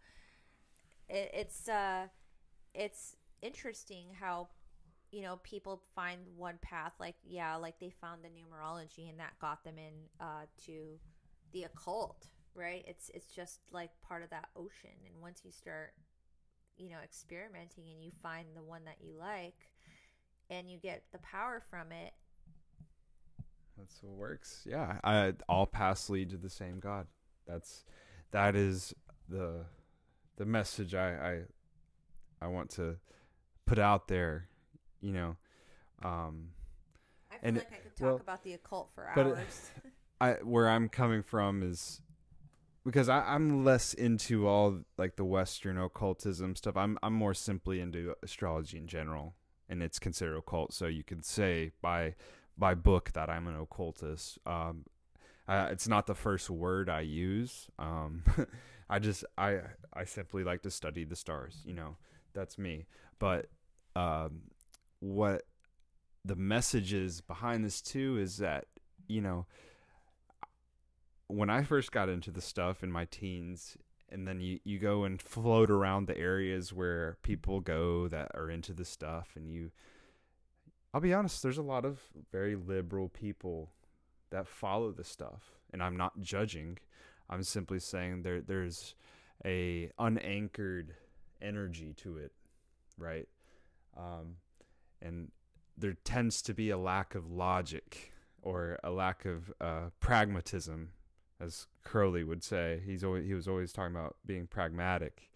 it, 1.09 1.31
it's 1.33 1.69
uh 1.69 2.07
it's 2.75 3.17
interesting 3.43 4.07
how 4.19 4.49
you 5.11 5.23
know 5.23 5.41
people 5.43 5.83
find 5.95 6.21
one 6.37 6.59
path 6.61 6.93
like 7.01 7.15
yeah 7.25 7.57
like 7.57 7.79
they 7.81 7.91
found 7.91 8.23
the 8.23 8.29
numerology 8.29 9.09
and 9.09 9.19
that 9.19 9.33
got 9.41 9.65
them 9.65 9.77
in 9.79 9.95
uh 10.21 10.45
to 10.65 10.99
the 11.53 11.65
occult 11.65 12.27
right 12.55 12.85
it's 12.87 13.11
it's 13.15 13.35
just 13.35 13.61
like 13.71 13.91
part 14.07 14.23
of 14.23 14.31
that 14.31 14.49
ocean 14.57 14.91
and 15.07 15.23
once 15.23 15.43
you 15.45 15.53
start 15.53 15.93
you 16.77 16.91
know 16.91 16.99
experimenting 17.03 17.85
and 17.93 18.03
you 18.03 18.11
find 18.23 18.47
the 18.55 18.63
one 18.63 18.85
that 18.85 18.97
you 19.01 19.13
like 19.19 19.71
and 20.51 20.71
you 20.71 20.79
get 20.79 21.03
the 21.13 21.19
power 21.19 21.63
from 21.71 21.93
it 21.93 22.13
that's 23.79 24.03
what 24.03 24.15
works. 24.15 24.63
Yeah, 24.69 24.99
I, 25.05 25.35
all 25.49 25.67
paths 25.67 26.11
lead 26.11 26.31
to 26.31 26.37
the 26.37 26.51
same 26.51 26.81
God. 26.81 27.07
That's 27.47 27.85
that 28.33 28.57
is 28.57 28.95
the 29.29 29.67
the 30.37 30.45
message 30.45 30.95
I 30.95 31.45
I, 32.41 32.45
I 32.45 32.49
want 32.49 32.71
to 32.71 32.97
put 33.67 33.79
out 33.79 34.09
there. 34.09 34.49
You 35.01 35.13
know, 35.13 35.37
um, 36.03 36.49
I 37.31 37.35
feel 37.35 37.41
and 37.43 37.57
like 37.59 37.73
I 37.73 37.77
could 37.77 37.97
talk 37.97 38.07
well, 38.07 38.17
about 38.17 38.43
the 38.43 38.55
occult 38.55 38.91
for 38.95 39.09
hours. 39.09 39.39
It, 39.85 39.93
I 40.21 40.33
where 40.43 40.69
I'm 40.69 40.89
coming 40.89 41.23
from 41.23 41.63
is 41.63 42.01
because 42.85 43.09
I, 43.09 43.21
I'm 43.21 43.65
less 43.65 43.95
into 43.95 44.47
all 44.47 44.81
like 44.97 45.17
the 45.17 45.25
Western 45.25 45.79
occultism 45.79 46.57
stuff. 46.57 46.77
I'm 46.77 46.99
I'm 47.03 47.15
more 47.15 47.35
simply 47.35 47.81
into 47.81 48.15
astrology 48.23 48.79
in 48.79 48.87
general, 48.87 49.35
and 49.69 49.83
it's 49.83 49.99
considered 49.99 50.37
occult. 50.37 50.73
So 50.73 50.87
you 50.87 51.05
could 51.05 51.25
say 51.25 51.73
by 51.83 52.15
by 52.57 52.75
book 52.75 53.13
that 53.13 53.31
I'm 53.31 53.47
an 53.47 53.57
occultist. 53.61 54.39
Um, 54.47 54.85
Uh, 55.49 55.69
it's 55.71 55.89
not 55.89 56.07
the 56.07 56.15
first 56.15 56.51
word 56.51 56.91
I 56.91 57.01
use. 57.01 57.69
Um, 57.79 58.23
I 58.91 58.99
just 58.99 59.25
I 59.39 59.61
I 59.95 60.05
simply 60.05 60.45
like 60.45 60.63
to 60.63 60.71
study 60.71 61.05
the 61.05 61.17
stars. 61.17 61.63
You 61.65 61.75
know, 61.75 61.97
that's 62.35 62.59
me. 62.59 62.87
But 63.19 63.47
um, 63.97 64.43
what 65.01 65.43
the 66.25 66.37
messages 66.37 67.23
behind 67.23 67.65
this 67.65 67.81
too 67.81 68.19
is 68.19 68.37
that 68.39 68.67
you 69.07 69.23
know 69.23 69.47
when 71.29 71.51
I 71.51 71.63
first 71.63 71.93
got 71.93 72.09
into 72.09 72.31
the 72.31 72.41
stuff 72.41 72.83
in 72.83 72.91
my 72.91 73.05
teens, 73.05 73.77
and 74.11 74.27
then 74.27 74.41
you, 74.41 74.59
you 74.65 74.79
go 74.79 75.05
and 75.05 75.21
float 75.21 75.71
around 75.71 76.07
the 76.07 76.17
areas 76.17 76.73
where 76.73 77.19
people 77.23 77.61
go 77.61 78.09
that 78.09 78.31
are 78.35 78.51
into 78.51 78.73
the 78.73 78.85
stuff, 78.85 79.29
and 79.37 79.51
you, 79.51 79.71
I'll 80.93 81.01
be 81.01 81.15
honest, 81.15 81.43
there's 81.43 81.59
a 81.59 81.63
lot 81.63 81.85
of 81.85 82.01
very 82.33 82.57
liberal 82.57 83.09
people 83.09 83.71
that 84.31 84.49
follow 84.49 84.91
the 84.91 85.05
stuff, 85.05 85.53
and 85.73 85.83
I'm 85.83 85.97
not 85.97 86.21
judging. 86.21 86.79
I'm 87.31 87.43
simply 87.43 87.79
saying 87.79 88.23
there 88.23 88.41
there's 88.41 88.95
a 89.45 89.91
unanchored 89.99 90.95
energy 91.43 91.93
to 91.99 92.17
it, 92.17 92.33
right? 92.97 93.29
Um, 93.97 94.37
and 95.03 95.31
there 95.77 95.97
tends 96.05 96.41
to 96.43 96.55
be 96.55 96.71
a 96.71 96.79
lack 96.79 97.15
of 97.15 97.31
logic 97.31 98.13
or 98.43 98.79
a 98.83 98.91
lack 98.91 99.25
of 99.25 99.53
uh, 99.61 99.91
pragmatism 100.01 100.91
as 101.41 101.67
Crowley 101.85 102.25
would 102.25 102.43
say. 102.43 102.83
He's 102.85 103.05
always 103.05 103.27
he 103.27 103.35
was 103.35 103.49
always 103.49 103.73
talking 103.73 103.95
about 103.95 104.17
being 104.27 104.47
pragmatic, 104.47 105.31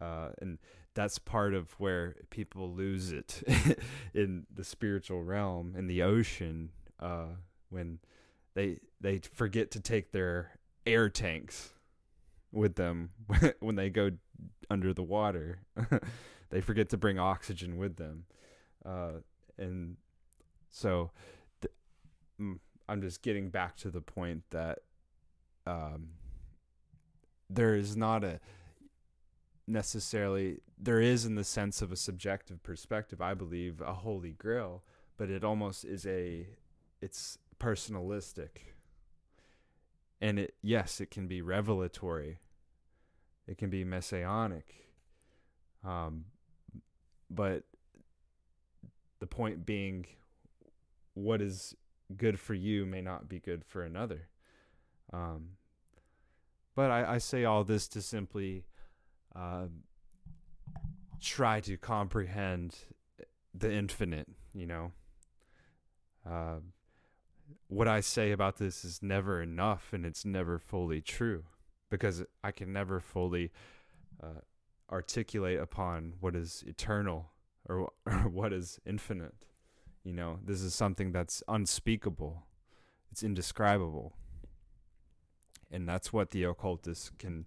uh, 0.00 0.30
and 0.40 0.58
that's 0.94 1.18
part 1.18 1.54
of 1.54 1.72
where 1.72 2.16
people 2.30 2.72
lose 2.72 3.12
it 3.12 3.42
in 4.14 4.46
the 4.52 4.64
spiritual 4.64 5.22
realm 5.22 5.74
in 5.76 5.86
the 5.86 6.02
ocean 6.02 6.70
uh, 7.00 7.34
when 7.68 7.98
they 8.54 8.78
they 9.00 9.20
forget 9.32 9.70
to 9.72 9.80
take 9.80 10.12
their 10.12 10.58
air 10.86 11.08
tanks 11.08 11.70
with 12.52 12.76
them 12.76 13.10
when 13.60 13.76
they 13.76 13.90
go 13.90 14.10
under 14.70 14.92
the 14.92 15.02
water. 15.02 15.60
they 16.50 16.60
forget 16.60 16.88
to 16.90 16.96
bring 16.96 17.18
oxygen 17.18 17.76
with 17.76 17.96
them, 17.96 18.24
uh, 18.84 19.12
and 19.58 19.96
so. 20.70 21.10
Mm, 22.38 22.58
I'm 22.88 23.00
just 23.00 23.22
getting 23.22 23.48
back 23.48 23.76
to 23.78 23.90
the 23.90 24.00
point 24.00 24.42
that 24.50 24.80
um, 25.66 26.10
there 27.50 27.74
is 27.74 27.96
not 27.96 28.24
a 28.24 28.40
necessarily 29.66 30.60
there 30.78 31.00
is 31.00 31.24
in 31.24 31.34
the 31.34 31.42
sense 31.42 31.82
of 31.82 31.90
a 31.90 31.96
subjective 31.96 32.62
perspective 32.62 33.20
i 33.20 33.34
believe 33.34 33.80
a 33.80 33.94
holy 33.94 34.30
grail 34.30 34.84
but 35.16 35.30
it 35.30 35.42
almost 35.42 35.84
is 35.84 36.06
a 36.06 36.46
it's 37.00 37.38
personalistic. 37.58 38.74
And 40.20 40.38
it 40.38 40.54
yes 40.62 41.00
it 41.00 41.10
can 41.10 41.26
be 41.26 41.42
revelatory. 41.42 42.40
It 43.46 43.58
can 43.58 43.70
be 43.70 43.84
messianic. 43.84 44.86
Um, 45.84 46.26
but 47.30 47.64
the 49.20 49.26
point 49.26 49.64
being 49.64 50.06
what 51.14 51.40
is 51.40 51.74
good 52.16 52.38
for 52.38 52.54
you 52.54 52.84
may 52.86 53.00
not 53.00 53.28
be 53.28 53.38
good 53.38 53.64
for 53.64 53.82
another 53.82 54.28
um, 55.12 55.50
but 56.74 56.90
I, 56.90 57.14
I, 57.14 57.18
say 57.18 57.44
all 57.44 57.64
this 57.64 57.88
to 57.88 58.02
simply 58.02 58.64
uh, 59.34 59.66
try 61.20 61.60
to 61.60 61.76
comprehend 61.76 62.76
the 63.54 63.72
infinite, 63.72 64.28
you 64.52 64.66
know. 64.66 64.92
Uh, 66.28 66.56
what 67.68 67.88
I 67.88 68.00
say 68.00 68.32
about 68.32 68.56
this 68.56 68.84
is 68.84 69.02
never 69.02 69.40
enough 69.40 69.92
and 69.92 70.04
it's 70.04 70.24
never 70.24 70.58
fully 70.58 71.00
true 71.00 71.44
because 71.88 72.24
I 72.42 72.50
can 72.50 72.72
never 72.72 73.00
fully 73.00 73.52
uh, 74.22 74.40
articulate 74.90 75.60
upon 75.60 76.14
what 76.20 76.34
is 76.34 76.64
eternal 76.66 77.30
or, 77.68 77.92
or 78.06 78.28
what 78.28 78.52
is 78.52 78.80
infinite. 78.84 79.46
You 80.04 80.12
know, 80.12 80.38
this 80.44 80.60
is 80.60 80.74
something 80.74 81.12
that's 81.12 81.42
unspeakable, 81.48 82.44
it's 83.10 83.22
indescribable 83.22 84.14
and 85.70 85.88
that's 85.88 86.12
what 86.12 86.30
the 86.30 86.44
occultists 86.44 87.10
can 87.18 87.46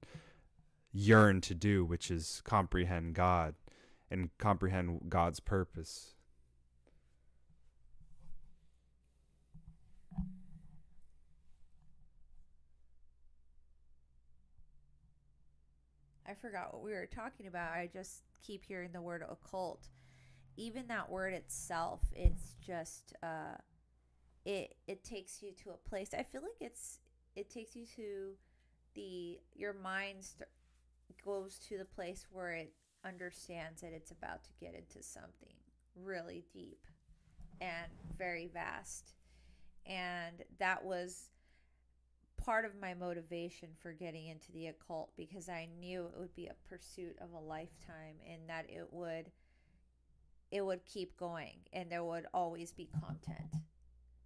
yearn 0.91 1.41
to 1.41 1.55
do, 1.55 1.85
which 1.85 2.09
is 2.09 2.41
comprehend 2.43 3.13
God 3.13 3.55
and 4.09 4.29
comprehend 4.37 5.09
God's 5.09 5.39
purpose. 5.39 6.15
I 16.29 16.35
forgot 16.35 16.73
what 16.73 16.83
we 16.83 16.91
were 16.91 17.07
talking 17.07 17.47
about. 17.47 17.73
I 17.73 17.89
just 17.91 18.21
keep 18.43 18.63
hearing 18.63 18.91
the 18.91 19.01
word 19.01 19.23
occult. 19.27 19.87
Even 20.57 20.87
that 20.87 21.09
word 21.09 21.33
itself, 21.33 22.01
it's 22.13 22.55
just 22.65 23.13
uh 23.23 23.55
it 24.45 24.75
it 24.87 25.03
takes 25.03 25.41
you 25.41 25.51
to 25.63 25.71
a 25.71 25.89
place. 25.89 26.09
I 26.13 26.23
feel 26.23 26.41
like 26.41 26.61
it's 26.61 26.99
it 27.39 27.49
takes 27.49 27.75
you 27.75 27.85
to 27.95 28.33
the 28.95 29.39
your 29.55 29.73
mind 29.73 30.17
st- 30.19 30.49
goes 31.23 31.57
to 31.57 31.77
the 31.77 31.85
place 31.85 32.27
where 32.31 32.51
it 32.51 32.73
understands 33.05 33.81
that 33.81 33.93
it's 33.93 34.11
about 34.11 34.43
to 34.43 34.49
get 34.59 34.73
into 34.75 35.01
something 35.01 35.55
really 35.95 36.43
deep 36.53 36.85
and 37.61 37.91
very 38.17 38.49
vast 38.53 39.13
and 39.85 40.43
that 40.59 40.83
was 40.83 41.29
part 42.37 42.65
of 42.65 42.71
my 42.79 42.93
motivation 42.93 43.69
for 43.81 43.91
getting 43.91 44.27
into 44.27 44.51
the 44.51 44.67
occult 44.67 45.11
because 45.17 45.49
I 45.49 45.67
knew 45.79 46.05
it 46.05 46.19
would 46.19 46.35
be 46.35 46.47
a 46.47 46.69
pursuit 46.69 47.15
of 47.21 47.31
a 47.31 47.39
lifetime 47.39 48.15
and 48.29 48.41
that 48.47 48.65
it 48.69 48.87
would 48.91 49.31
it 50.51 50.65
would 50.65 50.85
keep 50.85 51.17
going 51.17 51.59
and 51.73 51.91
there 51.91 52.03
would 52.03 52.25
always 52.33 52.71
be 52.71 52.89
content. 53.01 53.55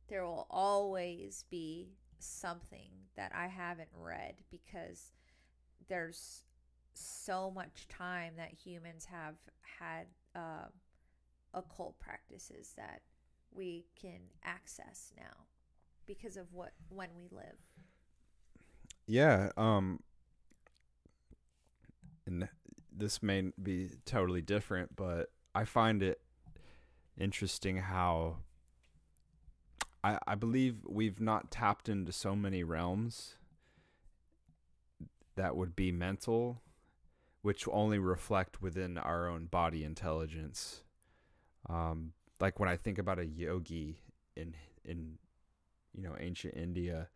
There 0.07 0.23
will 0.23 0.47
always 0.49 1.43
be 1.49 1.89
something 2.23 2.89
that 3.15 3.31
I 3.35 3.47
haven't 3.47 3.89
read 3.95 4.35
because 4.49 5.11
there's 5.87 6.43
so 6.93 7.51
much 7.51 7.87
time 7.89 8.33
that 8.37 8.53
humans 8.53 9.05
have 9.05 9.35
had 9.79 10.07
uh, 10.35 10.67
occult 11.53 11.99
practices 11.99 12.73
that 12.77 13.01
we 13.51 13.85
can 13.99 14.19
access 14.43 15.11
now 15.17 15.45
because 16.05 16.37
of 16.37 16.51
what 16.53 16.73
when 16.89 17.09
we 17.15 17.27
live. 17.31 17.57
Yeah, 19.05 19.49
um 19.57 19.99
and 22.25 22.47
this 22.95 23.21
may 23.21 23.51
be 23.61 23.91
totally 24.05 24.41
different, 24.41 24.95
but 24.95 25.29
I 25.53 25.65
find 25.65 26.01
it 26.01 26.21
interesting 27.17 27.77
how 27.77 28.37
I, 30.03 30.19
I 30.27 30.35
believe 30.35 30.77
we've 30.87 31.21
not 31.21 31.49
tapped 31.49 31.87
into 31.87 32.11
so 32.11 32.35
many 32.35 32.63
realms 32.63 33.35
that 35.35 35.55
would 35.55 35.75
be 35.75 35.91
mental, 35.91 36.61
which 37.41 37.67
only 37.71 37.99
reflect 37.99 38.61
within 38.61 38.97
our 38.97 39.27
own 39.27 39.45
body 39.45 39.83
intelligence. 39.83 40.83
Um, 41.69 42.13
like 42.39 42.59
when 42.59 42.69
I 42.69 42.75
think 42.75 42.97
about 42.97 43.19
a 43.19 43.25
yogi 43.25 43.99
in 44.35 44.55
in 44.83 45.17
you 45.93 46.03
know 46.03 46.15
ancient 46.19 46.55
India, 46.55 47.07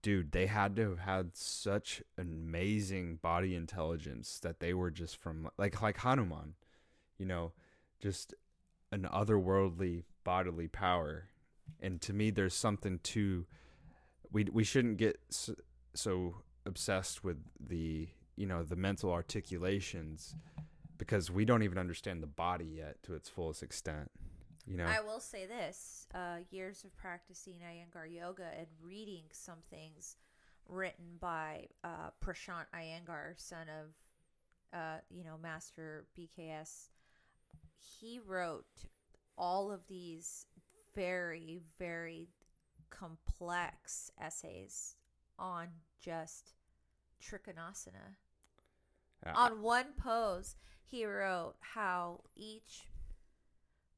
dude, 0.00 0.32
they 0.32 0.46
had 0.46 0.74
to 0.76 0.88
have 0.88 1.00
had 1.00 1.36
such 1.36 2.02
amazing 2.16 3.16
body 3.16 3.54
intelligence 3.54 4.38
that 4.40 4.60
they 4.60 4.72
were 4.72 4.90
just 4.90 5.16
from 5.16 5.50
like 5.58 5.82
like 5.82 5.98
Hanuman, 5.98 6.54
you 7.18 7.26
know, 7.26 7.52
just 8.00 8.34
an 8.90 9.06
otherworldly 9.12 10.04
bodily 10.24 10.68
power 10.68 11.28
and 11.80 12.00
to 12.00 12.12
me 12.12 12.30
there's 12.30 12.54
something 12.54 12.98
to 13.02 13.46
we 14.32 14.44
we 14.52 14.64
shouldn't 14.64 14.96
get 14.96 15.18
so, 15.30 15.54
so 15.94 16.34
obsessed 16.66 17.24
with 17.24 17.38
the 17.58 18.08
you 18.36 18.46
know 18.46 18.62
the 18.62 18.76
mental 18.76 19.10
articulations 19.10 20.34
because 20.96 21.30
we 21.30 21.44
don't 21.44 21.62
even 21.62 21.78
understand 21.78 22.22
the 22.22 22.26
body 22.26 22.76
yet 22.76 23.02
to 23.02 23.14
its 23.14 23.28
fullest 23.28 23.62
extent 23.62 24.10
you 24.68 24.76
know? 24.76 24.84
I 24.84 25.00
will 25.00 25.20
say 25.20 25.46
this 25.46 26.06
uh, 26.14 26.38
years 26.50 26.84
of 26.84 26.94
practicing 26.96 27.54
iyengar 27.54 28.12
yoga 28.12 28.48
and 28.56 28.66
reading 28.82 29.24
some 29.32 29.58
things 29.70 30.16
written 30.68 31.16
by 31.18 31.68
uh, 31.82 32.10
prashant 32.22 32.66
iyengar 32.74 33.32
son 33.36 33.66
of 33.68 34.78
uh, 34.78 34.98
you 35.10 35.24
know 35.24 35.36
master 35.42 36.04
bks 36.18 36.90
he 37.78 38.20
wrote 38.26 38.66
all 39.38 39.72
of 39.72 39.80
these 39.88 40.46
very, 40.98 41.60
very 41.78 42.28
complex 42.90 44.10
essays 44.20 44.96
on 45.38 45.68
just 46.00 46.54
Trikonasana. 47.22 48.16
Uh, 49.24 49.30
on 49.34 49.62
one 49.62 49.86
pose, 49.96 50.56
he 50.84 51.06
wrote 51.06 51.54
how 51.60 52.22
each 52.34 52.88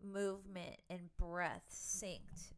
movement 0.05 0.77
and 0.91 1.09
breath 1.19 1.65
synced 1.73 2.53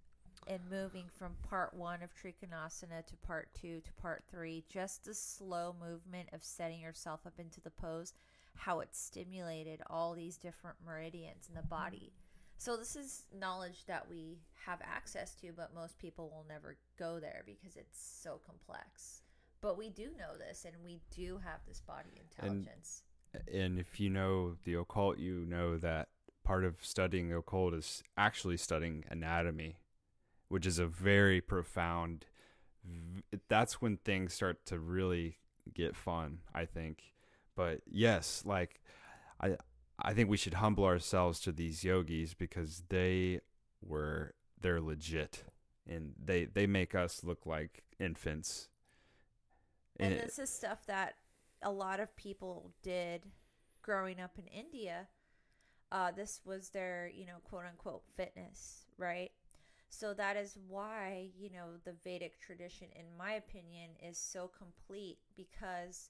and 0.48 0.60
moving 0.68 1.04
from 1.16 1.36
part 1.48 1.72
one 1.72 2.02
of 2.02 2.10
Trikonasana 2.12 3.06
to 3.06 3.16
part 3.24 3.48
two 3.54 3.80
to 3.80 3.92
part 3.92 4.24
three, 4.28 4.64
just 4.68 5.04
the 5.04 5.14
slow 5.14 5.74
movement 5.80 6.28
of 6.32 6.42
setting 6.42 6.80
yourself 6.80 7.20
up 7.26 7.34
into 7.38 7.60
the 7.60 7.70
pose, 7.70 8.12
how 8.56 8.80
it 8.80 8.88
stimulated 8.92 9.82
all 9.88 10.14
these 10.14 10.36
different 10.36 10.78
meridians 10.84 11.48
in 11.48 11.54
the 11.54 11.62
body. 11.62 12.12
So, 12.64 12.76
this 12.76 12.94
is 12.94 13.24
knowledge 13.36 13.86
that 13.88 14.08
we 14.08 14.38
have 14.66 14.78
access 14.84 15.34
to, 15.40 15.50
but 15.52 15.74
most 15.74 15.98
people 15.98 16.30
will 16.30 16.46
never 16.48 16.76
go 16.96 17.18
there 17.18 17.42
because 17.44 17.74
it's 17.74 18.00
so 18.22 18.38
complex. 18.46 19.22
But 19.60 19.76
we 19.76 19.90
do 19.90 20.10
know 20.16 20.38
this 20.38 20.64
and 20.64 20.76
we 20.84 21.00
do 21.10 21.40
have 21.42 21.58
this 21.66 21.80
body 21.80 22.10
intelligence. 22.20 23.02
And 23.52 23.80
if 23.80 23.98
you 23.98 24.10
know 24.10 24.54
the 24.64 24.74
occult, 24.74 25.18
you 25.18 25.44
know 25.44 25.76
that 25.78 26.10
part 26.44 26.64
of 26.64 26.76
studying 26.82 27.30
the 27.30 27.38
occult 27.38 27.74
is 27.74 28.04
actually 28.16 28.58
studying 28.58 29.06
anatomy, 29.10 29.78
which 30.46 30.64
is 30.64 30.78
a 30.78 30.86
very 30.86 31.40
profound. 31.40 32.26
That's 33.48 33.82
when 33.82 33.96
things 33.96 34.34
start 34.34 34.64
to 34.66 34.78
really 34.78 35.38
get 35.74 35.96
fun, 35.96 36.42
I 36.54 36.66
think. 36.66 37.02
But 37.56 37.80
yes, 37.90 38.44
like 38.46 38.80
I 39.40 39.56
I 39.98 40.12
think 40.14 40.28
we 40.28 40.36
should 40.36 40.54
humble 40.54 40.84
ourselves 40.84 41.40
to 41.40 41.52
these 41.52 41.84
yogis 41.84 42.34
because 42.34 42.82
they 42.88 43.40
were 43.82 44.34
they're 44.60 44.80
legit 44.80 45.44
and 45.88 46.14
they 46.22 46.44
they 46.44 46.66
make 46.66 46.94
us 46.94 47.22
look 47.24 47.46
like 47.46 47.82
infants. 47.98 48.68
And, 50.00 50.14
it- 50.14 50.24
this 50.24 50.38
is 50.38 50.50
stuff 50.50 50.86
that 50.86 51.14
a 51.62 51.70
lot 51.70 52.00
of 52.00 52.14
people 52.16 52.72
did 52.82 53.26
growing 53.82 54.20
up 54.20 54.38
in 54.38 54.46
India. 54.46 55.08
Uh, 55.90 56.10
this 56.10 56.40
was 56.44 56.70
their, 56.70 57.10
you 57.14 57.26
know, 57.26 57.36
quote 57.44 57.64
unquote 57.68 58.02
fitness, 58.16 58.86
right? 58.96 59.30
So 59.90 60.14
that 60.14 60.36
is 60.36 60.56
why, 60.68 61.28
you 61.38 61.50
know, 61.50 61.76
the 61.84 61.92
Vedic 62.02 62.40
tradition, 62.40 62.88
in 62.96 63.04
my 63.18 63.32
opinion, 63.34 63.90
is 64.02 64.16
so 64.16 64.48
complete 64.56 65.18
because 65.36 66.08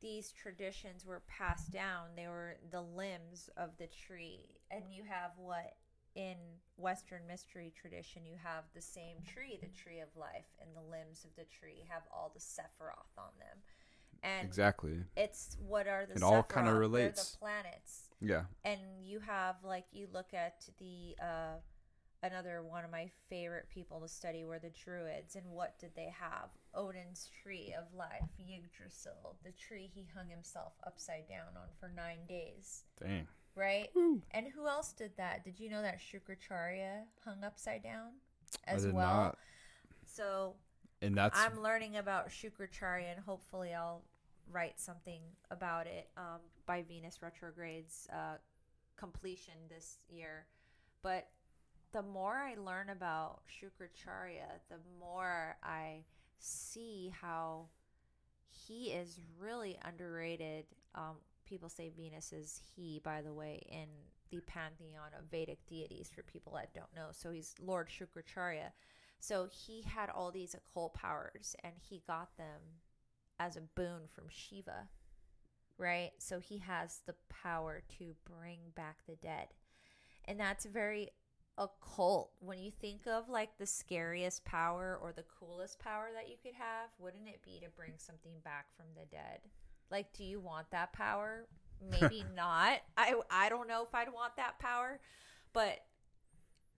these 0.00 0.32
traditions 0.32 1.04
were 1.04 1.22
passed 1.28 1.70
down. 1.72 2.08
They 2.16 2.26
were 2.28 2.56
the 2.70 2.82
limbs 2.82 3.50
of 3.56 3.70
the 3.78 3.86
tree. 3.86 4.56
And 4.70 4.84
you 4.90 5.02
have 5.08 5.32
what 5.36 5.74
in 6.14 6.36
Western 6.76 7.22
mystery 7.28 7.72
tradition, 7.80 8.22
you 8.26 8.36
have 8.42 8.64
the 8.74 8.80
same 8.82 9.16
tree, 9.26 9.58
the 9.60 9.68
tree 9.68 10.00
of 10.00 10.08
life, 10.16 10.46
and 10.60 10.70
the 10.74 10.90
limbs 10.90 11.24
of 11.24 11.30
the 11.36 11.44
tree 11.44 11.84
have 11.88 12.02
all 12.12 12.30
the 12.34 12.40
Sephiroth 12.40 13.16
on 13.18 13.30
them. 13.38 13.58
And 14.22 14.46
exactly. 14.46 15.04
it's 15.16 15.56
what 15.66 15.86
are 15.86 16.04
the 16.06 16.14
It 16.14 16.22
all 16.22 16.42
Sephiroth? 16.42 16.48
They're 16.72 16.74
relates. 16.74 17.30
the 17.32 17.38
planets 17.38 18.10
Yeah. 18.20 18.42
and 18.64 18.80
you 19.02 19.20
have 19.20 19.56
like 19.64 19.86
you 19.92 20.08
look 20.12 20.34
at 20.34 20.68
the 20.78 21.16
uh 21.22 21.54
another 22.22 22.62
one 22.62 22.84
of 22.84 22.90
my 22.90 23.08
favorite 23.28 23.66
people 23.72 24.00
to 24.00 24.08
study 24.08 24.44
were 24.44 24.58
the 24.58 24.70
druids 24.70 25.36
and 25.36 25.44
what 25.46 25.78
did 25.78 25.90
they 25.96 26.12
have 26.18 26.50
odin's 26.74 27.30
tree 27.42 27.74
of 27.78 27.84
life 27.94 28.28
yggdrasil 28.38 29.36
the 29.44 29.52
tree 29.52 29.90
he 29.92 30.06
hung 30.14 30.28
himself 30.28 30.74
upside 30.86 31.26
down 31.28 31.48
on 31.56 31.68
for 31.78 31.90
nine 31.96 32.18
days 32.28 32.84
Dang. 33.02 33.26
right 33.54 33.88
and 34.32 34.46
who 34.54 34.66
else 34.68 34.92
did 34.92 35.12
that 35.16 35.44
did 35.44 35.58
you 35.58 35.70
know 35.70 35.82
that 35.82 35.98
shukracharya 35.98 37.02
hung 37.24 37.42
upside 37.44 37.82
down 37.82 38.10
as 38.66 38.84
I 38.84 38.88
did 38.88 38.94
well 38.94 39.14
not. 39.22 39.38
so 40.04 40.54
And 41.02 41.16
that's 41.16 41.38
I'm 41.38 41.62
learning 41.62 41.96
about 41.96 42.28
Shukracharya, 42.28 43.12
and 43.16 43.24
hopefully 43.24 43.72
I'll 43.72 44.02
write 44.50 44.78
something 44.78 45.20
about 45.50 45.86
it 45.86 46.08
um, 46.16 46.40
by 46.66 46.82
Venus 46.82 47.22
retrogrades 47.22 48.06
uh, 48.12 48.36
completion 48.96 49.54
this 49.68 49.98
year. 50.08 50.46
But 51.02 51.28
the 51.92 52.02
more 52.02 52.36
I 52.36 52.54
learn 52.54 52.90
about 52.90 53.40
Shukracharya, 53.48 54.60
the 54.68 54.78
more 54.98 55.56
I 55.62 56.04
see 56.38 57.12
how 57.20 57.66
he 58.48 58.86
is 58.86 59.20
really 59.38 59.78
underrated. 59.84 60.66
Um, 60.94 61.16
people 61.46 61.68
say 61.68 61.90
Venus 61.96 62.32
is 62.32 62.60
he, 62.74 63.00
by 63.04 63.22
the 63.22 63.32
way, 63.32 63.62
in 63.68 63.86
the 64.30 64.40
pantheon 64.42 65.10
of 65.18 65.30
Vedic 65.30 65.58
deities 65.66 66.10
for 66.14 66.22
people 66.22 66.52
that 66.54 66.72
don't 66.74 66.94
know. 66.94 67.08
So 67.12 67.30
he's 67.30 67.54
Lord 67.60 67.88
Shukracharya. 67.88 68.70
So 69.18 69.48
he 69.50 69.82
had 69.82 70.08
all 70.08 70.30
these 70.30 70.54
occult 70.54 70.94
powers 70.94 71.54
and 71.62 71.74
he 71.78 72.02
got 72.06 72.36
them 72.38 72.60
as 73.38 73.56
a 73.56 73.60
boon 73.60 74.02
from 74.14 74.24
Shiva, 74.28 74.88
right? 75.76 76.12
So 76.18 76.38
he 76.38 76.58
has 76.58 77.00
the 77.06 77.14
power 77.28 77.82
to 77.98 78.14
bring 78.24 78.58
back 78.74 78.98
the 79.08 79.16
dead. 79.16 79.48
And 80.26 80.38
that's 80.38 80.64
very 80.64 81.08
occult. 81.60 82.32
When 82.40 82.58
you 82.58 82.72
think 82.72 83.06
of 83.06 83.28
like 83.28 83.56
the 83.58 83.66
scariest 83.66 84.44
power 84.44 84.98
or 85.00 85.12
the 85.12 85.24
coolest 85.38 85.78
power 85.78 86.08
that 86.14 86.28
you 86.28 86.34
could 86.42 86.54
have, 86.54 86.88
wouldn't 86.98 87.28
it 87.28 87.40
be 87.44 87.60
to 87.64 87.70
bring 87.76 87.92
something 87.98 88.32
back 88.42 88.66
from 88.76 88.86
the 88.96 89.06
dead? 89.14 89.40
Like, 89.90 90.12
do 90.12 90.24
you 90.24 90.40
want 90.40 90.70
that 90.72 90.92
power? 90.92 91.46
Maybe 91.88 92.24
not. 92.34 92.80
I 92.96 93.14
I 93.30 93.48
don't 93.50 93.68
know 93.68 93.82
if 93.82 93.94
I'd 93.94 94.12
want 94.12 94.34
that 94.36 94.58
power, 94.58 94.98
but 95.52 95.78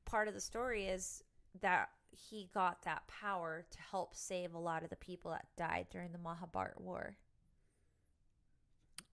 part 0.04 0.28
of 0.28 0.34
the 0.34 0.40
story 0.40 0.86
is 0.86 1.22
that 1.60 1.88
he 2.10 2.48
got 2.52 2.82
that 2.82 3.06
power 3.06 3.64
to 3.70 3.78
help 3.90 4.14
save 4.14 4.52
a 4.52 4.58
lot 4.58 4.82
of 4.82 4.90
the 4.90 4.96
people 4.96 5.30
that 5.30 5.46
died 5.56 5.86
during 5.90 6.12
the 6.12 6.18
Mahabharat 6.18 6.80
war. 6.80 7.16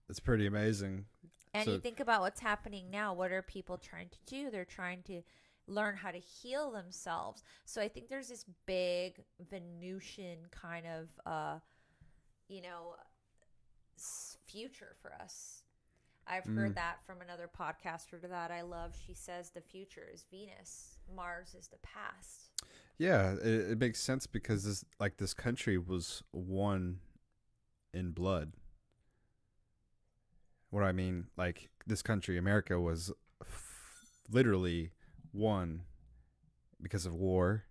it's 0.08 0.20
pretty 0.20 0.46
amazing. 0.46 1.06
And 1.54 1.64
So- 1.64 1.72
you 1.74 1.80
think 1.80 2.00
about 2.00 2.20
what's 2.20 2.40
happening 2.40 2.90
now. 2.90 3.14
What 3.14 3.30
are 3.32 3.42
people 3.42 3.78
trying 3.78 4.08
to 4.08 4.18
do? 4.26 4.50
They're 4.50 4.64
trying 4.64 5.02
to 5.04 5.22
learn 5.66 5.96
how 5.96 6.10
to 6.10 6.18
heal 6.18 6.70
themselves. 6.70 7.42
So 7.64 7.80
I 7.80 7.88
think 7.88 8.08
there's 8.08 8.28
this 8.28 8.44
big 8.66 9.22
Venusian 9.50 10.38
kind 10.50 10.86
of, 10.86 11.08
uh, 11.26 11.58
you 12.48 12.62
know, 12.62 12.94
future 14.46 14.96
for 15.00 15.12
us. 15.14 15.62
I've 16.26 16.44
heard 16.44 16.72
Mm. 16.72 16.74
that 16.76 17.04
from 17.04 17.20
another 17.20 17.48
podcaster 17.48 18.20
that 18.20 18.50
I 18.50 18.62
love. 18.62 18.96
She 19.06 19.14
says 19.14 19.50
the 19.50 19.60
future 19.60 20.06
is 20.12 20.24
Venus, 20.30 20.98
Mars 21.14 21.54
is 21.54 21.68
the 21.68 21.78
past. 21.78 22.50
Yeah, 22.98 23.32
it, 23.34 23.72
it 23.72 23.78
makes 23.78 24.00
sense 24.00 24.26
because 24.26 24.64
this 24.64 24.84
like 25.00 25.16
this 25.16 25.34
country 25.34 25.76
was 25.78 26.22
won 26.32 27.00
in 27.92 28.12
blood. 28.12 28.52
What 30.70 30.84
I 30.84 30.92
mean, 30.92 31.26
like 31.36 31.70
this 31.86 32.02
country, 32.02 32.38
America, 32.38 32.78
was 32.78 33.10
f- 33.42 34.22
literally 34.30 34.92
won 35.32 35.82
because 36.82 37.06
of 37.06 37.14
war. 37.14 37.64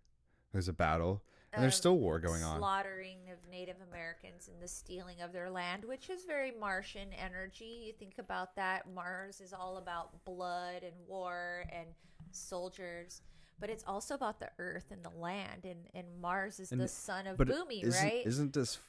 There's 0.51 0.67
a 0.67 0.73
battle, 0.73 1.21
and 1.53 1.61
there's 1.61 1.75
still 1.75 1.97
war 1.99 2.19
going 2.19 2.41
on. 2.43 2.57
slaughtering 2.57 3.17
of 3.31 3.37
Native 3.51 3.75
Americans 3.91 4.49
and 4.51 4.61
the 4.61 4.67
stealing 4.67 5.21
of 5.21 5.31
their 5.31 5.49
land, 5.51 5.85
which 5.85 6.09
is 6.09 6.25
very 6.25 6.51
Martian 6.59 7.09
energy. 7.13 7.83
You 7.85 7.93
think 7.93 8.15
about 8.17 8.55
that. 8.55 8.91
Mars 8.91 9.41
is 9.41 9.53
all 9.53 9.77
about 9.77 10.25
blood 10.25 10.81
and 10.83 10.93
war 11.07 11.65
and 11.71 11.87
soldiers, 12.31 13.21
but 13.59 13.69
it's 13.69 13.83
also 13.85 14.15
about 14.15 14.39
the 14.39 14.49
earth 14.57 14.85
and 14.91 15.03
the 15.03 15.09
land. 15.11 15.65
And, 15.65 15.87
and 15.93 16.07
Mars 16.19 16.59
is 16.59 16.71
And- 16.71 16.81
the 16.81 16.87
son 16.87 17.27
of 17.27 17.37
Bhumi, 17.37 17.83
isn't, 17.83 18.03
right? 18.03 18.25
Isn't 18.25 18.53
this? 18.53 18.79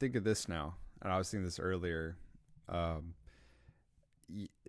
Think 0.00 0.16
of 0.16 0.24
this 0.24 0.48
now, 0.48 0.76
and 1.02 1.12
I 1.12 1.18
was 1.18 1.30
thinking 1.30 1.44
this 1.44 1.58
earlier. 1.58 2.16
Um, 2.68 3.14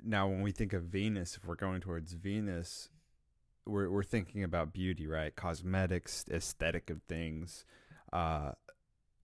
now, 0.03 0.27
when 0.27 0.41
we 0.41 0.51
think 0.51 0.73
of 0.73 0.83
Venus, 0.83 1.35
if 1.37 1.45
we're 1.45 1.55
going 1.55 1.81
towards 1.81 2.13
Venus, 2.13 2.89
we're 3.67 3.89
we're 3.89 4.03
thinking 4.03 4.43
about 4.43 4.73
beauty, 4.73 5.07
right? 5.07 5.35
Cosmetics, 5.35 6.25
aesthetic 6.31 6.89
of 6.89 7.01
things. 7.03 7.65
Uh, 8.11 8.51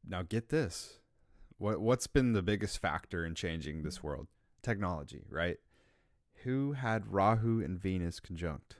now, 0.08 0.22
get 0.24 0.50
this: 0.50 1.00
what 1.58 1.80
what's 1.80 2.08
been 2.08 2.34
the 2.34 2.42
biggest 2.42 2.80
factor 2.80 3.26
in 3.26 3.36
changing 3.36 3.84
this 3.84 4.04
world? 4.04 4.28
Technology, 4.62 5.24
right? 5.30 5.58
Who 6.44 6.74
had 6.74 7.12
Rahu 7.12 7.62
and 7.64 7.80
Venus 7.80 8.20
conjunct? 8.20 8.76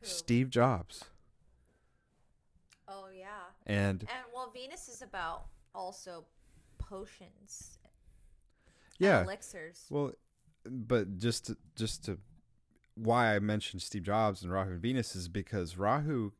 Who? 0.00 0.06
Steve 0.06 0.50
Jobs. 0.50 1.04
Oh, 2.86 3.06
yeah. 3.16 3.26
And 3.66 4.02
And 4.02 4.24
well, 4.34 4.50
Venus 4.52 4.88
is 4.88 5.00
about 5.00 5.46
also 5.74 6.24
potions, 6.78 7.78
yeah, 8.98 9.22
elixirs. 9.22 9.86
Well, 9.88 10.12
but 10.66 11.18
just 11.18 11.46
to, 11.46 11.56
just 11.76 12.04
to 12.04 12.18
why 12.94 13.34
I 13.34 13.38
mentioned 13.38 13.82
Steve 13.82 14.04
Jobs 14.04 14.42
and 14.42 14.52
Rahu 14.52 14.72
and 14.72 14.80
Venus 14.82 15.14
is 15.16 15.28
because 15.28 15.76
Rahu 15.76 16.32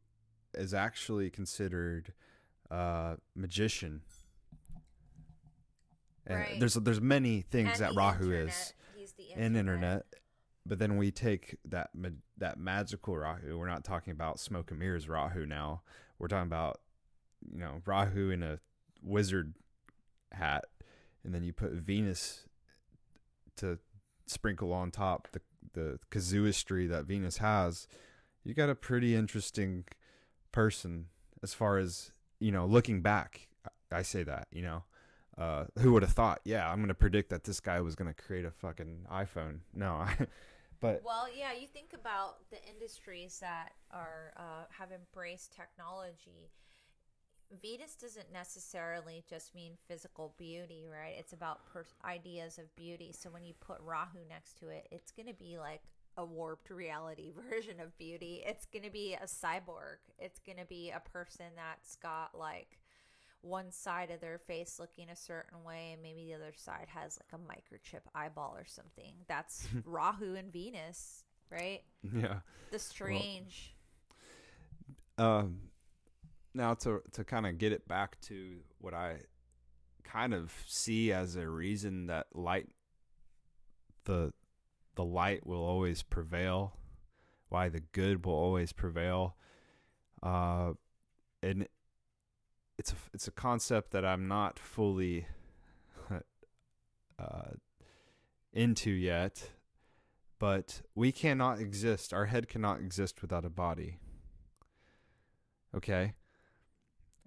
is 0.55 0.73
actually 0.73 1.31
considered 1.31 2.13
a 2.71 3.17
magician. 3.35 4.03
And 6.27 6.39
Right. 6.39 6.61
there's 6.61 6.75
there's 6.75 7.01
many 7.01 7.43
things 7.43 7.81
And 7.81 7.81
that 7.81 7.95
Rahu 7.97 8.25
internet. 8.33 8.49
is 8.49 8.75
He's 8.95 9.13
the 9.13 9.33
in 9.33 9.57
internet, 9.57 10.07
but 10.65 10.79
then 10.79 10.97
we 10.97 11.11
take 11.11 11.57
that 11.67 11.91
that 12.39 12.59
magical 12.59 13.17
Rahu. 13.17 13.59
We're 13.59 13.69
not 13.69 13.85
talking 13.85 14.13
about 14.13 14.41
smoke 14.41 14.71
and 14.71 14.81
mirrors 14.81 15.09
Rahu 15.09 15.45
now. 15.45 15.83
We're 16.19 16.29
talking 16.29 16.47
about 16.47 16.81
you 17.53 17.59
know 17.59 17.83
Rahu 17.85 18.31
in 18.31 18.43
a 18.43 18.61
wizard 19.03 19.55
hat, 20.33 20.65
and 21.25 21.35
then 21.35 21.43
you 21.43 21.53
put 21.53 21.73
Venus 21.73 22.47
to 23.57 23.79
sprinkle 24.27 24.73
on 24.73 24.91
top 24.91 25.29
the 25.33 25.43
the 25.75 25.99
casuistry 26.11 26.87
that 26.87 27.05
Venus 27.05 27.39
has. 27.39 27.87
You 28.45 28.55
got 28.55 28.71
a 28.71 28.75
pretty 28.75 29.15
interesting 29.15 29.85
person 30.53 31.07
as 31.43 31.53
far 31.53 31.79
as 31.79 32.13
you 32.39 32.53
know 32.53 32.65
looking 32.65 33.03
back 33.03 33.49
i, 33.67 33.99
I 33.99 34.03
say 34.03 34.23
that 34.23 34.47
you 34.53 34.63
know 34.63 34.85
uh, 35.37 35.65
who 35.81 35.93
would 35.93 36.03
have 36.03 36.13
thought 36.13 36.41
yeah 36.45 36.71
i'm 36.71 36.81
gonna 36.81 36.95
predict 36.95 37.31
that 37.31 37.43
this 37.43 37.59
guy 37.59 37.81
was 37.81 37.97
gonna 37.97 38.15
create 38.15 38.45
a 38.45 38.53
fucking 38.53 39.07
iphone 39.11 39.59
no 39.75 39.93
I, 39.95 40.17
but 40.81 41.01
Well, 41.03 41.29
yeah, 41.35 41.55
you 41.59 41.67
think 41.67 41.95
about 41.95 42.51
the 42.51 42.59
industries 42.69 43.39
that 43.41 43.73
are 43.91 44.35
uh, 44.37 44.65
have 44.79 44.93
embraced 44.93 45.55
technology. 45.55 46.51
Venus 47.63 47.95
doesn't 47.95 48.33
necessarily 48.33 49.25
just 49.29 49.55
mean 49.55 49.73
physical 49.87 50.35
beauty, 50.39 50.87
right? 50.91 51.15
It's 51.19 51.33
about 51.33 51.67
pers- 51.73 51.95
ideas 52.05 52.59
of 52.59 52.75
beauty. 52.77 53.13
So 53.13 53.31
when 53.31 53.45
you 53.45 53.55
put 53.61 53.79
Rahu 53.81 54.19
next 54.29 54.59
to 54.59 54.69
it, 54.69 54.89
it's 54.91 55.13
going 55.13 55.29
to 55.29 55.35
be 55.35 55.59
like 55.59 55.83
a 56.17 56.25
warped 56.25 56.71
reality 56.71 57.33
version 57.51 57.81
of 57.81 57.97
beauty. 57.99 58.43
It's 58.47 58.67
going 58.67 58.85
to 58.85 58.91
be 58.91 59.15
a 59.15 59.27
cyborg. 59.27 59.99
It's 60.19 60.41
going 60.41 60.59
to 60.59 60.65
be 60.65 60.91
a 60.91 61.01
person 61.01 61.47
that's 61.57 61.97
got 61.97 62.37
like 62.39 62.79
one 63.43 63.71
side 63.71 64.11
of 64.11 64.21
their 64.21 64.39
face 64.39 64.79
looking 64.81 65.11
a 65.11 65.17
certain 65.17 65.63
way 65.65 65.91
and 65.93 66.03
maybe 66.03 66.25
the 66.25 66.35
other 66.35 66.53
side 66.57 66.87
has 66.89 67.19
like 67.21 67.39
a 67.41 67.45
microchip 67.45 68.01
eyeball 68.15 68.55
or 68.57 68.65
something. 68.67 69.13
That's 69.29 69.67
Rahu 69.85 70.35
and 70.35 70.51
Venus, 70.53 71.25
right? 71.51 71.83
yeah 72.03 72.37
The 72.71 72.79
strange. 72.79 73.75
um 75.19 75.59
now 76.55 76.75
to 76.75 77.03
to 77.13 77.25
kind 77.25 77.47
of 77.47 77.59
get 77.59 77.73
it 77.73 77.87
back 77.89 78.21
to 78.21 78.59
what 78.79 78.95
i 78.95 79.17
kind 80.05 80.33
of 80.33 80.53
see 80.67 81.13
as 81.13 81.37
a 81.37 81.49
reason 81.49 82.07
that 82.07 82.27
light 82.35 82.69
the 84.05 84.33
the 84.95 85.05
light 85.05 85.47
will 85.47 85.65
always 85.65 86.03
prevail 86.03 86.77
why 87.49 87.69
the 87.69 87.81
good 87.81 88.25
will 88.25 88.35
always 88.35 88.73
prevail 88.73 89.37
uh 90.23 90.73
and 91.43 91.67
it's 92.79 92.93
a 92.93 92.97
it's 93.13 93.27
a 93.27 93.33
concept 93.33 93.91
that 93.91 94.05
i'm 94.05 94.29
not 94.29 94.59
fully 94.59 95.27
uh 97.19 97.51
into 98.53 98.91
yet 98.91 99.51
but 100.39 100.83
we 100.95 101.11
cannot 101.11 101.59
exist 101.59 102.13
our 102.13 102.27
head 102.27 102.49
cannot 102.49 102.81
exist 102.81 103.23
without 103.23 103.45
a 103.45 103.49
body. 103.49 103.99
Okay 105.75 106.13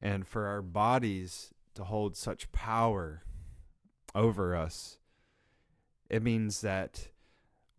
and 0.01 0.27
for 0.27 0.45
our 0.45 0.61
bodies 0.61 1.51
to 1.73 1.83
hold 1.83 2.15
such 2.15 2.51
power 2.51 3.23
over 4.15 4.55
us 4.55 4.97
it 6.09 6.23
means 6.23 6.61
that 6.61 7.09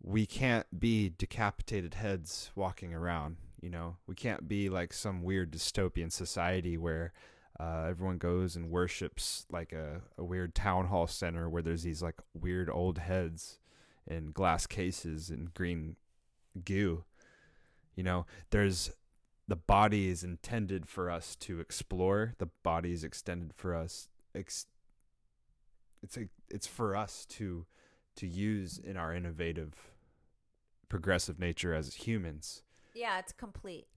we 0.01 0.25
can't 0.25 0.67
be 0.79 1.11
decapitated 1.17 1.95
heads 1.95 2.51
walking 2.55 2.93
around 2.93 3.37
you 3.61 3.69
know? 3.69 3.97
We 4.07 4.15
can't 4.15 4.47
be 4.47 4.69
like 4.69 4.93
some 4.93 5.23
weird 5.23 5.51
dystopian 5.51 6.11
society 6.11 6.77
where 6.77 7.13
uh, 7.59 7.87
everyone 7.89 8.17
goes 8.17 8.55
and 8.55 8.69
worships 8.69 9.45
like 9.51 9.73
a, 9.73 10.01
a 10.17 10.23
weird 10.23 10.55
town 10.55 10.87
hall 10.87 11.07
center 11.07 11.49
where 11.49 11.61
there's 11.61 11.83
these 11.83 12.01
like 12.01 12.15
weird 12.33 12.69
old 12.69 12.99
heads 12.99 13.59
in 14.07 14.31
glass 14.31 14.65
cases 14.65 15.29
and 15.29 15.53
green 15.53 15.95
goo 16.63 17.03
you 17.95 18.03
know? 18.03 18.25
There's 18.51 18.91
the 19.49 19.55
body 19.55 20.09
is 20.09 20.23
intended 20.23 20.87
for 20.87 21.09
us 21.09 21.35
to 21.35 21.59
explore 21.59 22.33
the 22.37 22.49
body 22.63 22.91
is 22.93 23.03
extended 23.03 23.51
for 23.53 23.73
us 23.75 24.07
ex- 24.35 24.67
it's 26.01 26.17
a, 26.17 26.29
it's 26.49 26.67
for 26.67 26.95
us 26.95 27.25
to 27.25 27.65
to 28.15 28.27
use 28.27 28.77
in 28.77 28.95
our 28.95 29.13
innovative 29.13 29.73
progressive 30.87 31.39
nature 31.39 31.73
as 31.73 31.93
humans 31.95 32.63
Yeah, 32.93 33.19
it's 33.19 33.31
complete. 33.31 33.87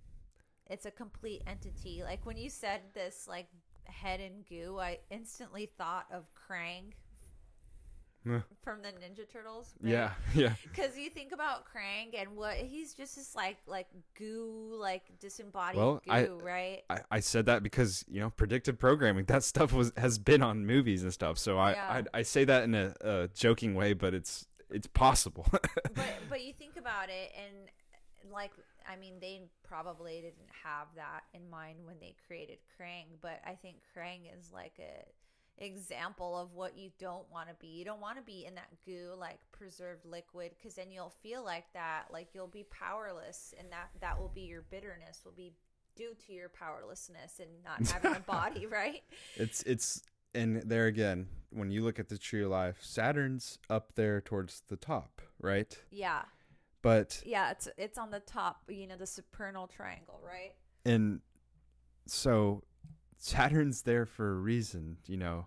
It's 0.69 0.87
a 0.87 0.91
complete 0.91 1.43
entity. 1.47 2.03
Like 2.05 2.25
when 2.25 2.37
you 2.37 2.49
said 2.49 2.81
this, 2.95 3.27
like 3.29 3.49
head 3.85 4.21
and 4.21 4.47
goo, 4.47 4.79
I 4.79 4.99
instantly 5.11 5.71
thought 5.77 6.07
of 6.13 6.25
Krang. 6.35 6.93
From 8.63 8.83
the 8.83 8.89
Ninja 8.89 9.29
Turtles. 9.31 9.75
yeah 9.83 10.13
yeah 10.35 10.53
Because 10.63 10.97
you 10.97 11.11
think 11.11 11.33
about 11.33 11.65
Krang 11.65 12.19
and 12.21 12.37
what 12.37 12.55
he's 12.57 12.95
just 12.95 13.17
this 13.17 13.35
like 13.35 13.57
like 13.67 13.89
goo, 14.19 14.77
like 14.79 15.03
disembodied 15.21 15.77
Well, 15.77 16.01
goo, 16.05 16.11
I- 16.13 16.29
right? 16.29 16.83
I, 16.91 16.99
I 17.11 17.21
said 17.21 17.47
that 17.47 17.63
because 17.63 18.05
you 18.09 18.21
know 18.21 18.31
predictive 18.31 18.79
programming 18.79 19.25
that 19.29 19.43
stuff 19.45 19.73
was 19.73 19.93
has 19.97 20.19
been 20.19 20.43
on 20.43 20.65
movies 20.67 21.03
and 21.03 21.13
stuff 21.13 21.39
so 21.39 21.59
I 21.59 21.73
Yeah. 21.73 22.03
I, 22.15 22.19
I 22.19 22.23
say 22.23 22.45
that 22.45 22.65
in 22.65 22.75
a, 22.75 22.95
a 23.01 23.29
joking 23.35 23.75
way 23.75 23.93
but 23.93 24.15
it's 24.15 24.47
it's 24.71 24.87
possible 24.87 25.47
but 25.53 26.15
but 26.29 26.43
you 26.45 26.53
think 26.53 26.77
about 26.77 27.09
it 27.09 27.31
and 27.37 27.69
like 28.33 28.53
I 28.89 28.97
mean 28.97 29.15
they 29.21 29.43
probably 29.69 30.15
didn't 30.21 30.49
have 30.65 30.87
that 30.97 31.23
in 31.35 31.49
mind 31.51 31.79
when 31.85 31.97
they 32.01 32.15
created 32.27 32.59
Krang, 32.79 33.07
but 33.21 33.41
I 33.47 33.55
think 33.55 33.77
Krang 33.97 34.21
is 34.39 34.51
like 34.53 34.75
a 34.79 35.05
example 35.63 36.39
of 36.39 36.53
what 36.55 36.77
you 36.77 36.91
don't 36.99 37.31
want 37.31 37.49
to 37.49 37.55
be. 37.61 37.69
You 37.69 37.85
don't 37.85 38.01
want 38.01 38.17
to 38.17 38.23
be 38.23 38.45
in 38.47 38.55
that 38.57 38.69
goo 38.85 39.13
like 39.19 39.39
preserved 39.53 40.05
liquid 40.05 40.53
cuz 40.63 40.75
then 40.75 40.91
you'll 40.91 41.15
feel 41.23 41.45
like 41.45 41.73
that 41.73 42.07
like 42.11 42.35
you'll 42.35 42.49
be 42.49 42.65
powerless 42.65 43.55
and 43.59 43.71
that 43.73 43.91
that 44.01 44.19
will 44.19 44.29
be 44.29 44.43
your 44.43 44.63
bitterness 44.63 45.23
will 45.25 45.33
be 45.33 45.55
due 45.95 46.15
to 46.27 46.33
your 46.33 46.49
powerlessness 46.49 47.39
and 47.39 47.51
not 47.65 47.87
having 47.93 48.17
a 48.17 48.21
body, 48.21 48.67
right? 48.67 49.03
It's 49.37 49.63
it's 49.63 50.03
and 50.35 50.63
there 50.63 50.87
again, 50.87 51.29
when 51.51 51.71
you 51.71 51.85
look 51.85 51.99
at 51.99 52.09
the 52.09 52.17
tree 52.17 52.43
of 52.43 52.51
life, 52.51 52.79
Saturn's 52.83 53.59
up 53.69 53.95
there 53.95 54.21
towards 54.23 54.63
the 54.69 54.77
top, 54.77 55.21
right? 55.39 55.79
Yeah. 55.91 56.23
But 56.81 57.23
Yeah, 57.25 57.51
it's 57.51 57.69
it's 57.77 57.99
on 57.99 58.11
the 58.11 58.21
top, 58.21 58.63
you 58.69 58.87
know, 58.87 58.97
the 58.97 59.07
supernal 59.07 59.67
triangle, 59.69 60.21
right? 60.25 60.55
and 60.85 61.21
so 62.07 62.65
Saturn's 63.19 63.83
there 63.83 64.05
for 64.05 64.33
a 64.33 64.35
reason, 64.35 64.97
you 65.07 65.17
know. 65.17 65.47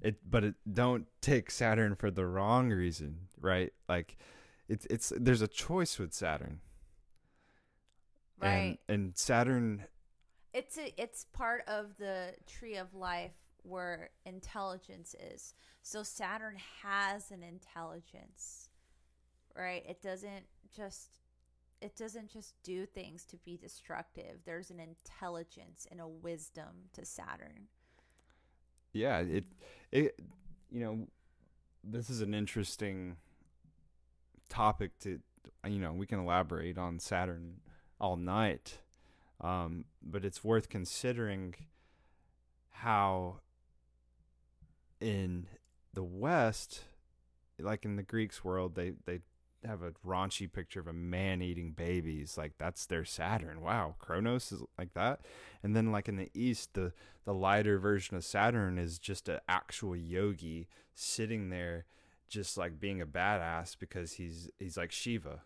It 0.00 0.18
but 0.28 0.44
it 0.44 0.54
don't 0.70 1.06
take 1.20 1.50
Saturn 1.50 1.94
for 1.94 2.10
the 2.10 2.26
wrong 2.26 2.70
reason, 2.70 3.28
right? 3.40 3.72
Like 3.88 4.16
it's 4.68 4.86
it's 4.90 5.12
there's 5.16 5.42
a 5.42 5.48
choice 5.48 5.98
with 5.98 6.12
Saturn. 6.12 6.60
Right. 8.40 8.78
And 8.88 9.06
and 9.06 9.18
Saturn 9.18 9.84
it's 10.52 10.78
a, 10.78 10.92
it's 11.00 11.26
part 11.32 11.62
of 11.68 11.96
the 11.98 12.34
tree 12.46 12.76
of 12.76 12.94
life 12.94 13.34
where 13.62 14.10
intelligence 14.24 15.14
is. 15.32 15.54
So 15.82 16.02
Saturn 16.02 16.56
has 16.82 17.30
an 17.30 17.42
intelligence, 17.42 18.70
right? 19.56 19.84
It 19.88 20.02
doesn't 20.02 20.46
just 20.74 21.20
it 21.80 21.96
doesn't 21.96 22.30
just 22.30 22.54
do 22.64 22.86
things 22.86 23.24
to 23.26 23.36
be 23.36 23.56
destructive. 23.56 24.40
There's 24.44 24.70
an 24.70 24.80
intelligence 24.80 25.86
and 25.90 26.00
a 26.00 26.08
wisdom 26.08 26.88
to 26.94 27.04
Saturn. 27.04 27.68
Yeah 28.98 29.18
it 29.20 29.44
it 29.92 30.18
you 30.70 30.80
know 30.80 31.06
this 31.84 32.10
is 32.10 32.20
an 32.20 32.34
interesting 32.34 33.16
topic 34.48 34.98
to 34.98 35.20
you 35.66 35.78
know 35.78 35.92
we 35.92 36.06
can 36.06 36.18
elaborate 36.18 36.76
on 36.76 36.98
saturn 36.98 37.60
all 38.00 38.16
night 38.16 38.78
um 39.40 39.84
but 40.02 40.24
it's 40.24 40.42
worth 40.42 40.68
considering 40.68 41.54
how 42.70 43.36
in 45.00 45.46
the 45.94 46.02
west 46.02 46.84
like 47.60 47.84
in 47.84 47.96
the 47.96 48.02
greeks 48.02 48.44
world 48.44 48.74
they 48.74 48.92
they 49.04 49.20
have 49.66 49.82
a 49.82 49.92
raunchy 50.06 50.50
picture 50.50 50.80
of 50.80 50.86
a 50.86 50.92
man 50.92 51.42
eating 51.42 51.72
babies 51.72 52.38
like 52.38 52.52
that's 52.58 52.86
their 52.86 53.04
saturn 53.04 53.60
wow 53.60 53.94
kronos 53.98 54.52
is 54.52 54.62
like 54.78 54.94
that 54.94 55.20
and 55.62 55.74
then 55.74 55.90
like 55.90 56.08
in 56.08 56.16
the 56.16 56.30
east 56.32 56.74
the 56.74 56.92
the 57.28 57.34
lighter 57.34 57.78
version 57.78 58.16
of 58.16 58.24
Saturn 58.24 58.78
is 58.78 58.98
just 58.98 59.28
an 59.28 59.38
actual 59.46 59.94
yogi 59.94 60.66
sitting 60.94 61.50
there 61.50 61.84
just 62.26 62.56
like 62.56 62.80
being 62.80 63.02
a 63.02 63.06
badass 63.06 63.76
because 63.78 64.14
he's 64.14 64.48
he's 64.58 64.78
like 64.78 64.90
Shiva, 64.90 65.42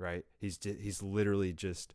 right? 0.00 0.24
He's 0.40 0.58
he's 0.60 1.04
literally 1.04 1.52
just 1.52 1.94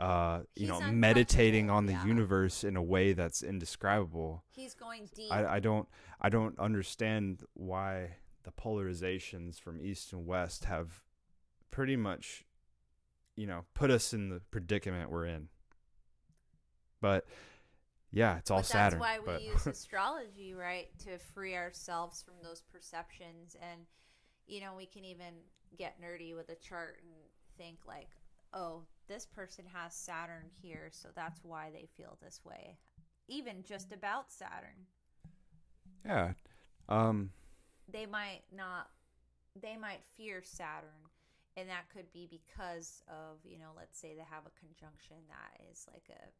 uh 0.00 0.40
you 0.56 0.62
He's 0.62 0.80
know 0.80 0.80
meditating 0.80 1.70
on 1.70 1.86
the 1.86 1.92
yeah. 1.92 2.04
universe 2.04 2.64
in 2.64 2.76
a 2.76 2.82
way 2.82 3.12
that's 3.12 3.44
indescribable. 3.44 4.42
He's 4.50 4.74
going 4.74 5.08
deep. 5.14 5.30
I 5.30 5.46
I 5.46 5.60
don't 5.60 5.86
I 6.20 6.28
don't 6.28 6.58
understand 6.58 7.44
why 7.54 8.16
the 8.44 8.52
polarizations 8.52 9.60
from 9.60 9.80
east 9.80 10.12
and 10.12 10.26
west 10.26 10.64
have 10.64 11.02
pretty 11.70 11.96
much 11.96 12.44
you 13.36 13.46
know 13.46 13.64
put 13.74 13.90
us 13.90 14.12
in 14.12 14.28
the 14.28 14.40
predicament 14.50 15.10
we're 15.10 15.26
in. 15.26 15.48
But 17.00 17.24
yeah, 18.12 18.38
it's 18.38 18.50
all 18.50 18.58
but 18.58 18.66
Saturn. 18.66 18.98
That's 18.98 19.00
why 19.00 19.18
we 19.18 19.26
but 19.26 19.42
use 19.42 19.66
astrology, 19.66 20.54
right, 20.54 20.88
to 21.04 21.18
free 21.18 21.54
ourselves 21.54 22.22
from 22.22 22.34
those 22.42 22.62
perceptions. 22.72 23.56
And, 23.60 23.82
you 24.46 24.60
know, 24.60 24.72
we 24.76 24.86
can 24.86 25.04
even 25.04 25.34
get 25.78 26.00
nerdy 26.02 26.34
with 26.34 26.48
a 26.48 26.56
chart 26.56 26.98
and 27.02 27.14
think, 27.56 27.78
like, 27.86 28.08
oh, 28.52 28.82
this 29.06 29.26
person 29.26 29.64
has 29.72 29.94
Saturn 29.94 30.50
here, 30.60 30.88
so 30.90 31.08
that's 31.14 31.40
why 31.44 31.70
they 31.72 31.88
feel 31.96 32.18
this 32.20 32.40
way. 32.44 32.78
Even 33.28 33.62
just 33.62 33.92
about 33.92 34.32
Saturn. 34.32 34.86
yeah, 36.04 36.32
um, 36.88 37.30
They 37.88 38.06
might 38.06 38.42
not, 38.54 38.88
they 39.60 39.76
might 39.76 40.02
fear 40.16 40.42
Saturn. 40.42 41.08
And 41.56 41.68
that 41.68 41.90
could 41.92 42.12
be 42.12 42.28
because 42.30 43.02
of, 43.08 43.38
you 43.44 43.58
know, 43.58 43.74
let's 43.76 43.98
say 43.98 44.14
they 44.14 44.26
have 44.30 44.46
a 44.46 44.58
conjunction 44.58 45.18
that 45.28 45.60
is 45.70 45.86
like 45.92 46.06
a 46.08 46.30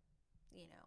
you 0.52 0.66
know, 0.66 0.86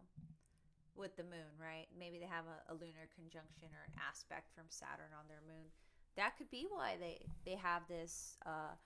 with 0.95 1.15
the 1.15 1.23
moon, 1.23 1.57
right? 1.59 1.87
Maybe 1.97 2.19
they 2.19 2.27
have 2.29 2.45
a, 2.45 2.71
a 2.71 2.75
lunar 2.75 3.09
conjunction 3.15 3.69
or 3.73 3.83
an 3.87 3.95
aspect 3.97 4.51
from 4.53 4.65
Saturn 4.69 5.11
on 5.17 5.27
their 5.27 5.41
moon. 5.47 5.71
That 6.15 6.37
could 6.37 6.51
be 6.51 6.67
why 6.69 6.95
they 6.99 7.25
they 7.45 7.55
have 7.55 7.81
this 7.87 8.37
uh, 8.45 8.77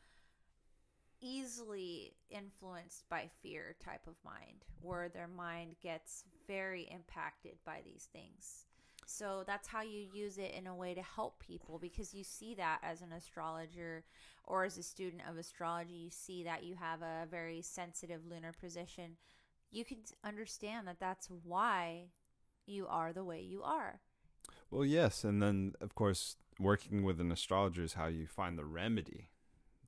easily 1.19 2.13
influenced 2.29 3.09
by 3.09 3.29
fear 3.41 3.75
type 3.83 4.07
of 4.07 4.15
mind, 4.23 4.63
where 4.81 5.09
their 5.09 5.27
mind 5.27 5.75
gets 5.81 6.23
very 6.47 6.87
impacted 6.89 7.57
by 7.65 7.81
these 7.83 8.07
things. 8.13 8.65
So 9.09 9.45
that's 9.47 9.69
how 9.69 9.81
you 9.81 10.05
use 10.13 10.37
it 10.37 10.53
in 10.53 10.67
a 10.67 10.75
way 10.75 10.93
to 10.93 11.01
help 11.01 11.39
people 11.39 11.79
because 11.79 12.13
you 12.13 12.25
see 12.25 12.53
that 12.55 12.79
as 12.83 13.01
an 13.01 13.13
astrologer 13.13 14.03
or 14.43 14.65
as 14.65 14.77
a 14.77 14.83
student 14.83 15.21
of 15.29 15.37
astrology, 15.37 15.93
you 15.93 16.09
see 16.09 16.43
that 16.43 16.65
you 16.65 16.75
have 16.75 17.01
a 17.01 17.25
very 17.31 17.61
sensitive 17.61 18.25
lunar 18.29 18.51
position. 18.51 19.15
You 19.71 19.85
can 19.85 19.99
understand 20.25 20.87
that 20.87 20.99
that's 20.99 21.29
why 21.45 22.09
you 22.65 22.85
are 22.85 23.13
the 23.13 23.23
way 23.23 23.41
you 23.41 23.63
are. 23.63 24.01
Well, 24.69 24.83
yes, 24.83 25.23
and 25.23 25.41
then 25.41 25.73
of 25.79 25.95
course, 25.95 26.35
working 26.59 27.03
with 27.03 27.21
an 27.21 27.31
astrologer 27.31 27.83
is 27.83 27.93
how 27.93 28.07
you 28.07 28.27
find 28.27 28.57
the 28.57 28.65
remedy 28.65 29.29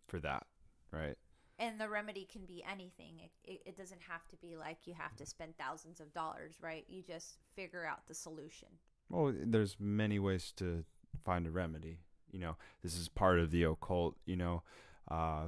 for 0.08 0.22
that, 0.22 0.48
right? 0.92 1.18
And 1.58 1.78
the 1.78 1.90
remedy 1.90 2.26
can 2.32 2.46
be 2.46 2.64
anything. 2.72 3.20
It, 3.20 3.32
it, 3.44 3.62
it 3.66 3.78
doesn't 3.78 4.02
have 4.08 4.26
to 4.30 4.38
be 4.38 4.56
like 4.56 4.78
you 4.86 4.94
have 4.94 5.18
to 5.18 5.26
spend 5.26 5.58
thousands 5.58 6.00
of 6.00 6.14
dollars, 6.14 6.56
right? 6.62 6.86
You 6.88 7.04
just 7.04 7.36
figure 7.54 7.86
out 7.86 8.08
the 8.08 8.14
solution. 8.14 8.70
Well, 9.10 9.34
there's 9.36 9.78
many 9.80 10.20
ways 10.20 10.54
to 10.58 10.84
find 11.24 11.48
a 11.48 11.52
remedy. 11.52 12.00
You 12.32 12.40
know, 12.40 12.58
this 12.84 12.98
is 12.98 13.10
part 13.10 13.40
of 13.40 13.52
the 13.52 13.64
occult. 13.64 14.16
You 14.26 14.36
know, 14.36 14.64
uh, 15.10 15.48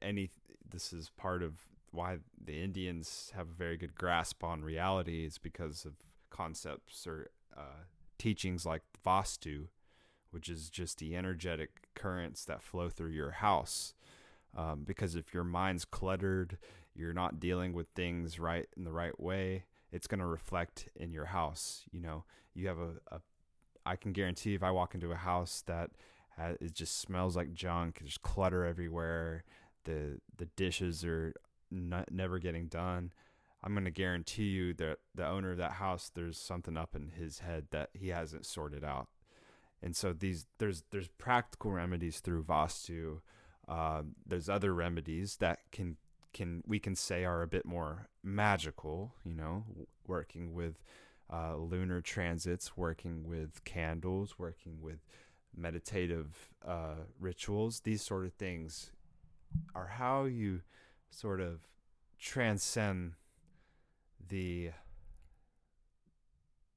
any 0.00 0.30
this 0.68 0.92
is 0.92 1.10
part 1.16 1.42
of 1.42 1.54
why 1.90 2.18
the 2.42 2.62
Indians 2.62 3.32
have 3.34 3.48
a 3.48 3.52
very 3.52 3.76
good 3.76 3.94
grasp 3.94 4.44
on 4.44 4.62
reality 4.62 5.24
is 5.24 5.38
because 5.38 5.84
of 5.84 5.94
concepts 6.30 7.06
or 7.06 7.30
uh, 7.56 7.84
teachings 8.18 8.64
like 8.64 8.82
Vastu, 9.04 9.66
which 10.30 10.48
is 10.48 10.70
just 10.70 10.98
the 10.98 11.16
energetic 11.16 11.88
currents 11.94 12.44
that 12.44 12.62
flow 12.62 12.88
through 12.88 13.10
your 13.10 13.32
house. 13.32 13.94
Um, 14.56 14.82
because 14.84 15.16
if 15.16 15.32
your 15.34 15.44
mind's 15.44 15.84
cluttered, 15.84 16.58
you're 16.94 17.12
not 17.12 17.40
dealing 17.40 17.72
with 17.72 17.88
things 17.94 18.38
right 18.38 18.66
in 18.76 18.84
the 18.84 18.92
right 18.92 19.18
way, 19.20 19.64
it's 19.92 20.06
going 20.06 20.20
to 20.20 20.26
reflect 20.26 20.88
in 20.96 21.12
your 21.12 21.26
house. 21.26 21.84
You 21.92 22.00
know, 22.00 22.24
you 22.54 22.68
have 22.68 22.78
a, 22.78 22.92
a, 23.10 23.20
I 23.84 23.96
can 23.96 24.12
guarantee 24.12 24.54
if 24.54 24.62
I 24.62 24.70
walk 24.70 24.94
into 24.94 25.12
a 25.12 25.16
house 25.16 25.62
that 25.66 25.90
has, 26.36 26.56
it 26.60 26.74
just 26.74 27.00
smells 27.00 27.36
like 27.36 27.52
junk, 27.52 27.98
there's 28.00 28.18
clutter 28.18 28.64
everywhere, 28.64 29.44
the 29.84 30.20
the 30.36 30.46
dishes 30.56 31.04
are 31.04 31.34
not, 31.70 32.10
never 32.10 32.38
getting 32.38 32.66
done. 32.66 33.12
I'm 33.62 33.74
going 33.74 33.84
to 33.84 33.90
guarantee 33.90 34.48
you 34.48 34.72
that 34.74 34.98
the 35.14 35.26
owner 35.26 35.52
of 35.52 35.58
that 35.58 35.72
house, 35.72 36.10
there's 36.14 36.38
something 36.38 36.78
up 36.78 36.96
in 36.96 37.10
his 37.10 37.40
head 37.40 37.66
that 37.72 37.90
he 37.92 38.08
hasn't 38.08 38.46
sorted 38.46 38.82
out. 38.82 39.08
And 39.82 39.94
so 39.94 40.12
these 40.12 40.46
there's 40.58 40.84
there's 40.90 41.08
practical 41.08 41.72
remedies 41.72 42.20
through 42.20 42.44
Vastu. 42.44 43.20
Uh, 43.68 44.02
there's 44.26 44.48
other 44.48 44.74
remedies 44.74 45.36
that 45.36 45.60
can 45.72 45.96
can 46.32 46.62
we 46.66 46.78
can 46.78 46.94
say 46.94 47.24
are 47.24 47.42
a 47.42 47.46
bit 47.46 47.64
more 47.64 48.08
magical. 48.22 49.14
You 49.24 49.34
know, 49.34 49.64
working 50.06 50.54
with 50.54 50.82
uh, 51.32 51.56
lunar 51.56 52.00
transits, 52.00 52.76
working 52.76 53.24
with 53.26 53.64
candles, 53.64 54.38
working 54.38 54.80
with 54.80 54.98
meditative 55.56 56.50
uh, 56.66 57.04
rituals. 57.18 57.80
These 57.80 58.02
sort 58.02 58.24
of 58.24 58.32
things 58.34 58.92
are 59.74 59.86
how 59.86 60.24
you 60.24 60.62
sort 61.10 61.40
of 61.40 61.60
transcend 62.18 63.14
the 64.28 64.70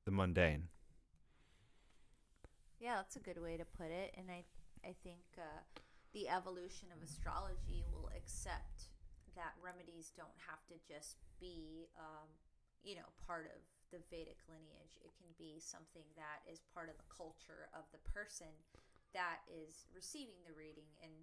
the 0.06 0.12
mundane. 0.12 0.68
Yeah, 2.80 2.95
that's 2.95 3.16
a 3.16 3.20
good 3.20 3.41
way 3.41 3.58
to 3.58 3.66
put 3.66 3.88
it, 3.88 4.14
and 4.18 4.30
I 4.30 4.43
I 4.84 4.93
think 5.04 5.22
uh, 5.38 5.62
the 6.14 6.30
evolution 6.30 6.89
of 6.95 7.01
astrology 7.01 7.84
will 7.91 8.10
accept 8.16 8.72
that 9.36 9.57
remedies 9.59 10.13
don't 10.13 10.38
have 10.49 10.61
to 10.69 10.77
just 10.84 11.21
be 11.39 11.89
um, 11.99 12.29
you 12.84 12.95
know 12.95 13.09
part 13.23 13.49
of 13.49 13.61
the 13.93 14.01
Vedic 14.09 14.41
lineage. 14.49 14.97
It 15.05 15.13
can 15.17 15.29
be 15.38 15.61
something 15.61 16.05
that 16.17 16.41
is 16.49 16.65
part 16.73 16.89
of 16.89 16.97
the 16.97 17.09
culture 17.09 17.69
of 17.77 17.86
the 17.93 18.01
person 18.09 18.49
that 19.13 19.45
is 19.45 19.86
receiving 19.93 20.41
the 20.41 20.57
reading 20.57 20.89
and 21.05 21.13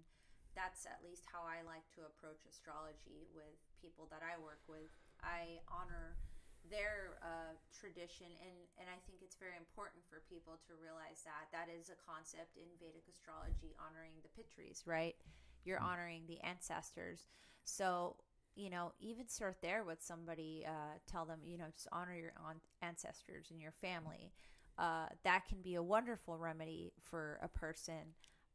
that's 0.55 0.83
at 0.87 0.99
least 1.03 1.27
how 1.27 1.43
I 1.47 1.63
like 1.63 1.87
to 1.95 2.03
approach 2.07 2.43
astrology 2.43 3.27
with 3.31 3.55
people 3.79 4.07
that 4.11 4.23
I 4.23 4.35
work 4.39 4.63
with. 4.67 4.91
I 5.23 5.63
honor 5.71 6.19
their 6.67 7.17
uh, 7.25 7.57
tradition, 7.73 8.29
and, 8.43 8.57
and 8.77 8.87
I 8.91 8.99
think 9.07 9.23
it's 9.25 9.39
very 9.39 9.57
important 9.57 10.05
for 10.05 10.21
people 10.29 10.61
to 10.69 10.77
realize 10.77 11.25
that 11.25 11.49
that 11.55 11.71
is 11.71 11.89
a 11.89 11.97
concept 11.97 12.53
in 12.59 12.67
Vedic 12.77 13.07
astrology, 13.09 13.73
honoring 13.81 14.13
the 14.21 14.31
Pitris, 14.35 14.85
right? 14.85 15.17
You're 15.65 15.81
mm. 15.81 15.89
honoring 15.89 16.27
the 16.29 16.37
ancestors. 16.43 17.25
So, 17.63 18.15
you 18.55 18.69
know, 18.69 18.91
even 18.99 19.27
start 19.27 19.57
there 19.61 19.83
with 19.83 20.01
somebody, 20.01 20.65
uh, 20.67 20.97
tell 21.09 21.25
them, 21.25 21.39
you 21.45 21.57
know, 21.57 21.65
just 21.73 21.87
honor 21.91 22.15
your 22.15 22.33
ancestors 22.81 23.47
and 23.51 23.61
your 23.61 23.71
family. 23.81 24.31
Uh, 24.77 25.07
that 25.23 25.47
can 25.47 25.61
be 25.61 25.75
a 25.75 25.83
wonderful 25.83 26.37
remedy 26.37 26.91
for 27.03 27.39
a 27.41 27.47
person. 27.47 28.13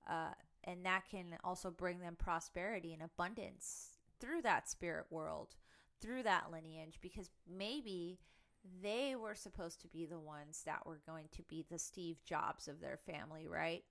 Uh, 0.09 0.31
and 0.65 0.85
that 0.85 1.03
can 1.11 1.37
also 1.45 1.71
bring 1.71 2.01
them 2.01 2.17
prosperity 2.19 2.93
and 2.93 3.03
abundance 3.03 3.91
through 4.21 4.43
that 4.43 4.69
spirit 4.69 5.07
world 5.11 5.55
through 6.01 6.23
that 6.23 6.51
lineage 6.53 6.99
because 7.01 7.31
maybe 7.49 8.19
they 8.83 9.15
were 9.17 9.35
supposed 9.35 9.81
to 9.81 9.89
be 9.89 10.05
the 10.05 10.19
ones 10.19 10.63
that 10.67 10.85
were 10.87 11.01
going 11.07 11.29
to 11.33 11.43
be 11.45 11.65
the 11.71 11.79
Steve 11.79 12.17
Jobs 12.25 12.69
of 12.69 12.81
their 12.81 12.99
family, 12.99 13.47
right? 13.47 13.83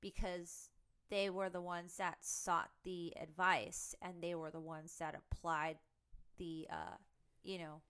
Because 0.00 0.70
they 1.10 1.28
were 1.30 1.48
the 1.48 1.60
ones 1.60 1.96
that 1.96 2.18
sought 2.20 2.70
the 2.84 3.12
advice 3.20 3.94
and 4.00 4.22
they 4.22 4.34
were 4.34 4.50
the 4.50 4.60
ones 4.60 4.96
that 4.98 5.14
applied 5.14 5.76
the 6.38 6.66
uh, 6.70 6.96
you 7.42 7.58
know 7.58 7.80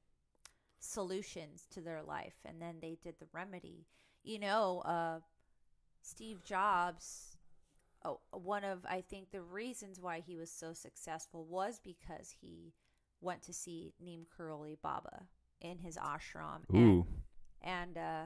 solutions 0.78 1.66
to 1.70 1.80
their 1.80 2.02
life 2.02 2.36
and 2.44 2.60
then 2.60 2.76
they 2.80 2.96
did 3.02 3.14
the 3.20 3.26
remedy 3.32 3.86
you 4.24 4.38
know 4.38 4.80
uh, 4.80 5.18
steve 6.02 6.42
jobs 6.42 7.36
oh, 8.04 8.20
one 8.32 8.64
of 8.64 8.84
I 8.86 9.02
think 9.02 9.30
the 9.30 9.42
reasons 9.42 10.00
why 10.00 10.20
he 10.20 10.36
was 10.36 10.50
so 10.50 10.72
successful 10.72 11.44
was 11.44 11.80
because 11.82 12.34
he 12.40 12.72
went 13.20 13.42
to 13.42 13.52
see 13.52 13.92
Neem 14.02 14.26
Karoli 14.36 14.76
Baba 14.82 15.24
in 15.60 15.78
his 15.78 15.96
ashram. 15.96 16.62
Ooh. 16.74 17.06
And, 17.62 17.96
and 17.96 17.98
uh, 17.98 18.22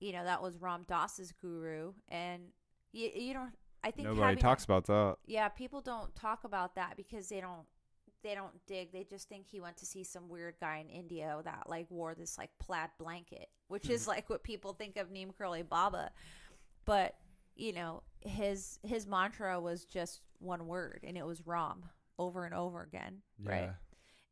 you 0.00 0.12
know, 0.12 0.24
that 0.24 0.42
was 0.42 0.60
Ram 0.60 0.84
Dass's 0.86 1.32
guru. 1.32 1.92
And 2.08 2.42
you, 2.94 3.10
you 3.14 3.34
don't, 3.34 3.52
I 3.82 3.90
think 3.90 4.08
nobody 4.08 4.36
talks 4.36 4.64
about 4.64 4.86
that. 4.86 5.16
Yeah, 5.26 5.48
people 5.48 5.80
don't 5.80 6.14
talk 6.14 6.44
about 6.44 6.76
that 6.76 6.96
because 6.96 7.28
they 7.28 7.40
don't 7.40 7.66
they 8.22 8.34
don't 8.34 8.54
dig. 8.66 8.90
They 8.92 9.04
just 9.04 9.28
think 9.28 9.46
he 9.46 9.60
went 9.60 9.76
to 9.76 9.86
see 9.86 10.02
some 10.02 10.28
weird 10.28 10.54
guy 10.58 10.78
in 10.78 10.88
India 10.88 11.36
that 11.44 11.64
like 11.68 11.90
wore 11.90 12.14
this 12.14 12.38
like 12.38 12.50
plaid 12.58 12.88
blanket, 12.98 13.48
which 13.68 13.90
is 13.90 14.08
like 14.08 14.30
what 14.30 14.42
people 14.42 14.72
think 14.72 14.96
of 14.96 15.10
Neem 15.10 15.30
Karoli 15.38 15.68
Baba. 15.68 16.10
But 16.86 17.16
you 17.56 17.72
know, 17.72 18.02
his 18.20 18.78
his 18.82 19.06
mantra 19.06 19.60
was 19.60 19.84
just 19.84 20.22
one 20.38 20.66
word 20.66 21.00
and 21.06 21.18
it 21.18 21.26
was 21.26 21.46
Ram 21.46 21.84
over 22.18 22.44
and 22.44 22.54
over 22.54 22.82
again, 22.82 23.18
yeah. 23.38 23.50
right? 23.50 23.70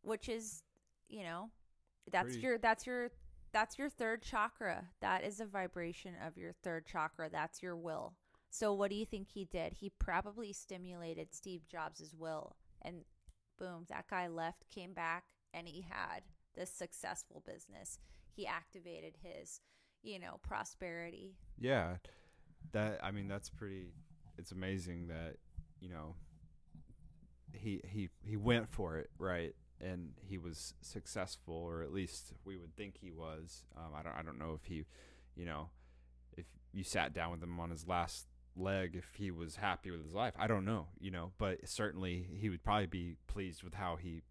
Which 0.03 0.29
is, 0.29 0.63
you 1.09 1.25
know, 1.25 1.51
that's 2.11 2.33
Pretty. 2.33 2.41
your 2.41 2.59
that's 2.59 2.87
your 2.87 3.11
that's 3.53 3.79
your 3.79 3.91
third 3.91 4.23
chakra. 4.23 4.85
That 5.03 5.25
is 5.25 5.41
a 5.41 5.47
vibration 5.47 6.15
of 6.27 6.39
your 6.39 6.53
third 6.63 6.87
chakra. 6.87 7.29
That's 7.31 7.63
your 7.63 7.77
will. 7.77 8.15
So 8.53 8.73
what 8.73 8.91
do 8.91 8.97
you 8.97 9.07
think 9.07 9.29
he 9.29 9.45
did? 9.45 9.73
He 9.73 9.91
probably 9.99 10.53
stimulated 10.53 11.35
Steve 11.35 11.67
Jobs' 11.69 12.15
will 12.17 12.55
and 12.81 13.05
boom, 13.59 13.87
that 13.89 14.07
guy 14.09 14.29
left, 14.29 14.69
came 14.73 14.93
back 14.93 15.25
and 15.53 15.67
he 15.67 15.85
had 15.89 16.21
this 16.55 16.71
successful 16.71 17.43
business. 17.45 17.99
He 18.31 18.47
activated 18.47 19.15
his, 19.23 19.61
you 20.03 20.21
know, 20.21 20.39
prosperity. 20.43 21.35
Yeah 21.59 21.97
that 22.73 23.01
I 23.03 23.11
mean 23.11 23.29
that's 23.29 23.51
pretty. 23.51 23.93
It's 24.39 24.53
amazing 24.53 25.09
that 25.09 25.37
you 25.81 25.89
know 25.89 26.15
he 27.53 27.81
he 27.85 28.09
he 28.23 28.37
went 28.37 28.71
for 28.71 28.97
it 28.97 29.11
right 29.19 29.55
and 29.81 30.13
he 30.23 30.39
was 30.39 30.75
successful 30.81 31.55
or 31.55 31.83
at 31.83 31.93
least 31.93 32.33
we 32.45 32.57
would 32.57 32.75
think 32.77 32.97
he 32.97 33.11
was 33.11 33.65
um, 33.77 33.93
I 33.95 34.03
don't 34.03 34.15
I 34.15 34.23
don't 34.23 34.39
know 34.39 34.55
if 34.55 34.65
he 34.65 34.85
you 35.35 35.45
know 35.45 35.69
if 36.37 36.47
you 36.73 36.83
sat 36.83 37.13
down 37.13 37.31
with 37.33 37.43
him 37.43 37.61
on 37.61 37.71
his 37.71 37.87
last 37.87 38.27
leg 38.57 38.95
if 38.97 39.15
he 39.15 39.31
was 39.31 39.57
happy 39.57 39.91
with 39.91 40.03
his 40.03 40.15
life. 40.15 40.35
I 40.39 40.47
don't 40.47 40.65
know 40.65 40.89
you 41.01 41.11
know 41.11 41.33
but 41.39 41.67
certainly 41.69 42.27
he 42.39 42.49
would 42.51 42.63
probably 42.63 42.87
be 42.87 43.17
pleased 43.27 43.63
with 43.63 43.75
how 43.75 43.97
he 43.97 44.23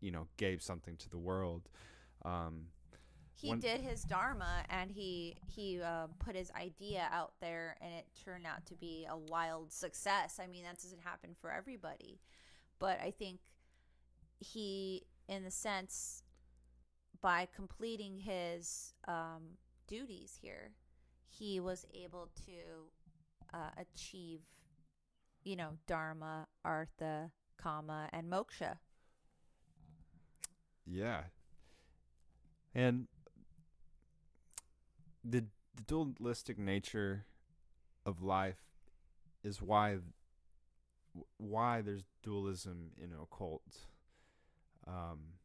you 0.00 0.10
know 0.10 0.26
gave 0.36 0.62
something 0.62 0.96
to 0.96 1.10
the 1.10 1.18
world. 1.18 1.68
Um, 2.24 2.66
he 3.34 3.50
One, 3.50 3.60
did 3.60 3.80
his 3.80 4.02
dharma 4.02 4.64
and 4.68 4.90
he 4.90 5.36
he 5.46 5.80
uh, 5.80 6.08
put 6.18 6.34
his 6.34 6.50
idea 6.52 7.08
out 7.12 7.32
there 7.40 7.76
and 7.80 7.92
it 7.94 8.06
turned 8.24 8.46
out 8.46 8.66
to 8.66 8.74
be 8.74 9.06
a 9.08 9.16
wild 9.16 9.72
success. 9.72 10.40
I 10.42 10.46
mean 10.46 10.64
that 10.64 10.76
doesn't 10.82 11.02
happen 11.02 11.30
for 11.40 11.52
everybody 11.52 12.20
but 12.80 13.00
i 13.02 13.10
think 13.10 13.40
he 14.40 15.02
in 15.28 15.42
the 15.42 15.50
sense 15.50 16.22
by 17.20 17.48
completing 17.54 18.18
his 18.18 18.94
um, 19.06 19.56
duties 19.86 20.38
here, 20.40 20.72
he 21.26 21.60
was 21.60 21.86
able 21.94 22.28
to 22.46 22.90
uh, 23.52 23.70
achieve, 23.76 24.40
you 25.44 25.56
know, 25.56 25.70
dharma, 25.86 26.46
artha, 26.64 27.30
kama, 27.56 28.08
and 28.12 28.30
moksha. 28.30 28.78
Yeah. 30.86 31.22
And 32.74 33.08
the, 35.24 35.46
the 35.74 35.82
dualistic 35.82 36.58
nature 36.58 37.26
of 38.06 38.22
life 38.22 38.58
is 39.42 39.60
why 39.60 39.98
why 41.36 41.80
there's 41.80 42.04
dualism 42.22 42.90
in 42.96 43.12
occult. 43.12 43.86
Um, 44.86 45.38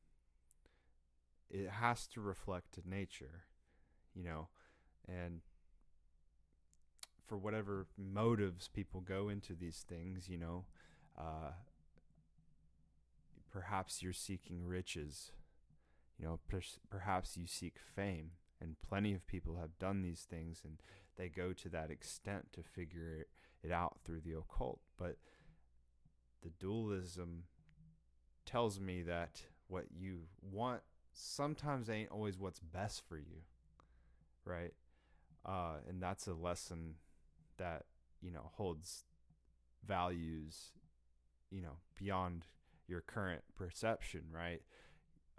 it 1.49 1.69
has 1.69 2.07
to 2.07 2.21
reflect 2.21 2.77
nature, 2.85 3.45
you 4.15 4.23
know, 4.23 4.47
and 5.07 5.41
for 7.33 7.37
whatever 7.39 7.87
motives 7.97 8.67
people 8.67 9.01
go 9.01 9.27
into 9.27 9.55
these 9.55 9.83
things, 9.89 10.29
you 10.29 10.37
know, 10.37 10.65
uh, 11.17 11.49
perhaps 13.51 14.03
you're 14.03 14.13
seeking 14.13 14.63
riches, 14.63 15.31
you 16.19 16.25
know, 16.25 16.39
per- 16.47 16.61
perhaps 16.91 17.35
you 17.35 17.47
seek 17.47 17.77
fame, 17.95 18.33
and 18.61 18.75
plenty 18.87 19.15
of 19.15 19.25
people 19.25 19.57
have 19.59 19.79
done 19.79 20.03
these 20.03 20.27
things, 20.29 20.61
and 20.63 20.77
they 21.17 21.27
go 21.27 21.53
to 21.53 21.69
that 21.69 21.89
extent 21.89 22.53
to 22.53 22.61
figure 22.61 23.25
it, 23.63 23.71
out 23.71 23.97
through 24.05 24.21
the 24.21 24.37
occult. 24.37 24.81
But 24.99 25.17
the 26.43 26.51
dualism 26.59 27.45
tells 28.45 28.79
me 28.79 29.01
that 29.01 29.41
what 29.67 29.85
you 29.89 30.27
want 30.39 30.81
sometimes 31.13 31.89
ain't 31.89 32.11
always 32.11 32.37
what's 32.37 32.59
best 32.59 33.01
for 33.09 33.17
you, 33.17 33.41
right? 34.45 34.73
Uh, 35.43 35.77
and 35.89 35.99
that's 35.99 36.27
a 36.27 36.33
lesson 36.33 36.95
that 37.63 37.85
you 38.21 38.29
know 38.29 38.51
holds 38.55 39.05
values, 39.87 40.71
you 41.49 41.61
know, 41.61 41.77
beyond 41.97 42.45
your 42.87 43.01
current 43.01 43.41
perception, 43.55 44.23
right? 44.31 44.61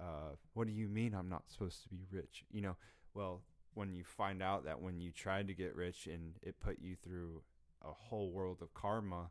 Uh, 0.00 0.36
what 0.54 0.66
do 0.66 0.72
you 0.72 0.88
mean 0.88 1.14
I'm 1.14 1.28
not 1.28 1.50
supposed 1.50 1.82
to 1.82 1.88
be 1.88 2.04
rich? 2.10 2.44
You 2.50 2.62
know, 2.62 2.76
well, 3.12 3.42
when 3.74 3.94
you 3.94 4.04
find 4.04 4.42
out 4.42 4.64
that 4.64 4.80
when 4.80 4.98
you 5.00 5.12
tried 5.12 5.48
to 5.48 5.54
get 5.54 5.76
rich 5.76 6.06
and 6.06 6.34
it 6.42 6.60
put 6.60 6.78
you 6.80 6.96
through 6.96 7.42
a 7.82 7.92
whole 7.92 8.30
world 8.30 8.58
of 8.62 8.72
karma, 8.74 9.30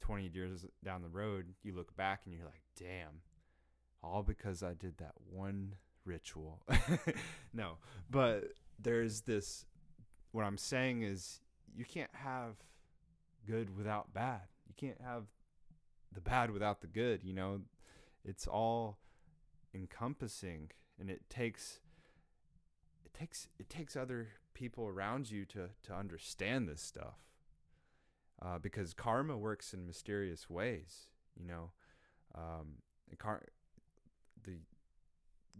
20 0.00 0.30
years 0.32 0.64
down 0.82 1.02
the 1.02 1.08
road, 1.08 1.54
you 1.62 1.74
look 1.74 1.94
back 1.96 2.22
and 2.24 2.34
you're 2.34 2.44
like, 2.44 2.62
damn, 2.78 3.20
all 4.02 4.22
because 4.22 4.62
I 4.62 4.72
did 4.72 4.96
that 4.98 5.12
one 5.28 5.74
ritual. 6.04 6.62
no, 7.52 7.76
but 8.10 8.52
there's 8.78 9.22
this, 9.22 9.66
what 10.32 10.44
I'm 10.44 10.58
saying 10.58 11.02
is 11.02 11.40
you 11.76 11.84
can't 11.84 12.10
have 12.12 12.56
good 13.46 13.76
without 13.76 14.12
bad. 14.12 14.42
You 14.68 14.74
can't 14.76 15.00
have 15.00 15.24
the 16.12 16.20
bad 16.20 16.50
without 16.50 16.80
the 16.80 16.86
good, 16.86 17.22
you 17.22 17.32
know? 17.32 17.60
It's 18.24 18.46
all 18.46 18.98
encompassing 19.74 20.70
and 20.98 21.10
it 21.10 21.22
takes 21.30 21.80
it 23.04 23.14
takes 23.14 23.48
it 23.58 23.70
takes 23.70 23.96
other 23.96 24.28
people 24.52 24.86
around 24.86 25.30
you 25.30 25.44
to 25.46 25.70
to 25.84 25.94
understand 25.94 26.68
this 26.68 26.82
stuff. 26.82 27.18
Uh, 28.42 28.58
because 28.58 28.94
karma 28.94 29.36
works 29.36 29.74
in 29.74 29.86
mysterious 29.86 30.48
ways, 30.48 31.08
you 31.38 31.46
know. 31.46 31.72
Um, 32.34 32.76
car- 33.18 33.48
the 34.42 34.58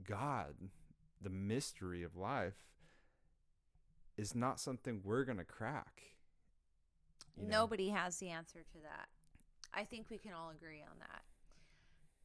God, 0.05 0.55
the 1.21 1.31
mystery 1.31 2.03
of 2.03 2.17
life, 2.17 2.70
is 4.21 4.35
not 4.35 4.61
something 4.61 5.01
we're 5.03 5.25
gonna 5.25 5.45
crack. 5.45 6.03
you 7.37 7.45
know? 7.45 7.61
Nobody 7.61 7.89
has 7.89 8.19
the 8.19 8.29
answer 8.29 8.61
to 8.63 8.79
that. 8.83 9.09
I 9.73 9.85
think 9.85 10.11
we 10.11 10.19
can 10.19 10.33
all 10.33 10.51
agree 10.51 10.83
on 10.83 10.99
that. 10.99 11.23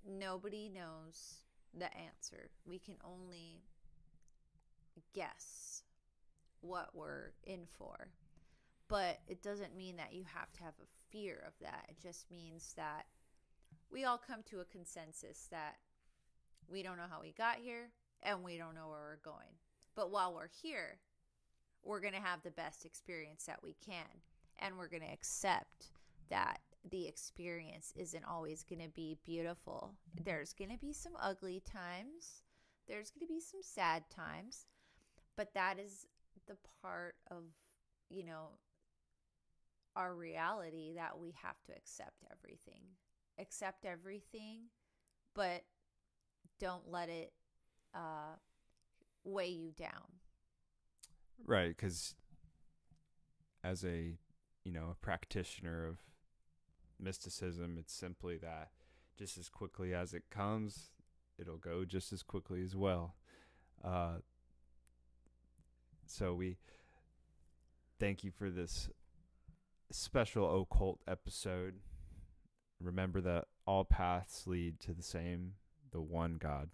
Nobody 0.05 0.69
knows 0.69 1.35
the 1.73 1.85
answer. 1.95 2.49
We 2.65 2.79
can 2.79 2.95
only 3.03 3.61
guess 5.13 5.83
what 6.61 6.89
we're 6.93 7.31
in 7.45 7.65
for. 7.77 8.09
But 8.87 9.19
it 9.27 9.41
doesn't 9.41 9.75
mean 9.75 9.95
that 9.97 10.13
you 10.13 10.25
have 10.33 10.51
to 10.53 10.63
have 10.63 10.73
a 10.81 11.11
fear 11.11 11.43
of 11.47 11.53
that. 11.61 11.85
It 11.89 12.01
just 12.01 12.29
means 12.29 12.73
that 12.75 13.05
we 13.89 14.03
all 14.03 14.17
come 14.17 14.43
to 14.49 14.59
a 14.59 14.65
consensus 14.65 15.47
that 15.51 15.77
we 16.67 16.83
don't 16.83 16.97
know 16.97 17.07
how 17.09 17.21
we 17.21 17.31
got 17.31 17.57
here 17.57 17.89
and 18.21 18.43
we 18.43 18.57
don't 18.57 18.75
know 18.75 18.89
where 18.89 18.99
we're 18.99 19.31
going. 19.31 19.55
But 19.95 20.11
while 20.11 20.33
we're 20.33 20.49
here, 20.61 20.97
we're 21.85 22.01
going 22.01 22.13
to 22.13 22.19
have 22.19 22.41
the 22.43 22.51
best 22.51 22.83
experience 22.83 23.45
that 23.45 23.63
we 23.63 23.75
can. 23.85 24.21
And 24.59 24.77
we're 24.77 24.89
going 24.89 25.03
to 25.03 25.13
accept 25.13 25.91
that 26.29 26.59
the 26.89 27.07
experience 27.07 27.93
isn't 27.95 28.25
always 28.25 28.63
going 28.63 28.81
to 28.81 28.89
be 28.89 29.17
beautiful. 29.25 29.93
There's 30.23 30.53
going 30.53 30.71
to 30.71 30.77
be 30.77 30.93
some 30.93 31.13
ugly 31.21 31.61
times, 31.71 32.43
there's 32.87 33.11
going 33.11 33.27
to 33.27 33.33
be 33.33 33.39
some 33.39 33.61
sad 33.61 34.03
times, 34.09 34.65
but 35.35 35.53
that 35.53 35.79
is 35.79 36.07
the 36.47 36.57
part 36.81 37.15
of, 37.31 37.43
you 38.09 38.23
know, 38.25 38.49
our 39.95 40.13
reality 40.13 40.93
that 40.95 41.17
we 41.17 41.33
have 41.41 41.55
to 41.65 41.71
accept 41.71 42.23
everything. 42.31 42.81
Accept 43.39 43.85
everything, 43.85 44.65
but 45.33 45.63
don't 46.59 46.89
let 46.89 47.09
it 47.09 47.33
uh, 47.93 48.35
weigh 49.23 49.49
you 49.49 49.71
down. 49.71 50.19
Right, 51.43 51.75
because 51.75 52.15
as 53.63 53.83
a 53.83 54.17
you 54.63 54.71
know 54.71 54.89
a 54.91 54.95
practitioner 54.95 55.87
of 55.87 55.97
mysticism, 56.99 57.77
it's 57.79 57.93
simply 57.93 58.37
that 58.37 58.69
just 59.17 59.37
as 59.37 59.49
quickly 59.49 59.93
as 59.93 60.13
it 60.13 60.23
comes, 60.29 60.91
it'll 61.39 61.57
go 61.57 61.85
just 61.85 62.13
as 62.13 62.23
quickly 62.23 62.61
as 62.61 62.75
well. 62.75 63.15
Uh, 63.83 64.17
so 66.05 66.33
we 66.33 66.57
thank 67.99 68.23
you 68.23 68.31
for 68.31 68.49
this 68.49 68.89
special 69.91 70.61
occult 70.61 70.99
episode. 71.07 71.75
Remember 72.79 73.21
that 73.21 73.45
all 73.65 73.85
paths 73.85 74.45
lead 74.45 74.79
to 74.81 74.93
the 74.93 75.03
same, 75.03 75.53
the 75.91 76.01
one 76.01 76.37
God. 76.39 76.69